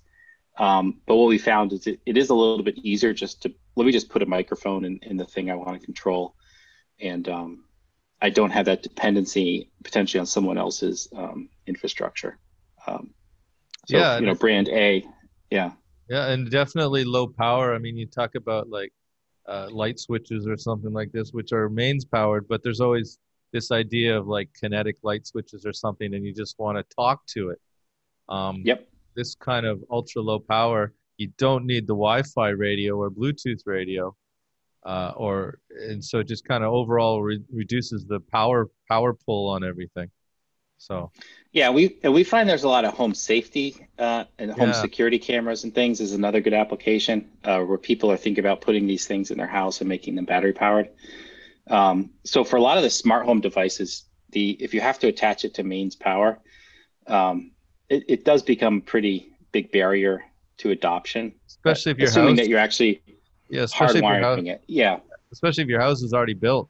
Um, 0.58 1.02
but 1.06 1.16
what 1.16 1.28
we 1.28 1.38
found 1.38 1.72
is 1.72 1.86
it, 1.86 2.00
it 2.06 2.18
is 2.18 2.30
a 2.30 2.34
little 2.34 2.64
bit 2.64 2.80
easier 2.80 3.14
just 3.14 3.44
to 3.44 3.54
let 3.76 3.86
me 3.86 3.92
just 3.92 4.10
put 4.10 4.24
a 4.24 4.26
microphone 4.26 4.86
in, 4.86 5.00
in 5.04 5.16
the 5.16 5.26
thing 5.26 5.52
I 5.52 5.56
want 5.56 5.80
to 5.80 5.86
control, 5.86 6.36
and 7.00 7.28
um, 7.30 7.64
I 8.22 8.30
don't 8.30 8.52
have 8.52 8.66
that 8.66 8.84
dependency 8.84 9.70
potentially 9.84 10.20
on 10.20 10.26
someone 10.26 10.58
else's 10.58 11.08
um, 11.16 11.50
infrastructure. 11.68 12.40
Um, 12.88 13.14
so, 13.88 13.98
Yeah, 13.98 14.20
you 14.20 14.26
know, 14.26 14.34
brand 14.34 14.70
A, 14.70 15.06
yeah, 15.52 15.72
Yeah, 16.10 16.28
and 16.28 16.50
definitely 16.50 17.04
low 17.04 17.28
power. 17.28 17.76
I 17.76 17.80
mean, 17.80 17.98
you 17.98 18.08
talk 18.08 18.36
about 18.36 18.70
like 18.70 18.92
uh, 19.48 19.68
light 19.72 20.00
switches 20.00 20.48
or 20.48 20.58
something 20.58 20.94
like 20.94 21.12
this, 21.12 21.32
which 21.32 21.52
are 21.54 21.70
mains 21.70 22.06
powered, 22.06 22.48
but 22.48 22.64
there's 22.64 22.82
always 22.82 23.20
this 23.54 23.72
idea 23.72 24.18
of 24.18 24.28
like 24.28 24.50
kinetic 24.60 24.98
light 25.04 25.26
switches 25.26 25.66
or 25.66 25.74
something, 25.74 26.14
and 26.14 26.26
you 26.26 26.34
just 26.34 26.58
want 26.60 26.78
to 26.78 26.96
talk 26.96 27.26
to 27.28 27.50
it. 27.50 27.60
Um, 28.30 28.62
yep, 28.66 28.88
This 29.16 29.36
kind 29.36 29.66
of 29.66 29.84
ultra 29.90 30.22
low 30.22 30.40
power, 30.40 30.94
you 31.18 31.32
don't 31.38 31.66
need 31.66 31.88
the 31.88 31.94
Wi-Fi 31.94 32.50
radio 32.50 32.98
or 32.98 33.10
Bluetooth 33.10 33.62
radio, 33.66 34.16
uh, 34.88 35.12
or 35.18 35.60
and 35.90 36.04
so 36.04 36.20
it 36.20 36.28
just 36.28 36.46
kind 36.48 36.64
of 36.64 36.74
overall 36.74 37.22
re- 37.22 37.44
reduces 37.52 38.06
the 38.06 38.20
power 38.20 38.70
power 38.90 39.14
pull 39.14 39.50
on 39.50 39.64
everything. 39.64 40.10
So 40.80 41.12
yeah. 41.52 41.70
We 41.72 41.98
we 42.04 42.24
find 42.24 42.48
there's 42.48 42.64
a 42.64 42.70
lot 42.70 42.86
of 42.86 42.94
home 42.94 43.14
safety 43.14 43.76
uh, 44.00 44.26
and 44.40 44.52
home 44.52 44.70
Yeah. 44.70 44.82
security 44.88 45.20
cameras 45.20 45.64
and 45.66 45.74
things 45.76 46.00
is 46.00 46.14
another 46.14 46.42
good 46.42 46.54
application 46.54 47.30
uh, 47.44 47.62
where 47.62 47.78
people 47.78 48.12
are 48.12 48.18
thinking 48.18 48.44
about 48.46 48.62
putting 48.62 48.88
these 48.88 49.06
things 49.08 49.32
in 49.32 49.38
their 49.38 49.48
house 49.48 49.82
and 49.82 49.90
making 49.90 50.16
them 50.16 50.26
battery 50.26 50.54
powered. 50.54 50.90
Um, 51.70 52.12
so 52.24 52.44
for 52.44 52.56
a 52.58 52.62
lot 52.62 52.78
of 52.78 52.84
the 52.84 52.90
smart 52.90 53.26
home 53.26 53.42
devices, 53.42 54.06
the 54.32 54.52
if 54.60 54.74
you 54.74 54.82
have 54.82 55.00
to 55.00 55.08
attach 55.08 55.46
it 55.46 55.54
to 55.56 55.64
mains 55.64 55.96
power, 55.96 56.40
um, 57.08 57.52
it, 57.90 58.04
it 58.08 58.26
does 58.26 58.44
become 58.44 58.78
a 58.78 58.82
pretty 58.82 59.16
big 59.52 59.72
barrier 59.72 60.24
to 60.60 60.72
adoption. 60.72 61.34
especially 61.48 61.92
if 61.92 61.98
you're 61.98 62.08
assuming 62.08 62.36
that 62.36 62.48
you're 62.48 62.60
actually 62.60 63.02
yeah, 63.50 63.64
especially 63.64 64.00
if 64.00 64.04
your 64.06 64.20
house, 64.22 64.40
it. 64.40 64.64
Yeah, 64.68 65.00
especially 65.32 65.64
if 65.64 65.70
your 65.70 65.82
house 65.82 66.02
is 66.02 66.14
already 66.14 66.34
built. 66.34 66.70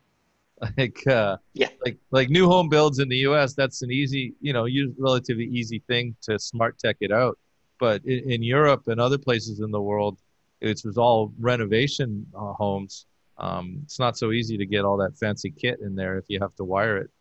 Like 0.77 1.05
uh, 1.07 1.37
Yeah. 1.53 1.69
like 1.85 1.97
like 2.09 2.29
new 2.31 2.47
home 2.47 2.67
builds 2.67 2.97
in 2.97 3.07
the 3.09 3.17
U.S. 3.29 3.53
That's 3.53 3.83
an 3.83 3.91
easy, 3.91 4.33
you 4.41 4.53
know, 4.53 4.67
relatively 4.97 5.45
easy 5.45 5.83
thing 5.87 6.15
to 6.23 6.39
smart 6.39 6.79
tech 6.79 6.97
it 6.99 7.11
out. 7.11 7.37
But 7.79 8.03
in, 8.05 8.31
in 8.31 8.41
Europe 8.41 8.87
and 8.87 8.99
other 8.99 9.19
places 9.19 9.59
in 9.59 9.69
the 9.69 9.79
world, 9.81 10.17
it's 10.59 10.83
was 10.83 10.97
all 10.97 11.31
renovation 11.39 12.25
uh, 12.35 12.53
homes. 12.53 13.05
Um, 13.37 13.81
it's 13.83 13.99
not 13.99 14.17
so 14.17 14.31
easy 14.31 14.57
to 14.57 14.65
get 14.65 14.83
all 14.83 14.97
that 14.97 15.15
fancy 15.15 15.51
kit 15.51 15.79
in 15.81 15.95
there 15.95 16.17
if 16.17 16.25
you 16.27 16.39
have 16.39 16.55
to 16.55 16.63
wire 16.63 16.97
it. 16.97 17.11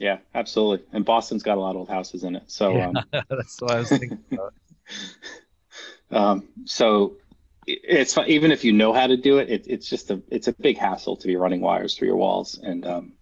yeah, 0.00 0.16
absolutely. 0.34 0.86
And 0.94 1.04
Boston's 1.04 1.42
got 1.42 1.58
a 1.58 1.60
lot 1.60 1.72
of 1.72 1.76
old 1.76 1.90
houses 1.90 2.24
in 2.24 2.34
it, 2.34 2.44
so 2.46 2.78
Yeah. 2.78 2.86
um, 2.88 3.04
That's 3.28 3.60
what 3.60 3.72
I 3.72 3.78
was 3.80 3.90
thinking 3.90 4.18
about. 4.32 4.54
um, 6.10 6.48
so 6.64 7.12
it's 7.66 8.14
fun. 8.14 8.28
even 8.28 8.50
if 8.50 8.64
you 8.64 8.72
know 8.72 8.92
how 8.92 9.06
to 9.06 9.16
do 9.16 9.38
it, 9.38 9.48
it, 9.50 9.66
it's 9.68 9.88
just 9.88 10.10
a 10.10 10.22
it's 10.28 10.48
a 10.48 10.52
big 10.52 10.78
hassle 10.78 11.16
to 11.16 11.26
be 11.26 11.36
running 11.36 11.60
wires 11.60 11.94
through 11.94 12.08
your 12.08 12.16
walls, 12.16 12.58
and 12.62 12.86
um, 12.86 13.12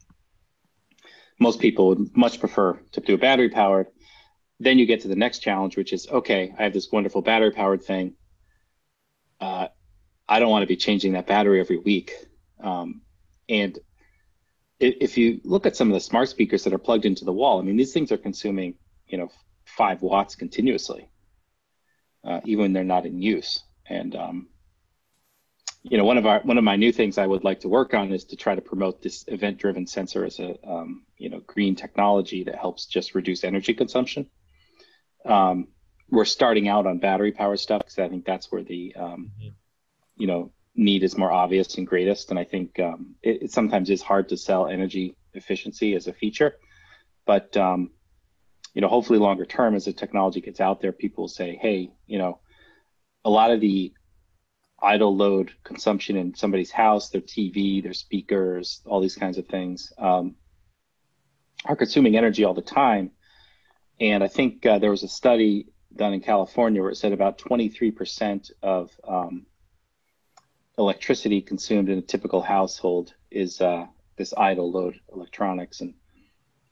most 1.38 1.60
people 1.60 1.88
would 1.88 2.16
much 2.16 2.40
prefer 2.40 2.80
to 2.92 3.00
do 3.00 3.14
a 3.14 3.18
battery 3.18 3.50
powered. 3.50 3.88
Then 4.58 4.78
you 4.78 4.86
get 4.86 5.02
to 5.02 5.08
the 5.08 5.16
next 5.16 5.40
challenge, 5.40 5.76
which 5.76 5.92
is 5.92 6.08
okay, 6.08 6.54
I 6.58 6.62
have 6.64 6.72
this 6.72 6.90
wonderful 6.90 7.22
battery 7.22 7.50
powered 7.50 7.82
thing. 7.82 8.14
Uh, 9.40 9.68
I 10.28 10.38
don't 10.38 10.50
want 10.50 10.62
to 10.62 10.68
be 10.68 10.76
changing 10.76 11.12
that 11.12 11.26
battery 11.26 11.60
every 11.60 11.78
week, 11.78 12.14
um, 12.62 13.02
and 13.48 13.78
if 14.78 15.18
you 15.18 15.40
look 15.44 15.66
at 15.66 15.76
some 15.76 15.88
of 15.88 15.94
the 15.94 16.00
smart 16.00 16.30
speakers 16.30 16.64
that 16.64 16.72
are 16.72 16.78
plugged 16.78 17.04
into 17.04 17.26
the 17.26 17.32
wall, 17.32 17.60
I 17.60 17.62
mean, 17.62 17.76
these 17.76 17.92
things 17.92 18.10
are 18.12 18.16
consuming, 18.16 18.76
you 19.06 19.18
know, 19.18 19.30
five 19.66 20.00
watts 20.00 20.34
continuously, 20.34 21.10
uh, 22.24 22.40
even 22.46 22.62
when 22.62 22.72
they're 22.72 22.82
not 22.82 23.04
in 23.04 23.20
use. 23.20 23.62
And 23.90 24.14
um, 24.14 24.48
you 25.82 25.98
know, 25.98 26.04
one 26.04 26.16
of 26.16 26.26
our 26.26 26.40
one 26.40 26.58
of 26.58 26.64
my 26.64 26.76
new 26.76 26.92
things 26.92 27.18
I 27.18 27.26
would 27.26 27.44
like 27.44 27.60
to 27.60 27.68
work 27.68 27.92
on 27.92 28.12
is 28.12 28.24
to 28.26 28.36
try 28.36 28.54
to 28.54 28.60
promote 28.62 29.02
this 29.02 29.24
event-driven 29.28 29.86
sensor 29.86 30.24
as 30.24 30.38
a 30.38 30.56
um, 30.66 31.02
you 31.18 31.28
know 31.28 31.40
green 31.40 31.74
technology 31.74 32.44
that 32.44 32.54
helps 32.54 32.86
just 32.86 33.14
reduce 33.14 33.44
energy 33.44 33.74
consumption. 33.74 34.30
Um, 35.26 35.68
we're 36.08 36.24
starting 36.24 36.68
out 36.68 36.86
on 36.86 36.98
battery 36.98 37.32
power 37.32 37.56
stuff 37.56 37.80
because 37.80 37.98
I 37.98 38.08
think 38.08 38.24
that's 38.24 38.50
where 38.50 38.62
the 38.62 38.94
um, 38.96 39.32
Mhm. 39.42 39.52
you 40.16 40.26
know 40.28 40.52
need 40.76 41.02
is 41.02 41.18
more 41.18 41.32
obvious 41.32 41.76
and 41.78 41.86
greatest. 41.86 42.30
And 42.30 42.38
I 42.38 42.44
think 42.44 42.78
um, 42.78 43.16
it, 43.22 43.42
it 43.42 43.50
sometimes 43.52 43.90
is 43.90 44.02
hard 44.02 44.28
to 44.28 44.36
sell 44.36 44.68
energy 44.68 45.16
efficiency 45.34 45.94
as 45.94 46.06
a 46.06 46.12
feature, 46.12 46.54
but 47.26 47.56
um, 47.56 47.90
you 48.74 48.80
know, 48.80 48.88
hopefully 48.88 49.18
longer 49.18 49.44
term 49.44 49.74
as 49.74 49.86
the 49.86 49.92
technology 49.92 50.40
gets 50.40 50.60
out 50.60 50.80
there, 50.80 50.92
people 50.92 51.24
will 51.24 51.28
say, 51.28 51.58
hey, 51.60 51.90
you 52.06 52.18
know, 52.18 52.38
a 53.24 53.30
lot 53.30 53.50
of 53.50 53.60
the 53.60 53.92
idle 54.82 55.14
load 55.14 55.52
consumption 55.64 56.16
in 56.16 56.34
somebody's 56.34 56.70
house, 56.70 57.10
their 57.10 57.20
TV, 57.20 57.82
their 57.82 57.92
speakers, 57.92 58.80
all 58.86 59.00
these 59.00 59.16
kinds 59.16 59.38
of 59.38 59.46
things 59.46 59.92
um, 59.98 60.34
are 61.66 61.76
consuming 61.76 62.16
energy 62.16 62.44
all 62.44 62.54
the 62.54 62.62
time. 62.62 63.10
And 64.00 64.24
I 64.24 64.28
think 64.28 64.64
uh, 64.64 64.78
there 64.78 64.90
was 64.90 65.02
a 65.02 65.08
study 65.08 65.66
done 65.94 66.14
in 66.14 66.20
California 66.20 66.80
where 66.80 66.90
it 66.90 66.96
said 66.96 67.12
about 67.12 67.38
23% 67.38 68.50
of 68.62 68.90
um, 69.06 69.46
electricity 70.78 71.42
consumed 71.42 71.90
in 71.90 71.98
a 71.98 72.02
typical 72.02 72.40
household 72.40 73.12
is 73.30 73.60
uh, 73.60 73.86
this 74.16 74.32
idle 74.36 74.70
load 74.70 74.98
electronics. 75.12 75.82
And 75.82 75.94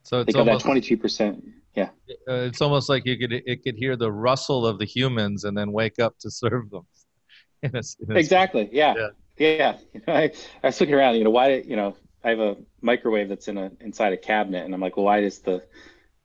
So 0.05 0.21
it's 0.21 0.27
think 0.33 0.39
of 0.39 0.47
that 0.47 0.65
almost 0.67 0.87
23%. 0.87 1.43
Yeah. 1.79 1.91
uh, 2.29 2.47
it's 2.49 2.61
almost 2.61 2.89
like 2.89 3.07
you 3.07 3.17
could 3.17 3.33
it 3.33 3.63
could 3.63 3.77
hear 3.77 3.95
the 3.95 4.11
rustle 4.11 4.67
of 4.67 4.79
the 4.81 4.85
humans 4.85 5.45
and 5.45 5.57
then 5.57 5.71
wake 5.71 6.01
up 6.01 6.19
to 6.21 6.31
serve 6.31 6.71
them. 6.71 6.87
In 7.63 7.75
a 7.75 7.83
in 8.01 8.17
a 8.17 8.19
Exactly. 8.19 8.69
Yeah. 8.73 8.95
Yeah. 8.97 9.09
Yeah. 9.39 9.79
You 9.93 10.03
know, 10.07 10.15
I, 10.15 10.33
I 10.63 10.67
was 10.69 10.81
looking 10.81 10.95
around, 10.95 11.17
you 11.17 11.25
know, 11.25 11.31
why, 11.31 11.55
you 11.55 11.77
know, 11.77 11.97
I 12.25 12.31
have 12.31 12.41
a 12.41 12.57
microwave 12.81 13.29
that's 13.29 13.49
in 13.49 13.59
a 13.59 13.71
inside 13.81 14.13
a 14.13 14.17
cabinet 14.17 14.65
and 14.65 14.75
I'm 14.75 14.81
like, 14.81 14.97
well, 14.97 15.07
why 15.07 15.21
does 15.21 15.39
the 15.41 15.65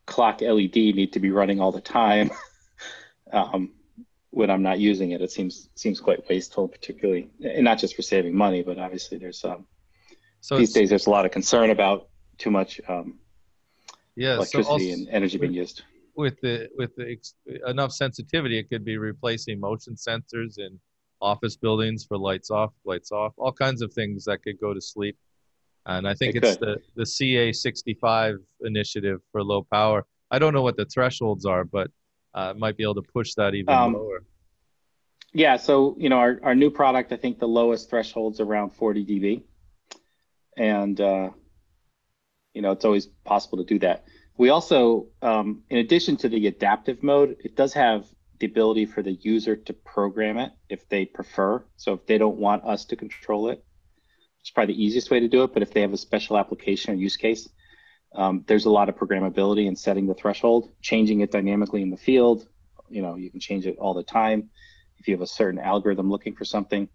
clock 0.06 0.41
LED 0.41 0.76
need 0.76 1.14
to 1.14 1.20
be 1.20 1.32
running 1.32 1.60
all 1.60 1.72
the 1.72 1.82
time 1.82 2.32
um, 3.34 3.74
when 4.32 4.49
I'm 4.49 4.64
not 4.64 4.80
using 4.80 5.12
it? 5.12 5.22
It 5.22 5.32
seems 5.32 5.70
seems 5.76 5.99
quite 5.99 6.28
wasteful, 6.30 6.68
particularly 6.68 7.30
and 7.43 7.64
not 7.64 7.80
just 7.80 7.95
for 7.95 8.01
saving 8.04 8.36
money, 8.36 8.64
but 8.64 8.78
obviously 8.80 9.18
there's 9.20 9.43
um, 9.43 9.66
So 10.41 10.58
these 10.58 10.74
days 10.74 10.89
there's 10.89 11.08
a 11.08 11.12
lot 11.12 11.26
of 11.26 11.32
concern 11.32 11.70
about 11.72 12.10
too 12.38 12.51
much 12.51 12.82
um, 12.88 13.20
yeah, 14.16 14.34
so 14.36 14.38
electricity 14.59 14.70
also- 14.91 14.93
and 14.93 15.09
energy 15.09 15.38
being 15.38 15.53
used. 15.53 15.84
with 16.16 16.39
the 16.41 16.70
with 16.78 16.95
the 16.95 17.11
ex- 17.14 17.36
enough 17.68 17.91
sensitivity, 17.91 18.57
it 18.57 18.70
could 18.70 18.86
be 18.86 18.97
replacing 18.97 19.59
motion 19.59 19.95
sensors 19.95 20.59
in 20.59 20.80
office 21.22 21.55
buildings 21.55 22.03
for 22.05 22.18
lights 22.18 22.51
off, 22.51 22.74
lights 22.86 23.11
off, 23.11 23.34
all 23.38 23.51
kinds 23.51 23.82
of 23.82 23.91
things 23.93 24.26
that 24.26 24.43
could 24.43 24.59
go 24.59 24.74
to 24.74 24.82
sleep. 24.82 25.18
And 25.86 26.07
I 26.07 26.14
think 26.14 26.36
It 26.36 26.43
it's 26.43 26.57
could. 26.57 26.68
the 26.68 26.82
the 26.95 27.03
CA65 27.05 28.38
initiative 28.61 29.22
for 29.32 29.43
low 29.43 29.64
power. 29.64 30.05
I 30.32 30.39
don't 30.39 30.53
know 30.53 30.61
what 30.61 30.78
the 30.78 30.86
thresholds 30.86 31.45
are, 31.45 31.64
but 31.64 31.89
uh, 32.34 32.53
might 32.57 32.78
be 32.78 32.84
able 32.84 32.95
to 32.95 33.01
push 33.01 33.34
that 33.36 33.53
even 33.55 33.74
Um, 33.74 33.93
lower. 33.93 34.24
Yeah, 35.34 35.57
so 35.57 35.95
you 35.99 36.09
know, 36.09 36.18
our, 36.18 36.39
our 36.43 36.55
new 36.55 36.70
product, 36.70 37.11
I 37.11 37.18
think 37.18 37.39
the 37.39 37.47
lowest 37.47 37.89
threshold's 37.89 38.39
around 38.39 38.70
40 38.72 39.05
dB, 39.05 39.43
and 40.57 40.99
uh, 41.01 41.30
you 42.54 42.62
know, 42.62 42.72
it's 42.72 42.86
always 42.86 43.08
possible 43.26 43.58
to 43.58 43.64
do 43.64 43.80
that. 43.80 44.06
We 44.38 44.49
also, 44.49 45.08
um, 45.22 45.64
in 45.70 45.78
addition 45.78 46.18
to 46.18 46.30
the 46.30 46.47
adaptive 46.47 47.04
mode, 47.04 47.38
it 47.43 47.56
does 47.56 47.74
have 47.74 48.06
the 48.39 48.47
ability 48.47 48.86
for 48.86 49.01
the 49.01 49.14
user 49.14 49.56
to 49.56 49.74
program 49.74 50.38
it 50.38 50.51
if 50.70 50.89
they 50.89 51.06
prefer. 51.06 51.64
So 51.78 51.93
if 51.93 52.06
they 52.06 52.18
don't 52.18 52.38
want 52.38 52.66
us 52.66 52.86
to 52.86 52.95
control 52.95 53.49
it, 53.49 53.64
it's 54.41 54.49
probably 54.49 54.74
the 54.74 54.84
easiest 54.84 55.12
way 55.12 55.20
to 55.20 55.28
do 55.28 55.43
it. 55.43 55.54
But 55.54 55.62
if 55.62 55.72
they 55.72 55.82
have 55.82 55.93
a 55.93 55.97
special 55.97 56.38
application 56.38 56.93
or 56.93 56.97
use 56.97 57.16
case, 57.16 57.47
um, 58.16 58.43
there's 58.47 58.66
a 58.66 58.70
lot 58.70 58.89
of 58.89 58.95
programmability 58.95 59.68
in 59.68 59.76
setting 59.76 60.08
the 60.08 60.14
threshold, 60.14 60.72
changing 60.82 61.22
it 61.22 61.32
dynamically 61.32 61.82
in 61.82 61.89
the 61.89 61.97
field. 61.97 62.47
You 62.89 63.01
know, 63.01 63.16
you 63.16 63.32
can 63.32 63.39
change 63.39 63.66
it 63.66 63.78
all 63.78 63.93
the 63.93 64.04
time 64.04 64.49
if 64.97 65.08
you 65.08 65.14
have 65.14 65.22
a 65.22 65.28
certain 65.28 65.60
algorithm 65.60 66.10
looking 66.10 66.36
for 66.36 66.45
something. 66.45 66.89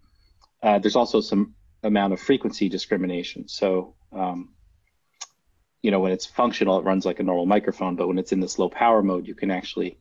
Uh, 0.61 0.79
there's 0.79 0.95
also 0.95 1.21
some 1.21 1.55
amount 1.83 2.13
of 2.13 2.19
frequency 2.19 2.69
discrimination. 2.69 3.47
So, 3.47 3.95
um, 4.11 4.49
you 5.81 5.91
know, 5.91 5.99
when 5.99 6.11
it's 6.11 6.25
functional, 6.25 6.79
it 6.79 6.83
runs 6.83 7.05
like 7.05 7.19
a 7.19 7.23
normal 7.23 7.45
microphone, 7.45 7.95
but 7.95 8.07
when 8.07 8.19
it's 8.19 8.31
in 8.31 8.39
this 8.39 8.59
low 8.59 8.69
power 8.69 9.01
mode, 9.01 9.27
you 9.27 9.35
can 9.35 9.49
actually 9.51 9.97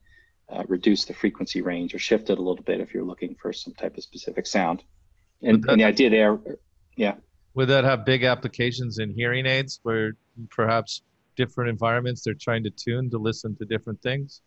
uh, 0.49 0.65
reduce 0.67 1.05
the 1.05 1.15
frequency 1.15 1.61
range 1.63 1.95
or 1.95 1.99
shift 1.99 2.31
it 2.31 2.39
a 2.39 2.43
little 2.43 2.65
bit 2.65 2.81
if 2.81 2.93
you're 2.95 3.05
looking 3.05 3.35
for 3.35 3.53
some 3.53 3.75
type 3.75 3.97
of 3.97 4.03
specific 4.03 4.47
sound. 4.47 4.83
And, 5.43 5.63
But 5.63 5.73
and 5.73 5.81
the 5.81 5.85
idea 5.85 6.11
there, 6.11 6.39
yeah, 6.97 7.15
Would 7.55 7.69
that 7.69 7.85
have 7.85 8.05
big 8.05 8.25
applications 8.25 8.99
in 8.99 9.11
hearing 9.11 9.47
aids 9.47 9.81
where 9.83 10.13
perhaps 10.51 11.03
different 11.37 11.71
environments 11.71 12.23
they're 12.23 12.35
trying 12.35 12.65
to 12.65 12.71
tune 12.71 13.11
to 13.11 13.19
listen 13.19 13.55
to 13.57 13.65
different 13.65 14.03
things? 14.03 14.43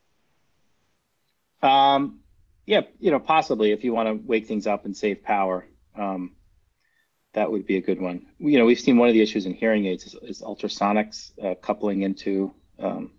Um, 1.62 2.20
yeah, 2.66 2.82
you 3.00 3.12
know, 3.12 3.20
possibly 3.20 3.72
if 3.72 3.84
you 3.84 3.94
want 3.94 4.08
to 4.10 4.14
wake 4.28 4.48
things 4.48 4.68
up 4.68 4.86
and 4.86 4.96
save 4.96 5.24
power, 5.24 5.66
um, 5.96 6.36
that 7.34 7.50
would 7.50 7.66
be 7.66 7.78
a 7.78 7.82
good 7.82 8.02
one. 8.02 8.26
You 8.40 8.58
know, 8.58 8.66
we've 8.66 8.80
seen 8.80 8.98
one 8.98 9.08
of 9.08 9.14
the 9.14 9.22
issues 9.22 9.46
in 9.46 9.54
hearing 9.54 9.86
aids 9.86 10.06
is, 10.06 10.16
is 10.22 10.42
ultrasonics 10.42 11.32
uh, 11.44 11.56
coupling 11.56 12.02
into 12.02 12.54
um, 12.80 13.12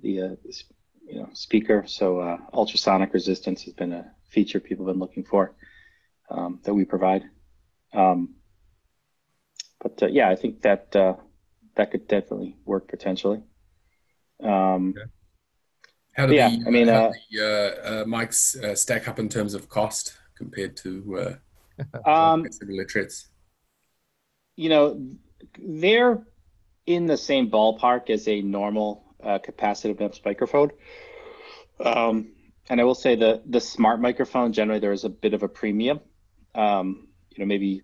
the 0.00 0.22
uh, 0.22 0.36
you 1.06 1.20
know 1.20 1.28
speaker. 1.32 1.84
So 1.86 2.20
uh, 2.20 2.38
ultrasonic 2.52 3.12
resistance 3.12 3.62
has 3.64 3.74
been 3.74 3.92
a 3.92 4.10
feature 4.28 4.60
people 4.60 4.86
have 4.86 4.94
been 4.94 5.00
looking 5.00 5.24
for 5.24 5.54
um, 6.30 6.60
that 6.64 6.74
we 6.74 6.84
provide. 6.84 7.24
Um, 7.92 8.34
but 9.80 10.02
uh, 10.02 10.06
yeah, 10.06 10.30
I 10.30 10.36
think 10.36 10.62
that 10.62 10.96
uh, 10.96 11.14
that 11.76 11.90
could 11.90 12.08
definitely 12.08 12.56
work 12.64 12.88
potentially. 12.88 13.42
Um, 14.42 14.94
okay. 14.96 15.10
How 16.14 16.26
do 16.26 16.34
yeah, 16.34 16.48
the, 16.48 16.64
I 16.66 16.70
mean, 16.70 16.88
how 16.88 17.06
uh, 17.06 17.10
the 17.10 18.04
mics 18.06 18.56
uh, 18.62 18.74
stack 18.76 19.08
up 19.08 19.18
in 19.18 19.28
terms 19.28 19.52
of 19.52 19.68
cost 19.68 20.16
compared 20.36 20.76
to 20.78 21.18
uh, 21.18 21.34
um, 22.06 22.46
similar 22.50 22.86
you 24.56 24.68
know, 24.68 25.10
they're 25.58 26.22
in 26.86 27.06
the 27.06 27.16
same 27.16 27.50
ballpark 27.50 28.10
as 28.10 28.28
a 28.28 28.40
normal 28.40 29.14
uh, 29.22 29.38
capacitive 29.38 29.98
MEMS 29.98 30.20
microphone. 30.24 30.70
Um, 31.84 32.32
and 32.68 32.80
I 32.80 32.84
will 32.84 32.94
say 32.94 33.16
the 33.16 33.42
the 33.46 33.60
smart 33.60 34.00
microphone 34.00 34.52
generally 34.52 34.80
there 34.80 34.92
is 34.92 35.04
a 35.04 35.08
bit 35.08 35.34
of 35.34 35.42
a 35.42 35.48
premium. 35.48 36.00
Um, 36.54 37.08
you 37.30 37.42
know, 37.42 37.46
maybe 37.46 37.82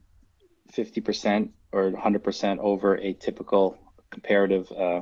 50% 0.72 1.51
or 1.72 1.91
100% 1.91 2.59
over 2.59 2.97
a 2.97 3.12
typical 3.14 3.76
comparative 4.11 4.70
uh, 4.70 5.01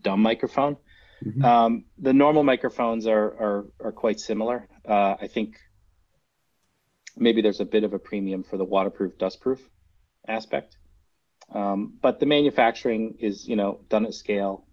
dumb 0.00 0.20
microphone. 0.20 0.78
Mhm. 1.22 1.44
Um, 1.44 1.84
the 1.98 2.14
normal 2.14 2.42
microphones 2.42 3.06
are 3.06 3.26
are, 3.44 3.66
are 3.84 3.92
quite 3.92 4.18
similar. 4.18 4.66
Uh, 4.88 5.16
I 5.20 5.26
think 5.26 5.58
maybe 7.20 7.42
there's 7.42 7.60
a 7.60 7.64
bit 7.64 7.84
of 7.84 7.92
a 7.92 7.98
premium 7.98 8.42
for 8.42 8.56
the 8.56 8.64
waterproof, 8.64 9.16
dustproof 9.18 9.60
aspect. 10.26 10.76
Um, 11.54 11.98
but 12.00 12.18
the 12.18 12.26
manufacturing 12.26 13.16
is, 13.20 13.46
you 13.46 13.56
know, 13.56 13.80
done 13.88 14.06
at 14.06 14.14
scale. 14.14 14.66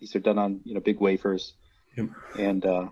These 0.00 0.16
are 0.16 0.20
done 0.20 0.38
on, 0.38 0.60
you 0.64 0.74
know, 0.74 0.80
big 0.80 1.00
wafers, 1.00 1.54
Yep. 1.96 2.08
and 2.38 2.66
uh, 2.66 2.88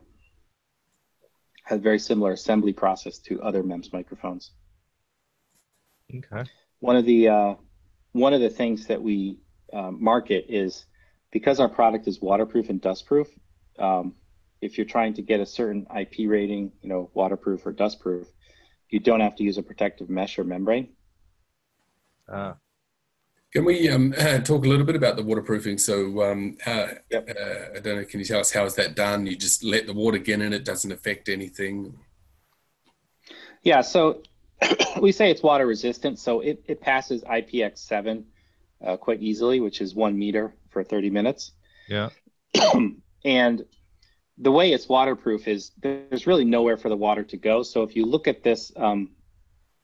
has 1.65 1.81
very 1.81 1.99
similar 1.99 2.33
assembly 2.33 2.73
process 2.73 3.19
to 3.21 3.43
other 3.43 3.63
MEMS 3.63 3.93
microphones. 3.93 4.53
Okay. 6.15 6.49
One 6.81 6.97
of 6.97 7.05
the 7.07 7.29
uh, 7.29 7.55
one 8.13 8.35
of 8.35 8.41
the 8.41 8.51
things 8.51 8.87
that 8.89 9.03
we 9.03 9.39
um, 9.73 10.03
market 10.03 10.47
is 10.49 10.85
because 11.31 11.61
our 11.61 11.69
product 11.69 12.07
is 12.09 12.21
waterproof 12.21 12.69
and 12.69 12.83
dustproof. 12.83 13.29
Um, 13.79 14.15
if 14.61 14.77
you're 14.77 14.87
trying 14.87 15.15
to 15.15 15.23
get 15.23 15.41
a 15.41 15.47
certain 15.47 15.87
IP 15.99 16.29
rating, 16.29 16.73
you 16.83 16.89
know, 16.89 17.11
waterproof 17.15 17.65
or 17.65 17.73
dustproof, 17.73 18.27
you 18.91 19.01
don't 19.01 19.21
have 19.21 19.37
to 19.37 19.43
use 19.45 19.59
a 19.59 19.63
protective 19.63 20.11
mesh 20.11 20.39
or 20.39 20.45
membrane. 20.45 20.89
Uh, 22.29 22.55
Can 23.53 23.65
we 23.65 23.89
um, 23.89 24.13
talk 24.13 24.65
a 24.65 24.69
little 24.69 24.85
bit 24.87 24.97
about 24.97 25.17
the 25.17 25.23
waterproofing? 25.23 25.79
So, 25.79 26.23
um, 26.23 26.57
how, 26.61 26.89
Yep. 27.11 27.29
uh, 27.31 27.77
I 27.77 27.81
don't 27.81 27.97
know, 27.97 28.05
can 28.05 28.21
you 28.21 28.27
tell 28.27 28.41
us 28.41 28.53
how 28.53 28.65
is 28.65 28.75
that 28.77 28.95
done? 28.95 29.27
You 29.27 29.37
just 29.37 29.65
let 29.65 29.87
the 29.87 29.93
water 29.93 30.19
get 30.19 30.41
in, 30.41 30.53
it 30.53 30.65
doesn't 30.65 30.93
affect 30.93 31.29
anything. 31.29 31.99
Yeah, 33.63 33.81
so 33.81 34.23
we 35.01 35.13
say 35.13 35.31
it's 35.31 35.43
water 35.43 35.67
resistant, 35.67 36.19
so 36.19 36.41
it, 36.41 36.63
it 36.67 36.81
passes 36.81 37.23
IPX7 37.25 38.25
uh, 38.85 38.97
quite 38.97 39.21
easily, 39.23 39.61
which 39.61 39.81
is 39.81 39.95
one 39.95 40.19
meter 40.19 40.55
for 40.71 40.83
30 40.85 41.11
minutes. 41.11 41.53
yeah. 41.89 42.11
and 43.25 43.65
the 44.41 44.51
way 44.51 44.73
it's 44.73 44.89
waterproof 44.89 45.47
is 45.47 45.71
there's 45.83 46.27
really 46.27 46.45
nowhere 46.45 46.79
for 46.79 46.89
the 46.89 46.97
water 46.97 47.23
to 47.25 47.37
go. 47.37 47.63
So 47.63 47.83
if 47.83 47.95
you 47.95 48.07
look 48.07 48.27
at 48.27 48.43
this 48.43 48.73
um, 48.77 49.11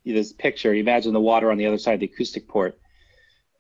this 0.05 0.33
picture, 0.33 0.73
imagine 0.73 1.13
the 1.13 1.21
water 1.21 1.51
on 1.51 1.59
the 1.59 1.67
other 1.67 1.79
side 1.79 1.95
of 1.95 2.01
the 2.01 2.07
acoustic 2.07 2.49
port. 2.49 2.79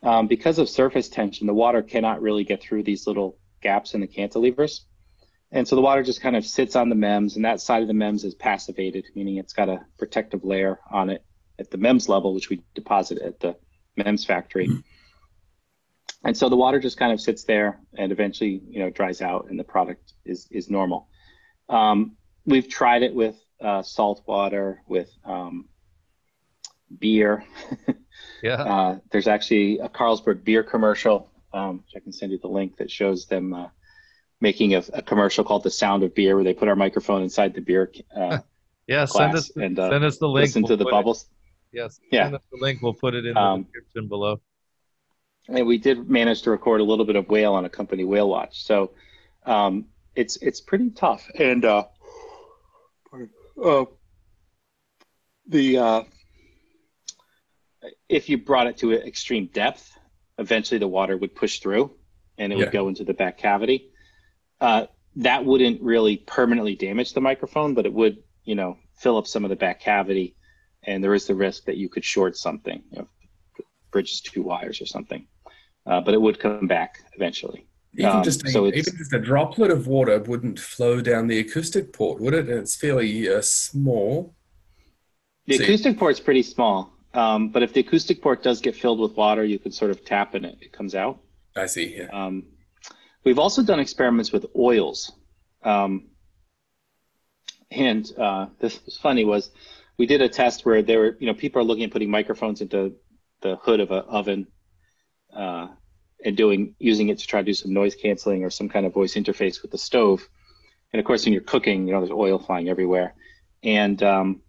Um, 0.03 0.27
because 0.27 0.59
of 0.59 0.69
surface 0.69 1.09
tension, 1.09 1.47
the 1.47 1.55
water 1.55 1.83
cannot 1.83 2.23
really 2.23 2.45
get 2.45 2.63
through 2.63 2.85
these 2.85 3.07
little 3.07 3.39
gaps 3.61 3.95
in 3.95 4.01
the 4.01 4.07
cantilevers. 4.07 4.81
And 5.51 5.67
so 5.67 5.77
the 5.77 5.83
water 5.83 6.03
just 6.03 6.21
kind 6.21 6.37
of 6.37 6.45
sits 6.45 6.77
on 6.77 6.89
the 6.89 6.95
MEMS, 6.95 7.37
and 7.37 7.45
that 7.45 7.61
side 7.61 7.83
of 7.83 7.89
the 7.89 7.95
MEMS 7.95 8.25
is 8.25 8.35
passivated, 8.35 9.07
meaning 9.15 9.37
it's 9.37 9.53
got 9.53 9.69
a 9.69 9.85
protective 9.99 10.45
layer 10.45 10.81
on 10.91 11.11
it 11.11 11.25
at 11.59 11.71
the 11.71 11.79
MEMS 11.79 12.09
level, 12.09 12.35
which 12.35 12.49
we 12.49 12.63
deposit 12.75 13.19
at 13.19 13.41
the 13.41 13.57
MEMS 13.97 14.25
factory. 14.25 14.69
And 16.25 16.37
so 16.37 16.49
the 16.49 16.57
water 16.57 16.81
just 16.81 16.97
kind 16.97 17.13
of 17.13 17.21
sits 17.21 17.45
there 17.45 17.79
and 17.97 18.11
eventually, 18.11 18.61
you 18.69 18.81
know, 18.81 18.91
dries 18.91 19.23
out 19.23 19.49
and 19.51 19.59
the 19.59 19.65
product 19.65 20.13
is, 20.25 20.49
is 20.51 20.69
normal. 20.71 21.09
Um, 21.69 22.17
we've 22.47 22.69
tried 22.69 23.03
it 23.03 23.15
with 23.15 23.37
uh, 23.61 23.83
salt 23.83 24.23
water, 24.27 24.83
with 24.89 25.11
um, 25.25 25.69
beer. 26.99 27.45
Yeah. 28.43 28.55
Uh, 28.63 28.99
there's 29.11 29.29
actually 29.29 29.79
a 29.79 29.89
Carlsberg 29.89 30.43
beer 30.45 30.63
commercial, 30.63 31.31
um, 31.53 31.79
which 31.79 31.93
I 31.97 32.01
can 32.01 32.13
send 32.13 32.33
you 32.33 32.39
the 32.39 32.49
link 32.49 32.77
that 32.79 32.91
shows 32.91 33.27
them 33.27 33.53
uh, 33.53 33.69
making 34.41 34.75
a, 34.75 34.83
a 34.95 35.03
commercial 35.03 35.45
called 35.45 35.65
"The 35.65 35.71
Sound 35.71 36.03
of 36.03 36.15
Beer," 36.15 36.35
where 36.35 36.45
they 36.45 36.55
put 36.55 36.69
our 36.69 36.77
microphone 36.77 37.23
inside 37.23 37.55
the 37.55 37.61
beer 37.61 37.91
uh, 38.15 38.39
yeah. 38.87 39.05
Send 39.05 39.35
us 39.35 39.51
and 39.57 39.79
uh, 39.79 39.91
send 39.91 40.05
us 40.05 40.17
the 40.19 40.29
link. 40.29 40.45
listen 40.49 40.63
We'll 40.63 40.69
to 40.69 40.77
the 40.77 40.85
put 40.85 40.89
it- 40.91 40.93
bubbles. 40.93 41.27
yes. 41.73 41.99
Yeah. 42.11 42.25
Send 42.25 42.37
us 42.37 42.43
the 42.53 42.59
link. 42.59 42.81
We'll 42.83 42.95
put 42.95 43.15
it 43.15 43.27
in 43.27 43.35
the 43.35 43.41
Um, 43.41 43.63
description 43.65 44.09
below. 44.09 44.41
And 45.49 45.67
we 45.67 45.79
did 45.79 46.09
manage 46.09 46.43
to 46.43 46.51
record 46.51 46.81
a 46.81 46.85
little 46.85 47.05
bit 47.05 47.17
of 47.17 47.29
whale 47.29 47.55
on 47.55 47.65
a 47.65 47.69
company 47.69 48.05
whale 48.05 48.29
watch. 48.29 48.63
So 48.65 48.93
um, 49.45 49.87
it's 50.15 50.37
it's 50.39 50.61
pretty 50.61 50.91
tough. 50.91 51.31
And 51.39 51.65
uh, 51.65 51.85
uh, 53.63 53.85
the 55.49 55.79
uh, 55.79 56.03
if 58.09 58.29
you 58.29 58.39
brought 58.39 58.67
it 58.67 58.79
to 58.79 58.93
an 58.93 59.03
extreme 59.07 59.47
depth 59.53 59.93
eventually 60.39 60.79
the 60.79 60.89
water 60.89 61.17
would 61.17 61.35
push 61.35 61.61
through 61.61 61.93
and 62.37 62.53
it 62.53 62.57
Yeah. 62.57 62.65
would 62.65 62.73
go 62.73 62.89
into 62.89 63.05
the 63.05 63.15
back 63.15 63.39
cavity. 63.39 63.91
Uh, 64.61 64.87
that 65.17 65.45
wouldn't 65.47 65.81
really 65.81 66.19
permanently 66.19 66.75
damage 66.75 67.13
the 67.15 67.21
microphone 67.21 67.75
but 67.75 67.87
it 67.87 67.93
would 67.93 68.23
you 68.45 68.55
know 68.55 68.79
fill 68.95 69.17
up 69.17 69.27
some 69.27 69.45
of 69.45 69.51
the 69.51 69.57
back 69.57 69.81
cavity. 69.81 70.35
And 70.83 71.03
there 71.03 71.15
is 71.15 71.27
the 71.27 71.35
risk 71.35 71.65
that 71.65 71.77
you 71.77 71.89
could 71.89 72.05
short 72.05 72.37
something 72.37 72.83
you 72.91 72.99
know, 72.99 73.09
bridges 73.91 74.21
two 74.21 74.43
wires 74.43 74.81
or 74.81 74.87
something 74.87 75.27
uh, 75.87 76.01
but 76.01 76.15
it 76.15 76.21
would 76.21 76.39
come 76.39 76.67
back 76.67 77.03
eventually. 77.15 77.67
Even 77.99 78.11
Um, 78.11 78.23
just 78.23 78.45
a, 78.47 78.51
so 78.51 78.67
even 78.67 78.97
just 78.99 79.13
a 79.13 79.19
droplet 79.19 79.71
of 79.71 79.87
water 79.87 80.19
wouldn't 80.19 80.59
flow 80.59 81.01
down 81.01 81.29
the 81.29 81.39
acoustic 81.39 81.93
port, 81.93 82.21
would 82.21 82.35
it? 82.35 82.49
And 82.49 82.59
It's 82.61 82.77
fairly 82.77 83.29
uh, 83.29 83.41
small. 83.41 84.35
The 85.47 85.57
See- 85.57 85.65
acoustic 85.65 85.99
port's 85.99 86.21
pretty 86.21 86.43
small, 86.43 86.93
um, 87.15 87.49
but 87.51 87.63
if 87.63 87.73
the 87.73 87.81
acoustic 87.81 88.21
port 88.21 88.43
does 88.43 88.61
get 88.61 88.75
filled 88.77 89.01
with 89.01 89.17
water, 89.17 89.45
you 89.45 89.59
can 89.59 89.73
sort 89.73 89.91
of 89.91 90.05
tap 90.05 90.35
in 90.35 90.45
it; 90.45 90.59
it 90.61 90.73
comes 90.73 90.95
out. 90.95 91.21
I 91.55 91.67
see. 91.67 91.97
Yeah. 91.97 92.09
Um, 92.13 92.45
we've 93.25 93.39
also 93.39 93.63
done 93.63 93.81
experiments 93.81 94.33
with 94.33 94.45
oils, 94.57 95.13
um, 95.63 96.09
and 97.71 98.11
uh, 98.19 98.47
this 98.59 98.85
was 98.85 98.97
funny. 98.97 99.25
Was 99.25 99.51
we 99.97 100.07
did 100.07 100.21
a 100.21 100.29
test 100.29 100.67
where 100.67 100.83
there 100.83 100.99
were, 100.99 101.17
you 101.21 101.27
know, 101.27 101.35
people 101.35 101.63
are 101.63 101.65
looking 101.65 101.85
at 101.85 101.91
putting 101.93 102.11
microphones 102.11 102.61
into 102.61 102.97
the 103.41 103.57
hood 103.57 103.81
of 103.81 103.91
an 103.91 104.03
oven 104.09 104.47
uh, 105.37 105.69
and 106.25 106.37
doing 106.37 106.75
using 106.79 107.09
it 107.11 107.19
to 107.19 107.27
try 107.27 107.41
to 107.41 107.45
do 107.47 107.55
some 107.55 107.73
noise 107.73 107.95
canceling 107.95 108.45
or 108.45 108.51
some 108.51 108.69
kind 108.69 108.87
of 108.87 108.95
voice 108.95 109.15
interface 109.15 109.63
with 109.63 109.71
the 109.71 109.79
stove. 109.79 110.29
And 110.93 111.01
of 111.01 111.07
course, 111.07 111.25
when 111.25 111.33
you're 111.33 111.43
cooking, 111.43 111.87
you 111.87 111.93
know, 111.93 112.01
there's 112.01 112.11
oil 112.13 112.39
flying 112.39 112.69
everywhere, 112.69 113.15
and 113.63 114.03
um, 114.03 114.41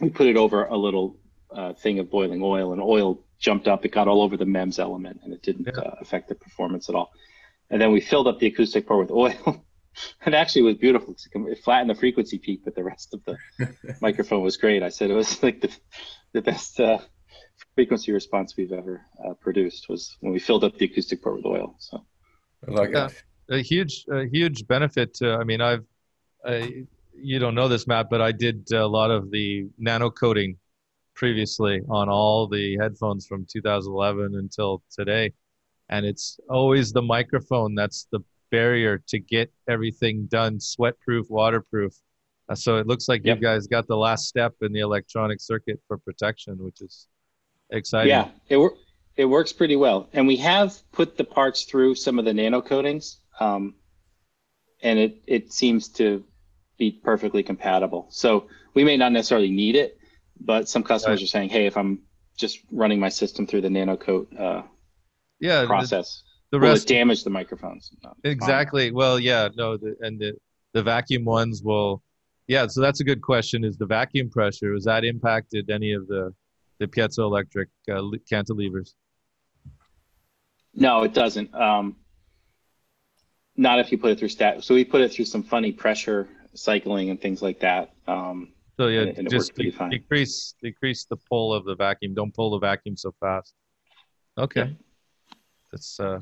we 0.00 0.10
put 0.10 0.26
it 0.26 0.36
over 0.36 0.64
a 0.64 0.76
little 0.76 1.18
uh, 1.50 1.72
thing 1.74 1.98
of 1.98 2.10
boiling 2.10 2.40
oil, 2.42 2.72
and 2.72 2.80
oil 2.82 3.24
jumped 3.38 3.68
up. 3.68 3.84
It 3.84 3.90
got 3.92 4.08
all 4.08 4.22
over 4.22 4.36
the 4.36 4.46
MEMS 4.46 4.78
element, 4.78 5.20
and 5.24 5.32
it 5.32 5.42
didn't 5.42 5.66
Yeah. 5.66 5.82
uh, 5.82 5.94
affect 6.00 6.28
the 6.28 6.34
performance 6.34 6.88
at 6.88 6.94
all. 6.94 7.10
And 7.70 7.80
then 7.80 7.92
we 7.92 8.00
filled 8.00 8.28
up 8.28 8.38
the 8.38 8.46
acoustic 8.46 8.86
port 8.86 9.00
with 9.00 9.10
oil. 9.10 9.64
it 10.26 10.34
actually 10.34 10.62
it 10.62 10.64
was 10.64 10.76
beautiful. 10.76 11.16
It 11.34 11.58
flattened 11.64 11.90
the 11.90 11.94
frequency 11.94 12.38
peak, 12.38 12.60
but 12.64 12.74
the 12.74 12.84
rest 12.84 13.14
of 13.14 13.22
the 13.24 13.38
microphone 14.00 14.42
was 14.42 14.56
great. 14.56 14.82
I 14.82 14.90
said 14.90 15.10
it 15.10 15.14
was 15.14 15.42
like 15.42 15.60
the 15.60 15.70
the 16.32 16.42
best 16.42 16.78
uh, 16.80 16.98
frequency 17.74 18.12
response 18.12 18.56
we've 18.56 18.72
ever 18.72 19.02
uh, 19.26 19.34
produced 19.34 19.88
was 19.88 20.16
when 20.20 20.32
we 20.32 20.38
filled 20.38 20.64
up 20.64 20.76
the 20.78 20.84
acoustic 20.84 21.22
port 21.22 21.36
with 21.36 21.46
oil. 21.46 21.74
So 21.78 22.04
I 22.68 22.70
like 22.72 22.90
Yeah. 22.90 23.06
it. 23.06 23.24
a 23.50 23.62
huge 23.62 24.04
a 24.10 24.24
huge 24.36 24.66
benefit 24.68 25.12
to 25.14 25.32
i 25.34 25.42
mean 25.44 25.60
i've 25.60 25.84
I, 26.46 26.84
you 27.30 27.38
don't 27.40 27.56
know 27.56 27.66
this 27.68 27.86
matt 27.88 28.06
but 28.08 28.20
i 28.22 28.30
did 28.30 28.70
a 28.72 28.86
lot 28.86 29.10
of 29.10 29.30
the 29.32 29.66
nano 29.78 30.10
coating 30.10 30.56
previously 31.14 31.80
on 31.90 32.08
all 32.08 32.46
the 32.46 32.76
headphones 32.80 33.26
from 33.26 33.44
2011 33.50 34.36
until 34.36 34.82
today 34.90 35.32
and 35.88 36.06
it's 36.06 36.38
always 36.48 36.92
the 36.92 37.02
microphone 37.02 37.74
that's 37.74 38.06
the 38.12 38.20
barrier 38.52 39.02
to 39.08 39.18
get 39.18 39.52
everything 39.68 40.26
done 40.26 40.60
sweat 40.60 40.94
proof 41.00 41.26
waterproof 41.28 41.92
Uh, 42.48 42.54
so 42.54 42.76
it 42.78 42.86
looks 42.86 43.08
like 43.08 43.22
Yep. 43.24 43.36
you 43.36 43.42
guys 43.42 43.66
got 43.66 43.86
the 43.88 43.96
last 44.06 44.22
step 44.28 44.54
in 44.62 44.72
the 44.72 44.80
electronic 44.80 45.40
circuit 45.40 45.78
for 45.88 45.98
protection 45.98 46.54
which 46.66 46.80
is 46.80 47.08
exciting 47.72 48.10
yeah, 48.10 48.28
it 48.48 48.72
it 49.16 49.24
works 49.26 49.52
pretty 49.52 49.76
well, 49.76 50.08
and 50.12 50.26
we 50.26 50.36
have 50.36 50.76
put 50.92 51.16
the 51.16 51.24
parts 51.24 51.64
through 51.64 51.94
some 51.94 52.18
of 52.18 52.24
the 52.24 52.32
nano 52.32 52.62
coatings, 52.62 53.18
um, 53.40 53.74
and 54.82 54.98
it 54.98 55.22
it 55.26 55.52
seems 55.52 55.88
to 55.88 56.24
be 56.78 56.90
perfectly 56.92 57.42
compatible. 57.42 58.06
So 58.10 58.48
we 58.74 58.84
may 58.84 58.96
not 58.96 59.12
necessarily 59.12 59.50
need 59.50 59.76
it, 59.76 59.98
but 60.40 60.68
some 60.68 60.82
customers 60.82 61.20
Right. 61.20 61.24
are 61.24 61.28
saying, 61.28 61.50
"Hey, 61.50 61.66
if 61.66 61.76
I'm 61.76 62.00
just 62.38 62.60
running 62.70 62.98
my 62.98 63.10
system 63.10 63.46
through 63.46 63.60
the 63.60 63.70
nano 63.70 63.96
coat 63.96 64.28
uh, 64.38 64.62
Yeah, 65.40 65.66
process, 65.66 66.22
the 66.50 66.58
will 66.58 66.68
rest 66.68 66.88
damage 66.88 67.24
the 67.24 67.30
microphones?" 67.30 67.90
No, 68.02 68.10
it's 68.10 68.18
fine. 68.22 68.32
exactly. 68.32 68.90
Well, 68.90 69.20
yeah, 69.20 69.48
no, 69.56 69.76
the, 69.76 69.96
and 70.00 70.18
the 70.18 70.34
the 70.72 70.82
vacuum 70.82 71.24
ones 71.24 71.62
will. 71.62 72.02
Yeah, 72.48 72.66
so 72.66 72.80
that's 72.80 73.00
a 73.00 73.04
good 73.04 73.20
question. 73.22 73.62
Is 73.64 73.76
the 73.76 73.86
vacuum 73.86 74.30
pressure 74.30 74.72
has 74.74 74.84
that 74.84 75.04
impacted 75.04 75.70
any 75.70 75.92
of 75.92 76.06
the 76.08 76.34
the 76.82 76.88
piezoelectric 76.88 77.66
uh, 77.90 78.02
cantilevers? 78.30 78.94
No, 80.74 81.02
it 81.02 81.14
doesn't. 81.14 81.54
Um, 81.54 81.96
not 83.56 83.78
if 83.78 83.92
you 83.92 83.98
put 83.98 84.10
it 84.10 84.18
through 84.18 84.28
stat. 84.28 84.64
So 84.64 84.74
we 84.74 84.84
put 84.84 85.00
it 85.02 85.12
through 85.12 85.26
some 85.26 85.42
funny 85.42 85.72
pressure 85.72 86.28
cycling 86.54 87.10
and 87.10 87.20
things 87.20 87.42
like 87.42 87.60
that. 87.60 87.92
Um, 88.06 88.52
So 88.78 88.88
yeah, 88.88 89.02
And 89.02 89.18
and 89.18 89.30
just 89.30 89.54
de- 89.54 89.70
decrease 89.90 90.54
decrease 90.62 91.04
the 91.04 91.16
pull 91.30 91.52
of 91.52 91.64
the 91.64 91.74
vacuum. 91.76 92.14
Don't 92.14 92.34
pull 92.34 92.50
the 92.50 92.58
vacuum 92.58 92.96
so 92.96 93.14
fast. 93.20 93.54
Okay, 94.38 94.74
that's 95.70 96.00
uh, 96.00 96.20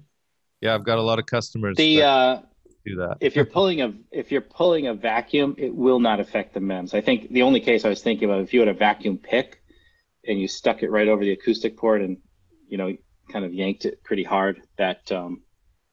yeah. 0.60 0.74
I've 0.74 0.84
got 0.84 0.98
a 0.98 1.02
lot 1.02 1.20
of 1.20 1.26
customers 1.26 1.76
the 1.76 2.02
uh, 2.02 2.40
do 2.84 2.96
that. 2.96 3.18
if 3.20 3.36
you're 3.36 3.44
pulling 3.44 3.82
a 3.82 3.94
if 4.10 4.32
you're 4.32 4.40
pulling 4.40 4.88
a 4.88 4.94
vacuum, 4.94 5.54
it 5.58 5.72
will 5.72 6.00
not 6.00 6.18
affect 6.18 6.54
the 6.54 6.60
MEMS. 6.60 6.92
I 6.92 7.00
think 7.00 7.30
the 7.30 7.42
only 7.42 7.60
case 7.60 7.84
I 7.84 7.88
was 7.88 8.02
thinking 8.02 8.28
about 8.28 8.40
if 8.42 8.52
you 8.52 8.58
had 8.58 8.68
a 8.68 8.74
vacuum 8.74 9.16
pick 9.16 9.59
and 10.26 10.40
you 10.40 10.48
stuck 10.48 10.82
it 10.82 10.90
right 10.90 11.08
over 11.08 11.24
the 11.24 11.32
acoustic 11.32 11.76
port 11.76 12.02
and 12.02 12.18
you 12.68 12.78
know 12.78 12.96
kind 13.30 13.44
of 13.44 13.54
yanked 13.54 13.84
it 13.84 14.02
pretty 14.02 14.24
hard, 14.24 14.62
that 14.76 15.10
um, 15.12 15.42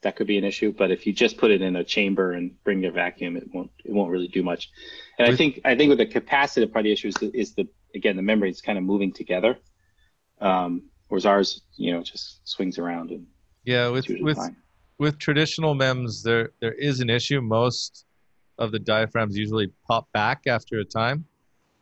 that 0.02 0.16
could 0.16 0.28
be 0.28 0.38
an 0.38 0.44
issue. 0.44 0.74
But 0.74 0.92
if 0.92 1.06
you 1.06 1.14
just 1.14 1.38
put 1.38 1.52
it 1.52 1.62
in 1.62 1.76
a 1.76 1.84
chamber 1.84 2.34
and 2.34 2.52
bring 2.64 2.86
a 2.86 2.92
vacuum, 2.92 3.38
it 3.38 3.48
won't 3.54 3.72
it 3.84 3.92
won't 3.92 4.12
really 4.12 4.28
do 4.28 4.44
much. 4.44 4.70
And 5.18 5.32
I 5.32 5.36
think 5.36 5.62
I 5.66 5.76
think 5.76 5.90
with 5.90 6.00
the 6.00 6.06
capacitive 6.06 6.72
part 6.72 6.82
of 6.82 6.86
the 6.86 6.92
issue 6.92 7.10
is 7.10 7.16
the, 7.16 7.32
is 7.38 7.56
the 7.56 7.68
again 7.96 8.16
the 8.16 8.22
membrane 8.22 8.52
is 8.52 8.62
kind 8.62 8.78
of 8.78 8.84
moving 8.84 9.12
together, 9.12 9.58
um, 10.42 10.84
whereas 11.08 11.26
ours 11.26 11.62
you 11.76 11.94
know 11.94 12.04
just 12.04 12.48
swings 12.48 12.78
around 12.78 13.12
and 13.12 13.26
yeah, 13.68 13.90
with 13.90 14.08
with 14.22 14.38
fine. 14.38 14.56
with 14.98 15.20
traditional 15.20 15.76
MEMS, 15.76 16.24
there 16.24 16.52
there 16.62 16.72
is 16.72 17.02
an 17.02 17.10
issue. 17.10 17.42
Most 17.42 18.06
of 18.58 18.72
the 18.72 18.80
diaphragms 18.80 19.38
usually 19.38 19.68
pop 19.86 20.10
back 20.14 20.48
after 20.48 20.80
a 20.80 20.86
time, 20.86 21.26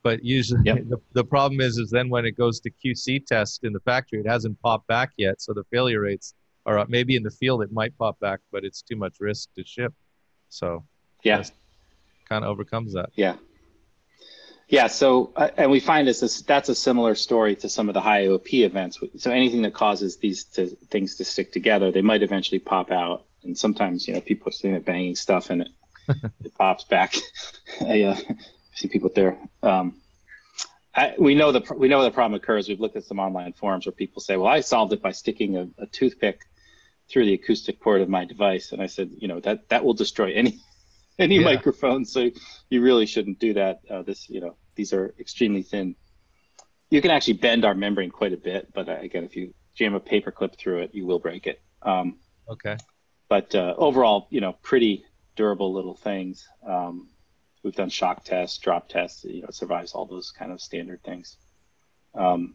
but 0.06 0.24
usually 0.24 0.60
Yep. 0.64 0.84
the, 0.92 0.98
the 1.14 1.24
problem 1.24 1.60
is 1.60 1.78
is 1.78 1.90
then 1.90 2.08
when 2.08 2.24
it 2.30 2.36
goes 2.36 2.60
to 2.60 2.70
QC 2.70 3.26
test 3.26 3.64
in 3.64 3.72
the 3.72 3.80
factory, 3.80 4.20
it 4.20 4.28
hasn't 4.28 4.56
popped 4.62 4.86
back 4.86 5.10
yet, 5.16 5.42
so 5.42 5.52
the 5.52 5.64
failure 5.72 6.00
rates 6.02 6.28
are 6.64 6.78
up. 6.78 6.88
Maybe 6.88 7.16
in 7.16 7.24
the 7.24 7.30
field 7.40 7.60
it 7.64 7.72
might 7.72 7.92
pop 7.98 8.16
back, 8.20 8.38
but 8.52 8.64
it's 8.64 8.82
too 8.82 8.94
much 9.04 9.14
risk 9.18 9.48
to 9.56 9.64
ship. 9.64 9.92
So 10.48 10.84
Yeah. 11.24 11.42
kind 12.28 12.44
of 12.44 12.50
overcomes 12.50 12.92
that. 12.94 13.08
Yeah. 13.16 13.34
Yeah. 14.68 14.86
So, 14.86 15.32
uh, 15.34 15.48
and 15.56 15.72
we 15.72 15.80
find 15.80 16.06
this, 16.06 16.20
this 16.20 16.42
that's 16.42 16.68
a 16.68 16.74
similar 16.74 17.14
story 17.16 17.56
to 17.56 17.68
some 17.68 17.88
of 17.88 17.94
the 17.94 18.00
high 18.00 18.26
AOP 18.26 18.64
events. 18.64 19.00
So 19.16 19.32
anything 19.32 19.62
that 19.62 19.74
causes 19.74 20.18
these 20.18 20.44
to, 20.54 20.68
things 20.94 21.16
to 21.16 21.24
stick 21.24 21.50
together, 21.52 21.90
they 21.90 22.02
might 22.10 22.22
eventually 22.22 22.60
pop 22.60 22.92
out. 22.92 23.24
And 23.42 23.58
sometimes, 23.58 24.06
you 24.06 24.14
know, 24.14 24.20
people 24.20 24.48
are 24.50 24.52
sitting 24.52 24.72
there 24.72 24.80
banging 24.80 25.16
stuff 25.16 25.50
and 25.50 25.62
it, 25.62 25.68
it 26.44 26.54
pops 26.56 26.84
back. 26.84 27.16
I 27.80 28.02
uh, 28.02 28.16
see 28.76 28.88
people 28.88 29.10
there. 29.14 29.38
Um, 29.62 30.00
I, 30.94 31.14
we 31.18 31.34
know 31.34 31.52
the 31.52 31.74
we 31.76 31.88
know 31.88 32.02
the 32.02 32.10
problem 32.10 32.36
occurs. 32.40 32.68
We've 32.68 32.80
looked 32.80 32.96
at 32.96 33.04
some 33.04 33.18
online 33.18 33.52
forums 33.52 33.86
where 33.86 33.92
people 33.92 34.22
say, 34.22 34.36
"Well, 34.36 34.46
I 34.48 34.60
solved 34.60 34.92
it 34.92 35.02
by 35.02 35.12
sticking 35.12 35.56
a, 35.56 35.68
a 35.78 35.86
toothpick 35.86 36.40
through 37.10 37.26
the 37.26 37.34
acoustic 37.34 37.80
port 37.80 38.00
of 38.00 38.08
my 38.08 38.24
device," 38.24 38.72
and 38.72 38.80
I 38.82 38.86
said, 38.86 39.10
"You 39.18 39.28
know 39.28 39.40
that 39.40 39.68
that 39.68 39.84
will 39.84 39.94
destroy 39.94 40.32
any 40.32 40.58
any 41.18 41.38
Yeah. 41.38 41.44
microphone. 41.44 42.04
So 42.04 42.30
you 42.70 42.82
really 42.82 43.06
shouldn't 43.06 43.38
do 43.38 43.54
that. 43.54 43.80
Uh, 43.90 44.02
this, 44.02 44.28
you 44.28 44.40
know, 44.40 44.56
these 44.74 44.92
are 44.92 45.14
extremely 45.18 45.62
thin. 45.62 45.96
You 46.90 47.02
can 47.02 47.10
actually 47.10 47.34
bend 47.34 47.64
our 47.64 47.74
membrane 47.74 48.10
quite 48.10 48.32
a 48.32 48.36
bit, 48.36 48.72
but 48.72 48.88
uh, 48.88 48.98
again, 49.00 49.24
if 49.24 49.36
you 49.36 49.54
jam 49.74 49.94
a 49.94 50.00
paper 50.00 50.30
clip 50.30 50.56
through 50.56 50.82
it, 50.82 50.94
you 50.94 51.06
will 51.06 51.18
break 51.18 51.46
it. 51.46 51.60
Um, 51.82 52.18
Okay. 52.48 52.76
but 53.28 53.54
uh, 53.54 53.74
overall, 53.76 54.28
you 54.30 54.40
know, 54.40 54.52
pretty 54.62 55.04
durable 55.34 55.72
little 55.72 55.96
things. 55.96 56.46
Um, 56.66 57.08
we've 57.66 57.74
done 57.74 57.90
shock 57.90 58.22
tests, 58.24 58.58
drop 58.58 58.88
tests. 58.88 59.24
You 59.24 59.42
know, 59.42 59.48
it 59.48 59.54
survives 59.54 59.92
all 59.92 60.06
those 60.06 60.30
kind 60.30 60.52
of 60.52 60.60
standard 60.60 61.02
things. 61.02 61.36
Um, 62.14 62.54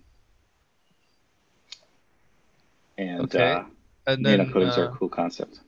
and 2.97 3.19
Okay. 3.25 3.51
uh, 3.51 3.63
And 4.07 4.23
nano 4.23 4.45
then 4.45 4.53
coatings 4.53 4.77
are 4.77 4.85
uh, 4.85 4.93
a 4.93 4.97
cool 4.97 5.09
concept. 5.09 5.59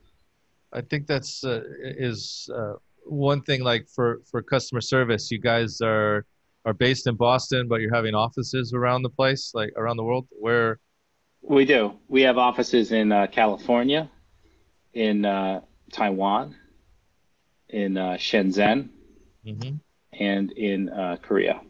I 0.72 0.82
think 0.82 1.08
that's 1.08 1.44
uh, 1.44 1.62
is 1.84 2.50
uh, 2.56 2.76
one 3.06 3.42
thing. 3.42 3.64
Like 3.64 3.86
for 3.94 4.22
for 4.32 4.42
customer 4.42 4.82
service, 4.82 5.30
you 5.30 5.40
guys 5.40 5.82
are 5.82 6.26
are 6.66 6.74
based 6.74 7.06
in 7.06 7.16
Boston, 7.16 7.68
but 7.68 7.82
you're 7.82 7.94
having 7.94 8.16
offices 8.16 8.74
around 8.74 9.04
the 9.04 9.10
place, 9.10 9.52
like 9.54 9.72
around 9.76 9.98
the 9.98 10.04
world. 10.04 10.26
Where 10.32 10.80
We 11.42 11.66
do. 11.66 12.00
We 12.08 12.22
have 12.22 12.38
offices 12.38 12.94
in 12.94 13.12
uh, 13.12 13.28
California, 13.28 14.10
in 14.94 15.26
uh, 15.26 15.62
Taiwan, 15.92 16.56
in 17.70 17.98
uh, 17.98 18.14
Shenzhen, 18.14 18.90
Mhm. 19.46 19.80
and 20.14 20.52
in 20.52 20.90
uh, 20.90 21.18
Korea. 21.22 21.62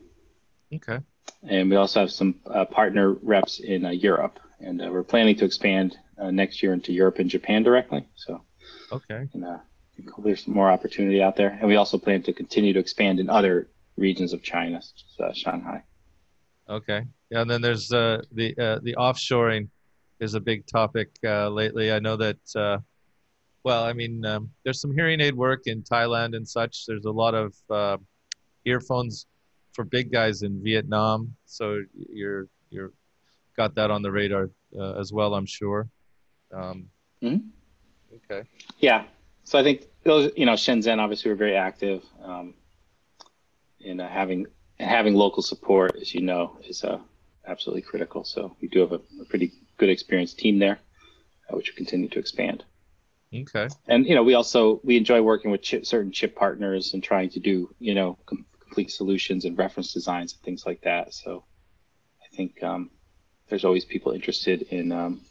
Okay. 0.73 0.99
And 1.43 1.69
we 1.69 1.75
also 1.75 2.01
have 2.01 2.11
some 2.11 2.35
uh, 2.45 2.65
partner 2.65 3.13
reps 3.21 3.59
in 3.59 3.85
uh, 3.85 3.89
Europe. 3.89 4.39
And 4.59 4.81
uh, 4.81 4.89
we're 4.91 5.03
planning 5.03 5.35
to 5.37 5.45
expand 5.45 5.97
uh, 6.17 6.31
next 6.31 6.63
year 6.63 6.73
into 6.73 6.93
Europe 6.93 7.19
and 7.19 7.29
Japan 7.29 7.63
directly. 7.63 8.05
So 8.15 8.43
Okay. 8.91 9.27
and, 9.33 9.45
uh, 9.45 9.57
there's 10.17 10.43
some 10.45 10.53
more 10.53 10.69
opportunity 10.71 11.21
out 11.21 11.35
there. 11.35 11.57
And 11.59 11.67
we 11.67 11.75
also 11.75 11.97
plan 11.97 12.23
to 12.23 12.33
continue 12.33 12.73
to 12.73 12.79
expand 12.79 13.19
in 13.19 13.29
other 13.29 13.69
regions 13.97 14.33
of 14.33 14.41
China, 14.41 14.81
such 14.81 15.05
as 15.11 15.19
uh, 15.19 15.33
Shanghai. 15.33 15.83
Okay. 16.67 17.03
Yeah, 17.29 17.41
and 17.41 17.49
then 17.49 17.61
there's 17.61 17.91
uh, 17.91 18.21
the 18.31 18.57
uh, 18.57 18.79
the 18.81 18.95
offshoring 18.95 19.69
is 20.19 20.33
a 20.33 20.39
big 20.39 20.65
topic 20.65 21.09
uh, 21.23 21.49
lately. 21.49 21.91
I 21.91 21.99
know 21.99 22.15
that. 22.17 22.37
Well, 23.63 23.85
I 23.85 23.93
mean, 23.93 24.25
um, 24.25 24.49
there's 24.63 24.81
some 24.81 24.93
hearing 24.93 25.21
aid 25.21 25.35
work 25.35 25.67
in 25.67 25.83
Thailand 25.83 26.35
and 26.35 26.47
such. 26.47 26.85
There's 26.85 27.05
a 27.05 27.11
lot 27.11 27.33
of 27.33 27.53
uh, 27.69 27.97
earphones 28.65 29.25
for 29.73 29.85
big 29.85 30.11
guys 30.11 30.43
in 30.43 30.61
Vietnam. 30.61 31.35
So 31.45 31.81
you're 31.95 32.47
you're 32.69 32.91
got 33.55 33.75
that 33.75 33.89
on 33.91 34.01
the 34.01 34.11
radar 34.11 34.49
uh, 34.77 34.93
as 34.93 35.13
well, 35.13 35.33
I'm 35.35 35.45
sure. 35.45 35.87
Um, 36.53 36.89
Mhm. 37.21 37.49
Okay. 38.15 38.47
Yeah. 38.79 39.05
So 39.45 39.57
I 39.57 39.63
think 39.63 39.85
those, 40.03 40.31
you 40.35 40.45
know, 40.45 40.53
Shenzhen 40.53 40.99
obviously 40.99 41.29
were 41.31 41.35
very 41.37 41.55
active 41.55 42.03
um, 42.21 42.53
in 43.79 43.99
uh, 43.99 44.09
having 44.09 44.45
and 44.79 44.89
having 44.89 45.13
local 45.13 45.41
support, 45.43 45.95
as 46.01 46.13
you 46.13 46.21
know, 46.21 46.57
is 46.67 46.83
uh, 46.83 46.99
absolutely 47.47 47.81
critical. 47.81 48.23
So 48.23 48.55
we 48.61 48.67
do 48.67 48.79
have 48.81 48.91
a, 48.91 48.99
a 49.21 49.25
pretty 49.29 49.53
good 49.77 49.89
experienced 49.89 50.37
team 50.39 50.59
there, 50.59 50.79
uh, 51.49 51.55
which 51.55 51.69
we 51.71 51.75
continue 51.75 52.09
to 52.09 52.19
expand. 52.19 52.65
Okay. 53.33 53.67
And 53.87 54.05
you 54.05 54.15
know, 54.15 54.23
we 54.23 54.35
also 54.35 54.79
we 54.83 54.95
enjoy 54.97 55.21
working 55.21 55.51
with 55.51 55.61
chip, 55.61 55.85
certain 55.85 56.11
chip 56.11 56.35
partners 56.35 56.93
and 56.93 57.03
trying 57.03 57.29
to 57.31 57.39
do 57.39 57.73
you 57.79 57.95
know 57.95 58.17
com- 58.25 58.45
complete 58.59 58.91
solutions 58.91 59.45
and 59.45 59.57
reference 59.57 59.93
designs 59.93 60.33
and 60.33 60.41
things 60.41 60.65
like 60.65 60.81
that. 60.81 61.13
So 61.13 61.43
I 62.23 62.35
think 62.35 62.61
um, 62.63 62.91
there's 63.49 63.65
always 63.65 63.85
people 63.85 64.11
interested 64.11 64.63
in 64.63 64.91
um, 64.91 65.21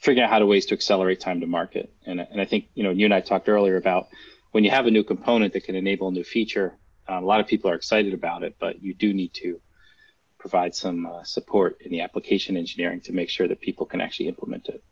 figuring 0.00 0.24
out 0.24 0.30
how 0.30 0.38
to 0.38 0.46
ways 0.46 0.66
to 0.66 0.74
accelerate 0.74 1.20
time 1.20 1.40
to 1.40 1.46
market. 1.46 1.92
And 2.06 2.20
and 2.20 2.40
I 2.40 2.44
think 2.44 2.66
you 2.74 2.84
know 2.84 2.90
you 2.90 3.04
and 3.06 3.14
I 3.14 3.20
talked 3.20 3.48
earlier 3.48 3.76
about 3.76 4.08
when 4.52 4.64
you 4.64 4.70
have 4.70 4.86
a 4.86 4.90
new 4.90 5.04
component 5.04 5.52
that 5.54 5.64
can 5.64 5.74
enable 5.74 6.08
a 6.08 6.12
new 6.12 6.24
feature. 6.24 6.76
Um, 7.08 7.24
a 7.24 7.26
lot 7.26 7.40
of 7.40 7.48
people 7.48 7.68
are 7.68 7.74
excited 7.74 8.14
about 8.14 8.44
it, 8.44 8.56
but 8.60 8.80
you 8.80 8.94
do 8.94 9.12
need 9.12 9.34
to 9.34 9.60
provide 10.38 10.74
some 10.74 11.06
uh, 11.06 11.24
support 11.24 11.78
in 11.80 11.90
the 11.90 12.00
application 12.00 12.56
engineering 12.56 13.00
to 13.00 13.12
make 13.12 13.28
sure 13.28 13.48
that 13.48 13.60
people 13.60 13.86
can 13.86 14.00
actually 14.00 14.28
implement 14.28 14.68
it. 14.68 14.82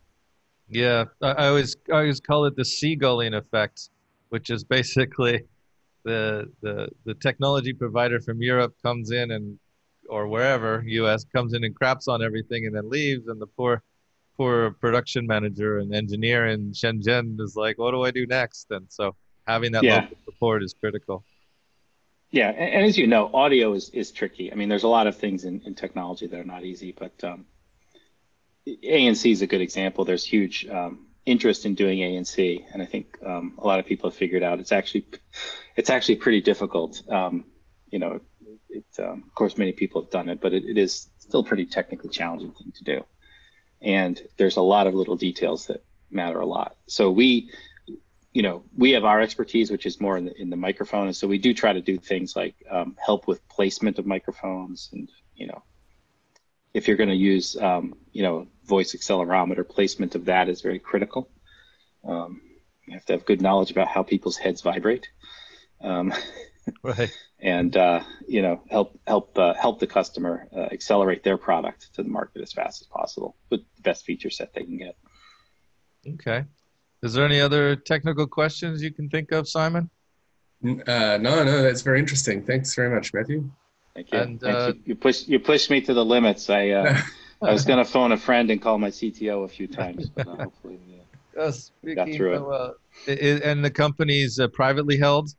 Yeah, 0.71 1.05
I, 1.21 1.31
I 1.31 1.49
always 1.49 1.77
I 1.93 1.97
always 1.97 2.21
call 2.21 2.45
it 2.47 2.57
the 2.57 2.63
seagulling 2.63 3.37
effect, 3.37 3.91
which 4.29 4.51
is 4.51 4.65
basically 4.65 5.43
the 6.05 6.51
the 6.63 6.89
the 7.05 7.15
technology 7.15 7.73
provider 7.73 8.21
from 8.21 8.41
Europe 8.41 8.75
comes 8.83 9.11
in 9.11 9.33
and 9.33 9.59
or 10.09 10.27
wherever 10.29 10.83
US 10.87 11.25
comes 11.25 11.55
in 11.55 11.65
and 11.65 11.75
craps 11.75 12.09
on 12.09 12.23
everything 12.23 12.67
and 12.67 12.75
then 12.75 12.89
leaves, 12.89 13.27
and 13.27 13.41
the 13.41 13.47
poor 13.49 13.83
poor 14.37 14.71
production 14.81 15.27
manager 15.27 15.79
and 15.79 15.95
engineer 15.95 16.47
in 16.47 16.73
Shenzhen 16.73 17.39
is 17.41 17.57
like, 17.57 17.77
what 17.79 17.91
do 17.91 18.03
I 18.03 18.11
do 18.11 18.27
next? 18.27 18.67
And 18.71 18.87
so 18.89 19.15
having 19.47 19.73
that 19.73 19.85
Yeah. 19.85 19.97
local 19.97 20.17
support 20.25 20.63
is 20.63 20.75
critical. 20.81 21.25
Yeah, 22.31 22.51
and, 22.51 22.75
and 22.75 22.87
as 22.87 22.97
you 22.97 23.07
know, 23.07 23.29
audio 23.35 23.73
is, 23.75 23.91
is 23.91 24.13
tricky. 24.13 24.53
I 24.53 24.55
mean, 24.55 24.69
there's 24.69 24.85
a 24.85 24.89
lot 24.89 25.07
of 25.07 25.17
things 25.17 25.45
in, 25.45 25.61
in 25.67 25.75
technology 25.75 26.27
that 26.29 26.39
are 26.39 26.45
not 26.45 26.65
easy, 26.65 26.93
but 26.93 27.13
um, 27.25 27.45
ANC 28.67 29.31
is 29.31 29.43
a 29.43 29.47
good 29.47 29.61
example. 29.61 30.05
There's 30.05 30.25
huge 30.25 30.67
um, 30.69 31.07
interest 31.27 31.67
in 31.67 31.75
doing 31.75 31.99
ANC, 31.99 32.65
and 32.73 32.83
I 32.83 32.87
think 32.87 33.17
um, 33.25 33.55
a 33.59 33.67
lot 33.67 33.79
of 33.79 33.87
people 33.87 34.11
have 34.11 34.17
figured 34.17 34.43
out 34.43 34.61
it's 34.61 34.73
actually 34.73 35.07
it's 35.77 35.91
actually 35.91 36.17
pretty 36.17 36.41
difficult. 36.41 37.03
Um, 37.09 37.45
you 37.91 37.99
know, 37.99 38.21
it, 38.69 38.85
um, 38.99 39.25
of 39.27 39.35
course, 39.35 39.57
many 39.57 39.73
people 39.73 40.03
have 40.03 40.11
done 40.11 40.29
it, 40.29 40.41
but 40.41 40.53
it, 40.53 40.65
it 40.65 40.79
is 40.79 41.09
still 41.19 41.45
pretty 41.45 41.67
technically 41.67 42.11
challenging 42.11 42.53
thing 42.53 42.73
to 42.77 42.85
do. 42.85 43.05
and 43.81 44.21
there's 44.37 44.57
a 44.57 44.63
lot 44.63 44.87
of 44.87 44.95
little 44.95 45.17
details 45.17 45.67
that 45.67 45.83
matter 46.11 46.41
a 46.41 46.47
lot. 46.47 46.77
So 46.87 47.11
we, 47.11 47.51
you 48.33 48.43
know, 48.43 48.65
we 48.77 48.93
have 48.93 49.05
our 49.05 49.21
expertise, 49.21 49.71
which 49.71 49.87
is 49.87 50.01
more 50.01 50.17
in 50.17 50.27
the 50.27 50.41
in 50.41 50.51
the 50.51 50.57
microphone, 50.57 51.07
and 51.07 51.17
so 51.17 51.27
we 51.27 51.39
do 51.39 51.55
try 51.55 51.73
to 51.73 51.81
do 51.81 51.99
things 51.99 52.37
like 52.37 52.55
um, 52.71 52.97
help 53.05 53.27
with 53.27 53.47
placement 53.49 53.99
of 53.99 54.07
microphones, 54.07 54.91
and 54.93 55.11
you 55.35 55.47
know, 55.47 55.63
if 56.75 56.87
you're 56.87 56.97
going 56.97 57.11
to 57.11 57.17
use, 57.17 57.57
um, 57.57 57.95
you 58.13 58.23
know, 58.23 58.47
voice 58.65 58.95
accelerometer, 58.95 59.69
placement 59.69 60.15
of 60.15 60.25
that 60.27 60.49
is 60.49 60.61
very 60.61 60.79
critical. 60.79 61.31
Um, 62.05 62.41
you 62.87 62.95
have 62.95 63.05
to 63.07 63.13
have 63.15 63.25
good 63.25 63.43
knowledge 63.43 63.71
about 63.71 63.89
how 63.89 64.03
people's 64.03 64.37
heads 64.37 64.63
vibrate. 64.63 65.09
Um, 65.81 66.13
right. 66.83 67.11
And 67.41 67.77
uh, 67.77 68.03
you 68.29 68.43
know, 68.43 68.61
help 68.71 68.99
help 69.07 69.37
uh, 69.39 69.55
help 69.55 69.81
the 69.81 69.87
customer 69.87 70.47
uh, 70.55 70.69
accelerate 70.73 71.23
their 71.23 71.39
product 71.39 71.95
to 71.95 72.03
the 72.03 72.09
market 72.09 72.43
as 72.43 72.53
fast 72.53 72.83
as 72.83 72.87
possible 72.87 73.37
with 73.51 73.61
the 73.77 73.83
best 73.83 74.05
feature 74.05 74.31
set 74.31 74.53
they 74.53 74.65
can 74.65 74.77
get. 74.77 74.97
Okay. 76.07 76.45
Is 77.03 77.15
there 77.15 77.25
any 77.25 77.41
other 77.41 77.77
technical 77.77 78.27
questions 78.27 78.83
you 78.83 78.93
can 78.93 79.09
think 79.09 79.33
of, 79.33 79.49
Simon? 79.49 79.89
Uh, 80.63 81.19
no, 81.19 81.43
no, 81.43 81.63
that's 81.63 81.81
very 81.81 81.99
interesting. 81.99 82.45
Thanks 82.45 82.75
very 82.75 82.95
much, 82.95 83.15
Matthew. 83.15 83.51
Thank 83.95 84.13
you. 84.13 84.19
And, 84.19 84.41
Thank 84.41 84.55
you. 84.55 84.59
Uh, 84.59 84.73
you 84.85 84.95
pushed 84.95 85.29
you 85.29 85.39
pushed 85.39 85.71
me 85.71 85.81
to 85.83 85.95
the 85.95 86.05
limits. 86.05 86.51
I 86.51 86.71
uh, 86.71 87.01
I 87.43 87.53
was 87.53 87.65
going 87.65 87.79
to 87.79 87.91
phone 87.91 88.13
a 88.13 88.17
friend 88.17 88.51
and 88.51 88.61
call 88.61 88.79
my 88.79 88.91
CTO 88.91 89.45
a 89.45 89.49
few 89.49 89.67
times, 89.67 90.09
but 90.09 90.27
hopefully. 90.27 90.79
Uh, 91.39 91.53
got 91.95 92.09
through 92.13 92.35
of, 92.35 92.75
it. 93.07 93.43
and 93.43 93.65
the 93.65 93.71
company's 93.71 94.39
privately 94.53 94.99
held. 94.99 95.31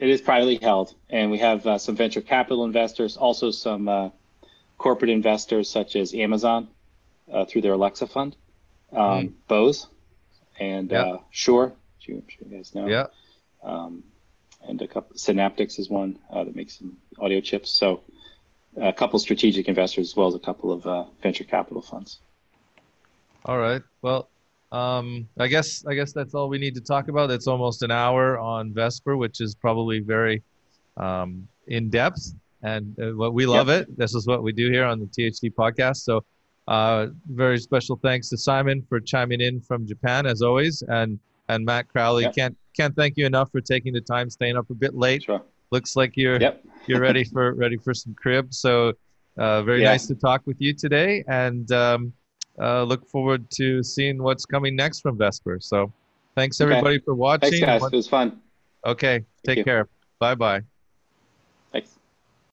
It 0.00 0.08
is 0.08 0.20
privately 0.20 0.56
held, 0.56 0.94
and 1.10 1.30
we 1.30 1.38
have 1.38 1.64
uh, 1.66 1.78
some 1.78 1.94
venture 1.94 2.20
capital 2.20 2.64
investors, 2.64 3.16
also 3.16 3.52
some 3.52 3.88
uh, 3.88 4.08
corporate 4.78 5.10
investors 5.10 5.70
such 5.70 5.94
as 5.94 6.12
Amazon 6.14 6.66
uh, 7.32 7.44
through 7.44 7.60
their 7.60 7.74
Alexa 7.74 8.08
fund, 8.08 8.34
um, 8.92 8.98
mm. 8.98 9.32
Bose, 9.46 9.86
and 10.58 10.90
yep. 10.90 11.06
Uh, 11.06 11.18
sure 11.30 11.72
you 12.06 12.22
guys 12.50 12.74
know. 12.74 12.86
Yeah. 12.86 13.06
Um, 13.62 14.04
and 14.68 14.80
a 14.82 14.88
couple, 14.88 15.16
Synaptics 15.16 15.78
is 15.78 15.88
one 15.88 16.18
uh, 16.30 16.44
that 16.44 16.56
makes 16.56 16.78
some 16.78 16.96
audio 17.18 17.40
chips. 17.40 17.70
So 17.70 18.02
a 18.80 18.92
couple 18.92 19.18
strategic 19.18 19.68
investors 19.68 20.10
as 20.10 20.16
well 20.16 20.28
as 20.28 20.34
a 20.34 20.38
couple 20.38 20.72
of 20.72 20.86
uh, 20.86 21.04
venture 21.22 21.44
capital 21.44 21.82
funds. 21.82 22.18
All 23.44 23.58
right. 23.58 23.82
Well, 24.02 24.28
um, 24.72 25.28
I 25.38 25.46
guess 25.46 25.84
I 25.86 25.94
guess 25.94 26.12
that's 26.12 26.34
all 26.34 26.48
we 26.48 26.58
need 26.58 26.74
to 26.74 26.80
talk 26.80 27.08
about. 27.08 27.30
It's 27.30 27.46
almost 27.46 27.82
an 27.82 27.90
hour 27.90 28.38
on 28.38 28.72
Vesper, 28.72 29.16
which 29.16 29.40
is 29.40 29.54
probably 29.54 30.00
very 30.00 30.42
um, 30.96 31.46
in 31.68 31.90
depth, 31.90 32.34
and 32.62 32.98
uh, 32.98 33.10
what 33.10 33.34
we 33.34 33.46
love 33.46 33.68
yep. 33.68 33.82
it. 33.82 33.98
This 33.98 34.14
is 34.14 34.26
what 34.26 34.42
we 34.42 34.52
do 34.52 34.70
here 34.70 34.84
on 34.84 34.98
the 34.98 35.06
THD 35.06 35.54
podcast. 35.54 35.98
So, 35.98 36.24
uh, 36.66 37.08
very 37.30 37.58
special 37.58 37.96
thanks 38.02 38.28
to 38.30 38.38
Simon 38.38 38.84
for 38.88 38.98
chiming 38.98 39.40
in 39.40 39.60
from 39.60 39.86
Japan 39.86 40.26
as 40.26 40.42
always, 40.42 40.82
and 40.88 41.20
and 41.48 41.64
Matt 41.64 41.88
Crowley. 41.88 42.24
Yep. 42.24 42.34
Can't 42.34 42.56
can't 42.76 42.96
thank 42.96 43.16
you 43.16 43.26
enough 43.26 43.50
for 43.52 43.60
taking 43.60 43.92
the 43.92 44.00
time, 44.00 44.30
staying 44.30 44.56
up 44.56 44.68
a 44.70 44.74
bit 44.74 44.94
late. 44.94 45.24
Sure. 45.24 45.42
Looks 45.70 45.96
like 45.96 46.16
you're 46.16 46.40
yep. 46.40 46.64
you're 46.86 47.00
ready 47.00 47.24
for 47.24 47.54
ready 47.54 47.76
for 47.76 47.94
some 47.94 48.14
crib. 48.14 48.52
So, 48.52 48.92
uh, 49.38 49.62
very 49.62 49.82
yeah. 49.82 49.90
nice 49.90 50.06
to 50.06 50.14
talk 50.14 50.42
with 50.46 50.60
you 50.60 50.74
today, 50.74 51.24
and. 51.28 51.70
Um, 51.72 52.12
uh, 52.60 52.82
look 52.84 53.08
forward 53.08 53.50
to 53.50 53.82
seeing 53.82 54.22
what's 54.22 54.46
coming 54.46 54.76
next 54.76 55.00
from 55.00 55.18
Vesper. 55.18 55.58
So 55.60 55.92
thanks 56.36 56.60
everybody 56.60 56.96
okay. 56.96 57.04
for 57.04 57.14
watching. 57.14 57.50
Thanks, 57.50 57.66
guys. 57.66 57.82
It 57.82 57.96
was 57.96 58.08
fun. 58.08 58.40
Okay. 58.86 59.18
Thank 59.18 59.26
take 59.44 59.58
you. 59.58 59.64
care. 59.64 59.88
Bye 60.20 60.34
bye. 60.34 60.62